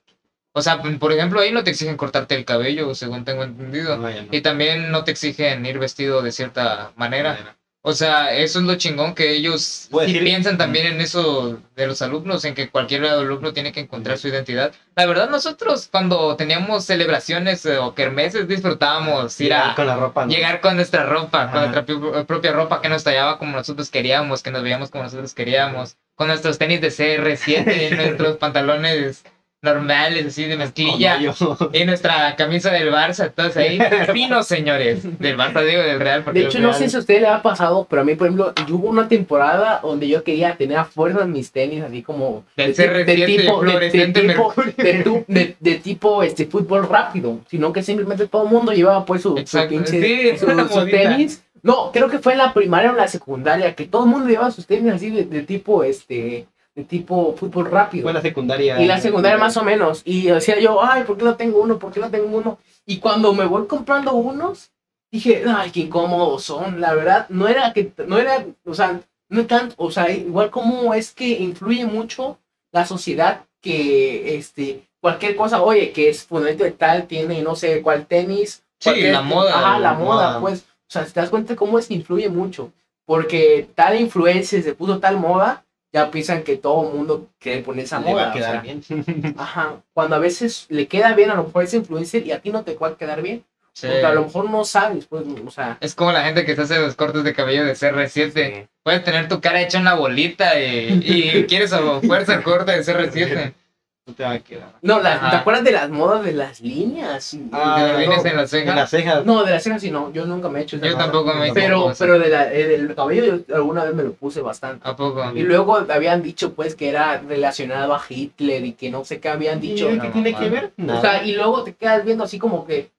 O 0.54 0.62
sea, 0.62 0.82
por 0.82 1.12
ejemplo, 1.12 1.42
ahí 1.42 1.52
no 1.52 1.64
te 1.66 1.72
exigen 1.72 1.98
cortarte 1.98 2.34
el 2.36 2.46
cabello, 2.46 2.96
según 2.96 3.26
tengo 3.26 3.44
entendido. 3.44 3.98
no, 3.98 4.10
ya 4.10 4.22
no. 4.22 4.28
Y 4.32 4.40
también 4.42 4.90
no 4.90 5.04
te 5.04 5.12
exigen 5.12 5.66
ir 5.66 5.80
vestido 5.80 6.22
de 6.22 6.32
cierta 6.32 6.94
manera. 6.96 7.58
O 7.88 7.94
sea, 7.94 8.34
eso 8.36 8.58
es 8.60 8.66
lo 8.66 8.76
chingón 8.78 9.14
que 9.14 9.32
ellos 9.36 9.90
sí 10.08 10.14
piensan 10.24 10.58
también 10.58 10.88
en 10.88 11.02
eso 11.02 11.60
de 11.76 11.86
los 11.86 12.02
alumnos, 12.02 12.44
en 12.44 12.56
que 12.56 12.70
cualquier 12.70 13.06
alumno 13.06 13.54
tiene 13.54 13.72
que 13.72 13.82
encontrar 13.82 14.18
su 14.18 14.28
identidad. 14.28 14.74
La 14.96 15.06
verdad, 15.06 15.30
nosotros 15.30 15.88
cuando 15.92 16.36
teníamos 16.36 16.84
celebraciones 16.86 17.64
eh, 17.68 17.78
o 17.78 17.94
kermeses 17.94 18.48
disfrutábamos 18.48 19.40
ir 19.40 19.54
a 19.54 19.76
con 19.76 19.86
la 19.86 19.98
ropa. 19.98 20.26
¿no? 20.26 20.32
llegar 20.32 20.62
con 20.62 20.78
nuestra 20.78 21.06
ropa, 21.06 21.52
con 21.52 21.60
nuestra 21.60 21.86
pi- 21.86 22.24
propia 22.26 22.54
ropa 22.54 22.82
que 22.82 22.90
nos 22.90 23.04
tallaba 23.04 23.38
como 23.38 23.56
nosotros 23.56 23.92
queríamos, 23.92 24.42
que 24.42 24.50
nos 24.50 24.64
veíamos 24.64 24.90
como 24.90 25.04
nosotros 25.04 25.36
queríamos, 25.36 25.96
con 26.16 26.28
nuestros 26.30 26.58
tenis 26.58 26.82
de 26.82 26.88
CR7, 26.88 27.96
nuestros 27.96 28.38
pantalones 28.38 29.24
normales, 29.66 30.26
así 30.28 30.46
de 30.46 30.56
mezclilla. 30.56 31.16
Mayo. 31.18 31.34
Y 31.74 31.84
nuestra 31.84 32.36
camisa 32.38 32.72
del 32.72 32.90
Barça, 32.92 33.32
todos 33.36 33.58
ahí. 33.58 33.78
Finos, 34.14 34.48
señores. 34.48 35.04
Del 35.20 35.38
Barça, 35.38 35.66
digo, 35.66 35.82
del 35.82 36.00
Real. 36.00 36.24
Porque 36.24 36.40
De 36.40 36.46
hecho, 36.46 36.60
no 36.60 36.72
sé 36.74 36.88
si 36.90 36.96
a 36.96 37.00
usted 37.00 37.20
le 37.22 37.28
ha 37.28 37.42
pasado, 37.42 37.86
pero 37.90 38.04
a 38.04 38.06
mí, 38.06 38.16
por 38.16 38.28
ejemplo, 38.28 38.54
yo 38.68 38.76
hubo 38.76 38.88
una 38.90 39.08
temporada 39.10 39.80
donde 39.84 40.08
yo 40.08 40.24
quería 40.24 40.56
tener 40.56 40.78
a 40.78 40.86
fuerzas 40.86 41.28
mis 41.28 41.52
tenis, 41.52 41.84
así 41.84 42.02
como 42.02 42.46
Del 42.56 42.74
de, 42.74 42.90
CR7 42.90 43.06
de 43.06 43.26
tipo, 43.26 43.62
de, 43.64 43.80
de 43.90 44.08
tipo, 44.08 44.54
de, 44.78 45.24
de- 45.28 45.56
de 45.60 45.76
tipo 45.76 46.24
este 46.24 46.46
fútbol 46.46 46.88
rápido, 46.88 47.40
sino 47.50 47.74
que 47.74 47.82
simplemente 47.84 48.28
todo 48.28 48.44
el 48.44 48.50
mundo 48.50 48.72
llevaba 48.72 49.04
pues 49.06 49.22
su, 49.24 49.36
su 49.46 49.68
pinche 49.68 50.02
sí, 50.02 50.38
su- 50.38 50.48
modita. 50.48 50.86
tenis. 50.86 51.42
No, 51.64 51.92
creo 51.92 52.10
que 52.10 52.20
fue 52.20 52.34
en 52.34 52.38
la 52.38 52.54
primaria 52.54 52.90
o 52.92 52.94
en 52.94 52.98
la 53.00 53.08
secundaria 53.08 53.74
que 53.74 53.86
todo 53.86 54.04
el 54.04 54.12
mundo 54.12 54.30
llevaba 54.30 54.52
sus 54.52 54.68
tenis 54.68 54.94
así 54.94 55.10
de, 55.10 55.24
de 55.26 55.42
tipo 55.42 55.84
este 55.84 56.46
de 56.76 56.84
tipo 56.84 57.34
fútbol 57.38 57.72
rápido. 57.72 58.04
Fue 58.04 58.14
la 58.14 58.22
secundaria. 58.22 58.82
Y 58.82 58.86
la 58.86 59.00
secundaria 59.00 59.38
más 59.38 59.56
o 59.58 59.64
menos. 59.64 60.02
Y 60.06 60.28
decía 60.28 60.60
yo, 60.60 60.84
ay, 60.84 61.04
¿por 61.04 61.18
qué 61.18 61.24
no 61.24 61.36
tengo 61.36 61.62
uno? 61.62 61.80
¿Por 61.80 61.92
qué 61.94 62.00
no 62.02 62.10
tengo 62.12 62.28
uno? 62.38 62.58
Y 62.86 62.98
cuando 63.00 63.34
me 63.34 63.46
voy 63.46 63.66
comprando 63.66 64.14
unos, 64.14 64.72
dije, 65.12 65.44
ay, 65.48 65.72
qué 65.72 65.82
incómodos 65.82 66.44
son. 66.44 66.82
La 66.82 66.94
verdad, 66.94 67.28
no 67.30 67.48
era 67.48 67.72
que, 67.74 67.92
no 68.08 68.18
era, 68.18 68.46
o 68.66 68.74
sea, 68.74 69.00
no 69.30 69.46
tanto, 69.48 69.74
o 69.78 69.90
sea, 69.90 70.12
igual 70.12 70.50
como 70.52 70.94
es 70.94 71.12
que 71.14 71.28
influye 71.30 71.86
mucho 71.86 72.38
la 72.72 72.86
sociedad 72.86 73.42
que, 73.62 74.36
este, 74.38 74.84
cualquier 75.00 75.36
cosa, 75.36 75.62
oye, 75.64 75.92
que 75.94 76.10
es 76.10 76.26
fundamento 76.26 76.64
de 76.66 76.72
tal, 76.72 77.08
tiene 77.08 77.42
no 77.42 77.56
sé 77.56 77.82
cuál 77.82 78.06
tenis. 78.06 78.64
Sí, 78.80 78.90
cualquier- 78.90 79.14
la 79.14 79.22
moda, 79.22 79.52
Ajá, 79.58 79.80
la 79.80 79.80
la 79.80 79.94
moda, 79.94 80.28
moda. 80.28 80.40
pues. 80.42 80.66
O 80.88 80.92
sea, 80.92 81.06
te 81.06 81.20
das 81.20 81.30
cuenta 81.30 81.56
cómo 81.56 81.80
es 81.80 81.88
que 81.88 81.96
influye 81.96 82.30
mucho. 82.30 82.72
Porque 83.06 83.68
tal 83.76 84.00
influencia 84.00 84.62
se 84.62 84.74
puso 84.76 85.00
tal 85.00 85.18
moda, 85.18 85.64
ya 85.96 86.12
piensan 86.12 86.44
que 86.44 86.58
todo 86.58 86.88
el 86.90 86.94
mundo 86.98 87.30
quiere 87.40 87.62
poner 87.64 87.86
esa 87.86 88.00
Le 88.02 88.14
va 88.14 88.28
moda. 88.28 88.34
o 88.34 88.38
sea. 88.38 88.60
bien. 88.62 88.82
Ajá, 89.38 89.78
cuando 89.94 90.18
a 90.18 90.20
veces 90.20 90.66
le 90.70 90.88
queda 90.88 91.14
bien 91.16 91.32
a 91.32 91.36
lo 91.36 91.46
mejor 91.46 91.64
ese 91.64 91.78
influencer 91.78 92.28
y 92.28 92.34
a 92.34 92.42
ti 92.42 92.52
no 92.52 92.64
te 92.64 92.76
va 92.76 92.90
a 92.90 92.98
quedar 92.98 93.22
bien, 93.22 93.44
Sí. 93.72 93.88
porque 93.88 94.06
a 94.06 94.14
lo 94.14 94.24
mejor 94.26 94.50
no 94.50 94.64
sabes, 94.64 95.06
pues, 95.06 95.24
o 95.46 95.52
sea, 95.52 95.78
Es 95.82 95.96
como 95.96 96.12
la 96.14 96.24
gente 96.24 96.46
que 96.46 96.56
se 96.56 96.62
hace 96.62 96.80
los 96.80 96.96
cortes 96.96 97.24
de 97.26 97.34
cabello 97.34 97.66
de 97.66 97.74
CR7. 97.76 98.68
Puedes 98.84 99.04
tener 99.04 99.28
tu 99.28 99.42
cara 99.42 99.62
hecha 99.62 99.80
una 99.80 99.96
bolita 99.96 100.58
y, 100.60 101.02
y 101.04 101.44
quieres 101.46 101.74
a 101.74 101.80
fuerza 102.02 102.36
el 102.36 102.44
corte 102.44 102.72
de 102.74 102.80
CR7. 102.84 103.54
No 104.08 104.14
te 104.14 104.24
va 104.24 104.32
a 104.34 104.40
quedar. 104.40 104.70
no. 104.84 105.02
¿te 105.02 105.08
acuerdas 105.08 105.64
de 105.64 105.72
las 105.72 105.90
modas 105.90 106.24
de 106.24 106.32
las 106.34 106.62
líneas? 106.62 107.36
Ah, 107.52 107.76
Te 107.80 107.92
lo 107.92 107.98
vienes 107.98 108.24
no, 108.24 108.30
en 108.30 108.36
las 108.76 108.90
cejas. 108.92 109.26
no, 109.26 109.44
de 109.44 109.50
las 109.52 109.64
cejas 109.64 109.82
sí 109.82 109.90
no, 109.90 110.14
yo 110.14 110.28
nunca 110.28 110.48
me 110.48 110.60
he 110.60 110.62
hecho 110.62 110.76
esa 110.76 110.86
Yo 110.86 110.96
tampoco 110.96 111.34
me 111.34 111.48
hice 111.48 111.56
Pero, 111.56 111.82
cosas. 111.82 111.98
pero 111.98 112.20
de 112.20 112.30
la, 112.30 112.54
eh, 112.54 112.68
del 112.68 112.94
cabello 112.94 113.40
yo 113.48 113.56
alguna 113.56 113.84
vez 113.84 113.96
me 113.96 114.04
lo 114.04 114.14
puse 114.14 114.42
bastante. 114.42 114.88
¿A 114.88 114.96
poco? 114.96 115.24
Y 115.34 115.42
luego 115.42 115.78
habían 115.90 116.22
dicho 116.22 116.54
pues 116.54 116.76
que 116.76 116.90
era 116.90 117.18
relacionado 117.18 117.96
a 117.96 118.02
Hitler 118.08 118.64
y 118.66 118.74
que 118.74 118.92
no 118.92 119.04
sé 119.06 119.20
qué 119.20 119.30
habían 119.30 119.60
dicho. 119.60 119.90
¿Y 119.90 119.96
no, 119.96 120.04
¿Qué 120.04 120.10
tiene 120.10 120.32
no, 120.34 120.40
que 120.40 120.50
ver? 120.50 120.66
O 120.78 120.84
Nada. 120.84 121.02
sea, 121.02 121.24
y 121.24 121.34
luego 121.34 121.64
te 121.64 121.74
quedas 121.74 122.06
viendo 122.06 122.26
así 122.26 122.38
como 122.38 122.64
que, 122.68 122.92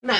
nah, 0.00 0.14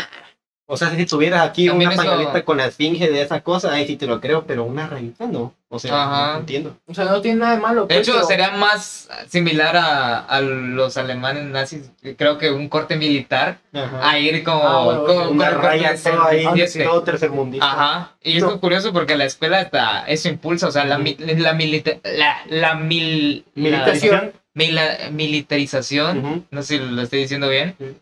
O 0.67 0.79
sea, 0.79 0.89
si 0.97 1.05
tuvieras 1.05 1.43
aquí 1.47 1.67
También 1.67 1.91
una 1.91 1.95
eso- 2.03 2.11
pañaleta 2.11 2.43
con 2.45 2.57
la 2.57 2.65
esfinge 2.67 3.11
de 3.11 3.21
esa 3.21 3.43
cosa, 3.43 3.73
ahí 3.75 3.87
sí 3.87 3.97
te 3.97 4.07
lo 4.07 4.19
creo, 4.21 4.45
pero 4.47 4.65
una 4.65 4.87
rayita 4.87 5.27
no. 5.27 5.53
O 5.69 5.79
sea, 5.79 6.05
Ajá. 6.05 6.33
no 6.35 6.39
entiendo. 6.41 6.77
o 6.87 6.95
sea, 6.95 7.05
no 7.07 7.21
tiene 7.21 7.41
nada 7.41 7.57
de 7.57 7.61
malo. 7.61 7.83
De 7.83 7.87
pues, 7.89 7.99
hecho, 8.01 8.13
pero- 8.15 8.27
sería 8.27 8.51
más 8.53 9.09
similar 9.29 9.77
a, 9.77 10.21
a 10.21 10.41
los 10.41 10.97
alemanes 10.97 11.45
nazis. 11.45 11.91
Creo 12.17 12.39
que 12.39 12.51
un 12.51 12.69
corte 12.69 12.97
militar 12.97 13.59
Ajá. 13.75 14.09
a 14.09 14.19
ir 14.19 14.43
como, 14.45 14.63
Ah, 14.63 14.85
bueno, 14.85 15.05
como 15.05 15.19
ok. 15.19 15.25
con 15.27 15.35
una 15.37 15.51
raya 15.51 15.95
todo 16.03 16.25
ahí, 16.25 16.45
CR7. 16.45 16.85
todo 16.85 17.03
tercermundista. 17.03 17.67
Ajá. 17.71 18.13
Y 18.23 18.37
es 18.37 18.43
No. 18.43 18.51
muy 18.51 18.59
curioso 18.61 18.93
porque 18.93 19.17
la 19.17 19.25
escuela 19.27 19.61
está, 19.61 20.05
eso 20.07 20.29
impulsa, 20.29 20.69
o 20.69 20.71
sea, 20.73 20.85
la, 20.87 20.97
mi- 20.99 21.17
la, 21.19 21.53
milita- 21.53 21.99
la, 22.05 22.37
la 22.49 22.75
mil, 22.77 23.45
la- 23.55 25.11
Militarización. 25.11 26.47
no 26.51 26.63
sé 26.63 26.79
si 26.79 26.85
lo 26.85 27.03
estoy 27.03 27.19
diciendo 27.21 27.49
bien, 27.49 27.75
Sí. 27.79 27.97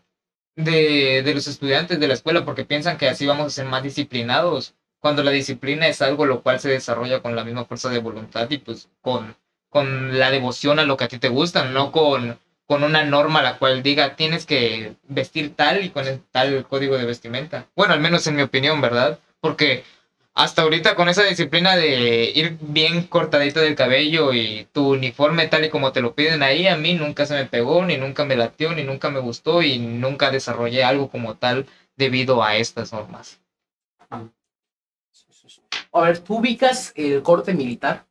De, 0.55 1.23
de 1.23 1.33
los 1.33 1.47
estudiantes 1.47 1.99
de 1.99 2.07
la 2.07 2.13
escuela 2.13 2.45
porque 2.45 2.65
piensan 2.65 2.97
que 2.97 3.09
así 3.09 3.25
vamos 3.25 3.47
a 3.47 3.49
ser 3.49 3.65
más 3.65 3.83
disciplinados, 3.83 4.75
cuando 4.99 5.23
la 5.23 5.31
disciplina 5.31 5.87
es 5.87 6.01
algo 6.01 6.25
lo 6.25 6.41
cual 6.41 6.59
se 6.59 6.69
desarrolla 6.69 7.21
con 7.21 7.35
la 7.35 7.43
misma 7.43 7.65
fuerza 7.65 7.89
de 7.89 7.99
voluntad 7.99 8.49
y 8.49 8.57
pues 8.57 8.89
con, 9.01 9.35
con 9.69 10.17
la 10.17 10.31
devoción 10.31 10.79
a 10.79 10.85
lo 10.85 10.95
que 10.95 11.03
a 11.03 11.07
ti 11.09 11.17
te 11.17 11.29
gusta, 11.29 11.65
no 11.65 11.91
con, 11.91 12.39
con 12.65 12.83
una 12.83 13.03
norma 13.03 13.41
la 13.41 13.57
cual 13.57 13.83
diga 13.83 14.15
tienes 14.15 14.45
que 14.45 14.95
vestir 15.07 15.55
tal 15.55 15.83
y 15.83 15.89
con 15.89 16.07
el 16.07 16.21
tal 16.31 16.65
código 16.67 16.97
de 16.97 17.05
vestimenta. 17.05 17.67
Bueno, 17.75 17.93
al 17.93 17.99
menos 17.99 18.25
en 18.27 18.35
mi 18.35 18.43
opinión, 18.43 18.79
¿verdad? 18.79 19.19
Porque 19.41 19.83
hasta 20.35 20.63
ahorita 20.63 20.95
con 20.95 21.09
esa 21.09 21.23
disciplina 21.23 21.75
de 21.75 22.31
ir 22.33 22.57
bien 22.61 23.03
cortadito 23.03 23.59
del 23.59 23.75
cabello 23.75 24.33
y 24.33 24.67
tu 24.71 24.93
uniforme 24.93 25.47
tal 25.47 25.65
y 25.65 25.69
como 25.69 25.91
te 25.91 26.01
lo 26.01 26.15
piden 26.15 26.41
ahí, 26.41 26.67
a 26.67 26.75
mí 26.77 26.95
nunca 26.95 27.25
se 27.25 27.35
me 27.35 27.45
pegó, 27.45 27.85
ni 27.85 27.97
nunca 27.97 28.25
me 28.25 28.35
latió, 28.35 28.73
ni 28.73 28.83
nunca 28.83 29.09
me 29.09 29.19
gustó 29.19 29.61
y 29.61 29.77
nunca 29.77 30.31
desarrollé 30.31 30.83
algo 30.83 31.09
como 31.09 31.35
tal 31.35 31.67
debido 31.95 32.43
a 32.43 32.55
estas 32.57 32.93
normas. 32.93 33.39
A 35.91 36.01
ver, 36.01 36.17
¿tú 36.19 36.37
ubicas 36.37 36.91
el 36.95 37.21
corte 37.21 37.53
militar? 37.53 38.05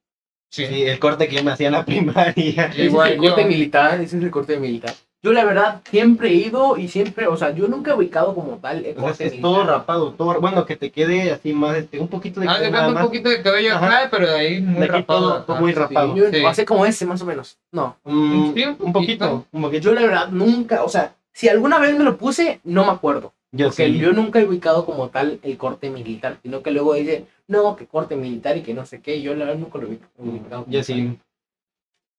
Sí, 0.51 0.67
Sí, 0.67 0.83
el 0.83 1.01
corte 1.01 1.29
que 1.29 1.37
yo 1.37 1.43
me 1.43 1.51
hacía 1.51 1.69
en 1.69 1.73
la 1.73 1.85
primaria. 1.85 2.67
Ese 2.67 2.85
Igual 2.85 3.09
es 3.09 3.15
el 3.15 3.21
corte 3.21 3.43
yo. 3.43 3.49
militar, 3.49 4.01
ese 4.01 4.17
es 4.19 4.23
el 4.23 4.31
corte 4.31 4.59
militar. 4.59 4.95
Yo 5.25 5.33
la 5.33 5.45
verdad 5.45 5.81
siempre 5.89 6.31
he 6.31 6.35
ido 6.35 6.77
y 6.77 6.89
siempre, 6.89 7.29
o 7.29 7.37
sea, 7.37 7.55
yo 7.55 7.69
nunca 7.69 7.93
he 7.93 7.95
ubicado 7.95 8.35
como 8.35 8.57
tal 8.57 8.85
el 8.85 8.93
O 8.93 8.95
sea, 8.95 9.03
corte 9.03 9.27
es 9.27 9.31
militar. 9.33 9.41
todo 9.53 9.65
rapado, 9.65 10.11
todo, 10.15 10.41
bueno, 10.41 10.67
que 10.67 10.75
te 10.77 10.91
quede 10.91 11.31
así 11.31 11.53
más, 11.53 11.77
este, 11.77 12.01
un 12.01 12.09
poquito 12.09 12.41
de 12.41 12.49
Ah, 12.49 12.55
nada 12.55 12.71
falta 12.71 12.89
un 12.89 12.95
más. 12.95 13.05
poquito 13.05 13.29
de 13.29 13.41
cabello 13.41 13.75
Ajá. 13.77 13.87
acá, 14.01 14.09
pero 14.11 14.27
de 14.27 14.35
ahí 14.35 14.61
muy 14.61 14.81
De 14.81 14.85
aquí 14.87 14.93
rapado. 14.95 15.43
todo- 15.45 15.57
muy 15.61 15.73
Sí, 15.73 15.79
rapado. 15.79 16.17
yo 16.17 16.29
Sí. 16.29 16.45
hace 16.45 16.65
como 16.65 16.85
ese 16.87 17.07
más 17.07 17.23
o 17.23 17.27
menos. 17.27 17.57
No, 17.71 17.95
Mm, 18.03 18.55
Sí, 18.55 18.65
un 18.65 18.69
un 18.81 18.93
poquito. 18.93 18.93
poquito, 18.93 19.45
un 19.53 19.63
poquito. 19.63 19.83
yo 19.85 19.95
la 19.95 20.01
verdad 20.01 20.29
nunca, 20.31 20.83
o 20.83 20.89
sea, 20.89 21.15
si 21.33 21.49
alguna 21.49 21.79
vez 21.79 21.97
me 21.97 22.03
lo 22.03 22.17
puse, 22.17 22.59
no 22.65 22.85
me 22.85 22.91
acuerdo. 22.91 23.33
Yo 23.53 23.67
Porque 23.69 23.87
sí. 23.87 23.99
yo 23.99 24.13
nunca 24.13 24.41
he 24.41 24.45
ubicado 24.47 24.85
como 24.87 25.09
tal 25.11 25.39
el 25.45 25.57
corte 25.57 25.89
militar, 25.91 26.39
sino 26.43 26.63
que 26.63 26.73
luego 26.73 26.95
dice, 26.95 27.27
no, 27.47 27.77
que 27.77 27.87
corte 27.87 28.17
militar 28.17 28.57
y 28.57 28.63
que 28.63 28.75
no 28.75 28.87
sé 28.87 29.01
qué. 29.01 29.23
Yo 29.23 29.35
la 29.35 29.45
verdad 29.45 29.61
nunca 29.61 29.79
lo 29.79 29.87
he 29.87 29.91
ubic- 29.91 30.01
ubicado. 30.19 30.63
como 30.65 30.73
Yo 30.73 30.83
sí. 30.83 31.17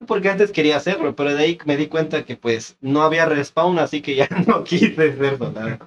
Porque 0.06 0.30
antes 0.30 0.52
quería 0.52 0.78
hacerlo, 0.78 1.16
pero 1.16 1.34
de 1.36 1.44
ahí 1.44 1.58
me 1.66 1.78
di 1.78 1.88
cuenta 1.88 2.24
que 2.26 2.36
pues 2.36 2.76
no 2.82 3.02
había 3.04 3.26
respawn, 3.26 3.80
así 3.80 4.02
que 4.02 4.16
ya 4.16 4.28
no 4.48 4.64
quise 4.64 5.16
ser 5.18 5.38
soldado. 5.38 5.78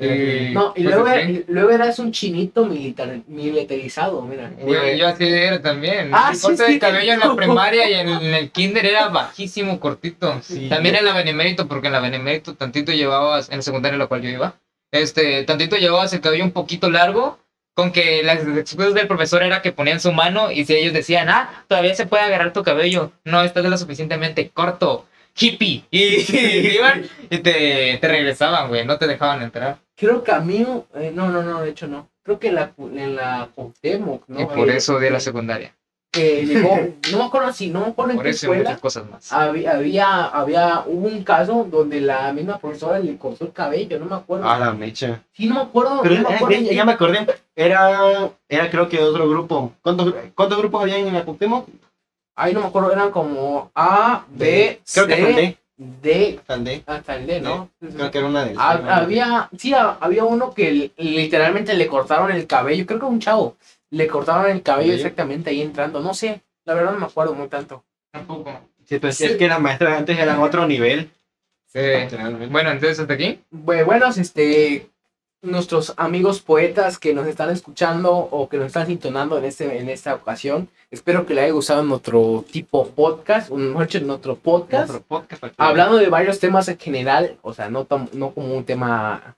Y, 0.00 0.54
No, 0.54 0.72
y 0.76 0.84
pues, 0.84 0.94
luego, 0.94 1.08
era- 1.08 1.42
luego 1.48 1.70
eras 1.70 1.98
un 1.98 2.12
chinito 2.12 2.64
militar, 2.64 3.18
militarizado, 3.26 4.22
mira. 4.22 4.52
Yo, 4.64 4.94
yo 4.96 5.08
así 5.08 5.24
era 5.26 5.60
también. 5.60 6.10
Ah, 6.12 6.28
el 6.30 6.36
sí, 6.36 6.42
corte 6.42 6.66
sí. 6.66 6.72
de 6.74 6.78
cabello 6.78 7.12
en 7.14 7.18
la 7.20 7.34
primaria 7.36 7.90
y 7.90 7.94
en, 7.94 8.08
en 8.08 8.34
el 8.34 8.50
kinder 8.52 8.86
era 8.86 9.08
bajísimo, 9.08 9.80
cortito. 9.80 10.40
Sí. 10.40 10.68
También 10.68 10.94
en 10.94 11.04
la 11.04 11.14
benemérito, 11.14 11.66
porque 11.66 11.88
en 11.88 11.94
la 11.94 12.00
benemérito 12.00 12.54
tantito 12.54 12.92
llevabas, 12.92 13.50
en 13.50 13.56
la 13.56 13.62
secundaria 13.62 13.94
en 13.94 13.98
la 13.98 14.06
cual 14.06 14.22
yo 14.22 14.28
iba, 14.28 14.54
este, 14.92 15.42
tantito 15.42 15.74
llevabas 15.76 16.12
el 16.12 16.20
cabello 16.20 16.44
un 16.44 16.52
poquito 16.52 16.88
largo, 16.90 17.40
con 17.78 17.92
que 17.92 18.24
las 18.24 18.40
excusas 18.44 18.92
del 18.92 19.06
profesor 19.06 19.40
era 19.40 19.62
que 19.62 19.70
ponían 19.70 20.00
su 20.00 20.10
mano 20.10 20.50
y 20.50 20.64
si 20.64 20.74
ellos 20.74 20.92
decían, 20.92 21.28
ah, 21.28 21.64
todavía 21.68 21.94
se 21.94 22.06
puede 22.06 22.24
agarrar 22.24 22.52
tu 22.52 22.64
cabello, 22.64 23.12
no, 23.22 23.40
estás 23.42 23.62
de 23.62 23.70
lo 23.70 23.78
suficientemente 23.78 24.50
corto, 24.52 25.04
hippie, 25.38 25.84
y, 25.88 26.72
iban 26.74 27.04
y 27.30 27.38
te, 27.38 27.96
te 28.00 28.08
regresaban, 28.08 28.66
güey, 28.66 28.84
no 28.84 28.98
te 28.98 29.06
dejaban 29.06 29.42
entrar. 29.42 29.76
Creo 29.94 30.24
que 30.24 30.32
a 30.32 30.40
mí, 30.40 30.66
eh, 30.96 31.12
no, 31.14 31.28
no, 31.28 31.44
no, 31.44 31.60
de 31.60 31.70
hecho 31.70 31.86
no. 31.86 32.08
Creo 32.24 32.40
que 32.40 32.48
en 32.48 32.56
la, 32.56 32.72
en 32.76 33.14
la 33.14 33.48
Cuauhtémoc, 33.54 34.24
¿no? 34.26 34.40
y 34.40 34.46
por 34.46 34.68
Eh, 34.68 34.76
eso 34.78 34.96
odié 34.96 35.10
la 35.10 35.20
secundaria, 35.20 35.72
Que 36.10 36.44
llegó, 36.44 36.80
no 37.12 37.18
me 37.18 37.24
acuerdo 37.26 37.52
si, 37.52 37.68
no 37.70 37.80
me 37.82 37.86
acuerdo 37.92 38.10
en 38.10 38.16
por 38.16 38.24
qué 38.24 38.30
eso 38.30 38.46
y 38.46 38.48
muchas 38.48 38.74
escuela. 38.74 38.80
cosas 38.80 39.08
más. 39.08 39.32
Había, 39.32 39.76
había, 39.76 40.24
había, 40.24 40.82
hubo 40.84 41.06
un 41.06 41.22
caso 41.22 41.64
donde 41.70 42.00
la 42.00 42.32
misma 42.32 42.58
profesora 42.58 42.98
le 42.98 43.16
cortó 43.16 43.44
el 43.44 43.52
cabello, 43.52 44.00
no 44.00 44.06
me 44.06 44.16
acuerdo. 44.16 44.48
A 44.48 44.58
la 44.58 44.72
mecha. 44.72 45.22
Sí, 45.32 45.46
no 45.46 45.54
me 45.54 45.60
acuerdo. 45.60 46.00
Pero 46.02 46.16
no 46.16 46.28
me 46.28 46.34
acuerdo 46.34 46.56
eh, 46.56 46.74
ya 46.74 46.84
me 46.84 46.92
acordé, 46.92 47.26
era, 47.62 48.30
era 48.48 48.70
creo 48.70 48.88
que 48.88 48.98
otro 49.00 49.28
grupo. 49.28 49.72
¿Cuántos, 49.82 50.14
cuántos 50.34 50.58
grupos 50.58 50.82
había 50.82 50.98
en 50.98 51.12
la 51.12 51.24
Cuauhtémoc? 51.24 51.68
Ahí 52.36 52.54
no 52.54 52.60
me 52.60 52.66
acuerdo, 52.66 52.92
eran 52.92 53.10
como 53.10 53.70
A, 53.74 54.24
B, 54.28 54.80
Creo 54.94 55.06
que 55.08 55.14
hasta 55.14 55.28
el 55.28 55.34
C, 55.34 55.40
D. 55.40 55.58
D, 56.02 56.36
hasta 56.40 56.54
el 56.54 56.64
D. 56.64 56.82
hasta 56.86 57.16
el 57.16 57.26
D, 57.26 57.40
¿no? 57.40 57.68
Creo 57.80 58.10
que 58.10 58.18
era 58.18 58.26
una 58.28 58.44
de 58.44 58.54
Ha- 58.56 58.96
Había, 58.96 59.48
sí, 59.56 59.74
ha- 59.74 59.96
había 60.00 60.24
uno 60.24 60.54
que 60.54 60.70
li- 60.72 60.92
literalmente 60.96 61.74
le 61.74 61.86
cortaron 61.88 62.30
el 62.30 62.46
cabello, 62.46 62.86
creo 62.86 63.00
que 63.00 63.06
un 63.06 63.20
chavo, 63.20 63.56
le 63.90 64.06
cortaron 64.06 64.50
el 64.50 64.62
cabello 64.62 64.92
exactamente 64.92 65.50
ahí 65.50 65.62
entrando, 65.62 66.00
no 66.00 66.14
sé, 66.14 66.40
la 66.64 66.74
verdad 66.74 66.92
no 66.92 67.00
me 67.00 67.06
acuerdo 67.06 67.34
muy 67.34 67.48
tanto. 67.48 67.84
Tampoco. 68.12 68.50
Sí, 68.84 68.98
sí, 69.10 69.24
es 69.24 69.36
que 69.36 69.48
las 69.48 69.60
maestras 69.60 69.98
antes 69.98 70.18
eran 70.18 70.38
otro 70.40 70.66
nivel. 70.66 71.10
Sí. 71.66 71.80
literalmente. 71.80 72.46
Bueno, 72.46 72.70
entonces 72.70 72.98
hasta 73.00 73.12
aquí. 73.14 73.40
Bu- 73.52 73.84
Bueno, 73.84 74.06
este, 74.08 74.88
nuestros 75.42 75.94
amigos 75.96 76.40
poetas 76.40 76.98
que 76.98 77.14
nos 77.14 77.26
están 77.26 77.50
escuchando 77.50 78.12
o 78.12 78.48
que 78.48 78.56
nos 78.56 78.66
están 78.66 78.86
sintonando 78.86 79.38
en, 79.38 79.44
este, 79.44 79.78
en 79.78 79.88
esta 79.88 80.14
ocasión. 80.14 80.68
Espero 80.90 81.26
que 81.26 81.34
les 81.34 81.44
haya 81.44 81.52
gustado 81.52 81.82
nuestro 81.84 82.44
tipo 82.50 82.88
podcast, 82.88 83.50
un 83.50 83.72
nuestro 83.72 84.36
podcast. 84.36 84.90
Otro 84.90 85.02
podcast. 85.02 85.44
Hablando 85.56 85.96
de 85.96 86.08
varios 86.08 86.40
temas 86.40 86.68
en 86.68 86.78
general, 86.78 87.38
o 87.42 87.54
sea, 87.54 87.70
no, 87.70 87.86
no 88.12 88.30
como 88.32 88.54
un 88.54 88.64
tema, 88.64 89.36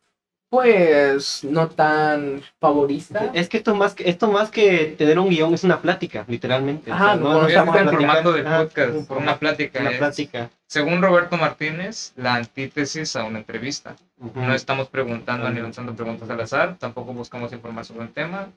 pues, 0.50 1.44
no 1.44 1.68
tan 1.68 2.42
favorista. 2.58 3.30
Es 3.32 3.48
que 3.48 3.58
esto 3.58 3.74
más 3.76 3.94
que 3.94 4.10
esto 4.10 4.30
más 4.30 4.50
que 4.50 4.96
tener 4.98 5.18
un 5.20 5.30
guion 5.30 5.54
es 5.54 5.62
una 5.62 5.80
plática, 5.80 6.24
literalmente. 6.26 6.90
Ajá, 6.90 7.14
no, 7.14 7.22
bueno, 7.22 7.42
no 7.42 7.46
Este 7.46 7.58
estamos 7.58 7.76
platicando, 7.76 8.32
formato 8.32 8.48
ajá, 8.48 8.64
podcast, 8.64 9.10
un 9.10 9.22
una 9.22 9.38
plática. 9.38 9.80
Una 9.80 9.90
es, 9.90 9.98
plática. 9.98 10.50
Según 10.66 11.00
Roberto 11.00 11.36
Martínez, 11.36 12.12
la 12.16 12.34
antítesis 12.34 13.14
a 13.14 13.24
una 13.24 13.38
entrevista. 13.38 13.94
No 14.34 14.52
estamos 14.52 14.88
preguntando 14.88 15.48
ni 15.50 15.60
lanzando 15.60 15.94
preguntas 15.94 16.28
al 16.28 16.40
azar, 16.40 16.76
tampoco 16.78 17.12
buscamos 17.12 17.52
informar 17.52 17.84
sobre 17.84 18.00
un 18.00 18.12
tema 18.12 18.48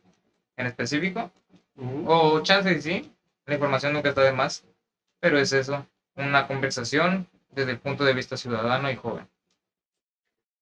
en 0.58 0.66
específico. 0.66 1.32
O 2.06 2.39
chance 2.41 2.72
y 2.72 2.82
sí, 2.82 3.12
la 3.46 3.54
información 3.54 3.94
nunca 3.94 4.10
está 4.10 4.22
de 4.22 4.32
más, 4.32 4.64
pero 5.20 5.38
es 5.39 5.54
eso, 5.54 5.86
una 6.16 6.48
conversación 6.48 7.28
desde 7.52 7.72
el 7.72 7.78
punto 7.78 8.04
de 8.04 8.14
vista 8.14 8.36
ciudadano 8.36 8.89
y 8.89 8.96
joven. 8.96 9.28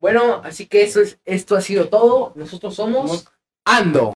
Bueno, 0.01 0.41
así 0.43 0.65
que 0.65 0.81
eso 0.81 0.99
es, 0.99 1.19
esto 1.23 1.55
ha 1.55 1.61
sido 1.61 1.87
todo. 1.87 2.33
Nosotros 2.35 2.75
somos 2.75 3.25
Ando. 3.63 4.13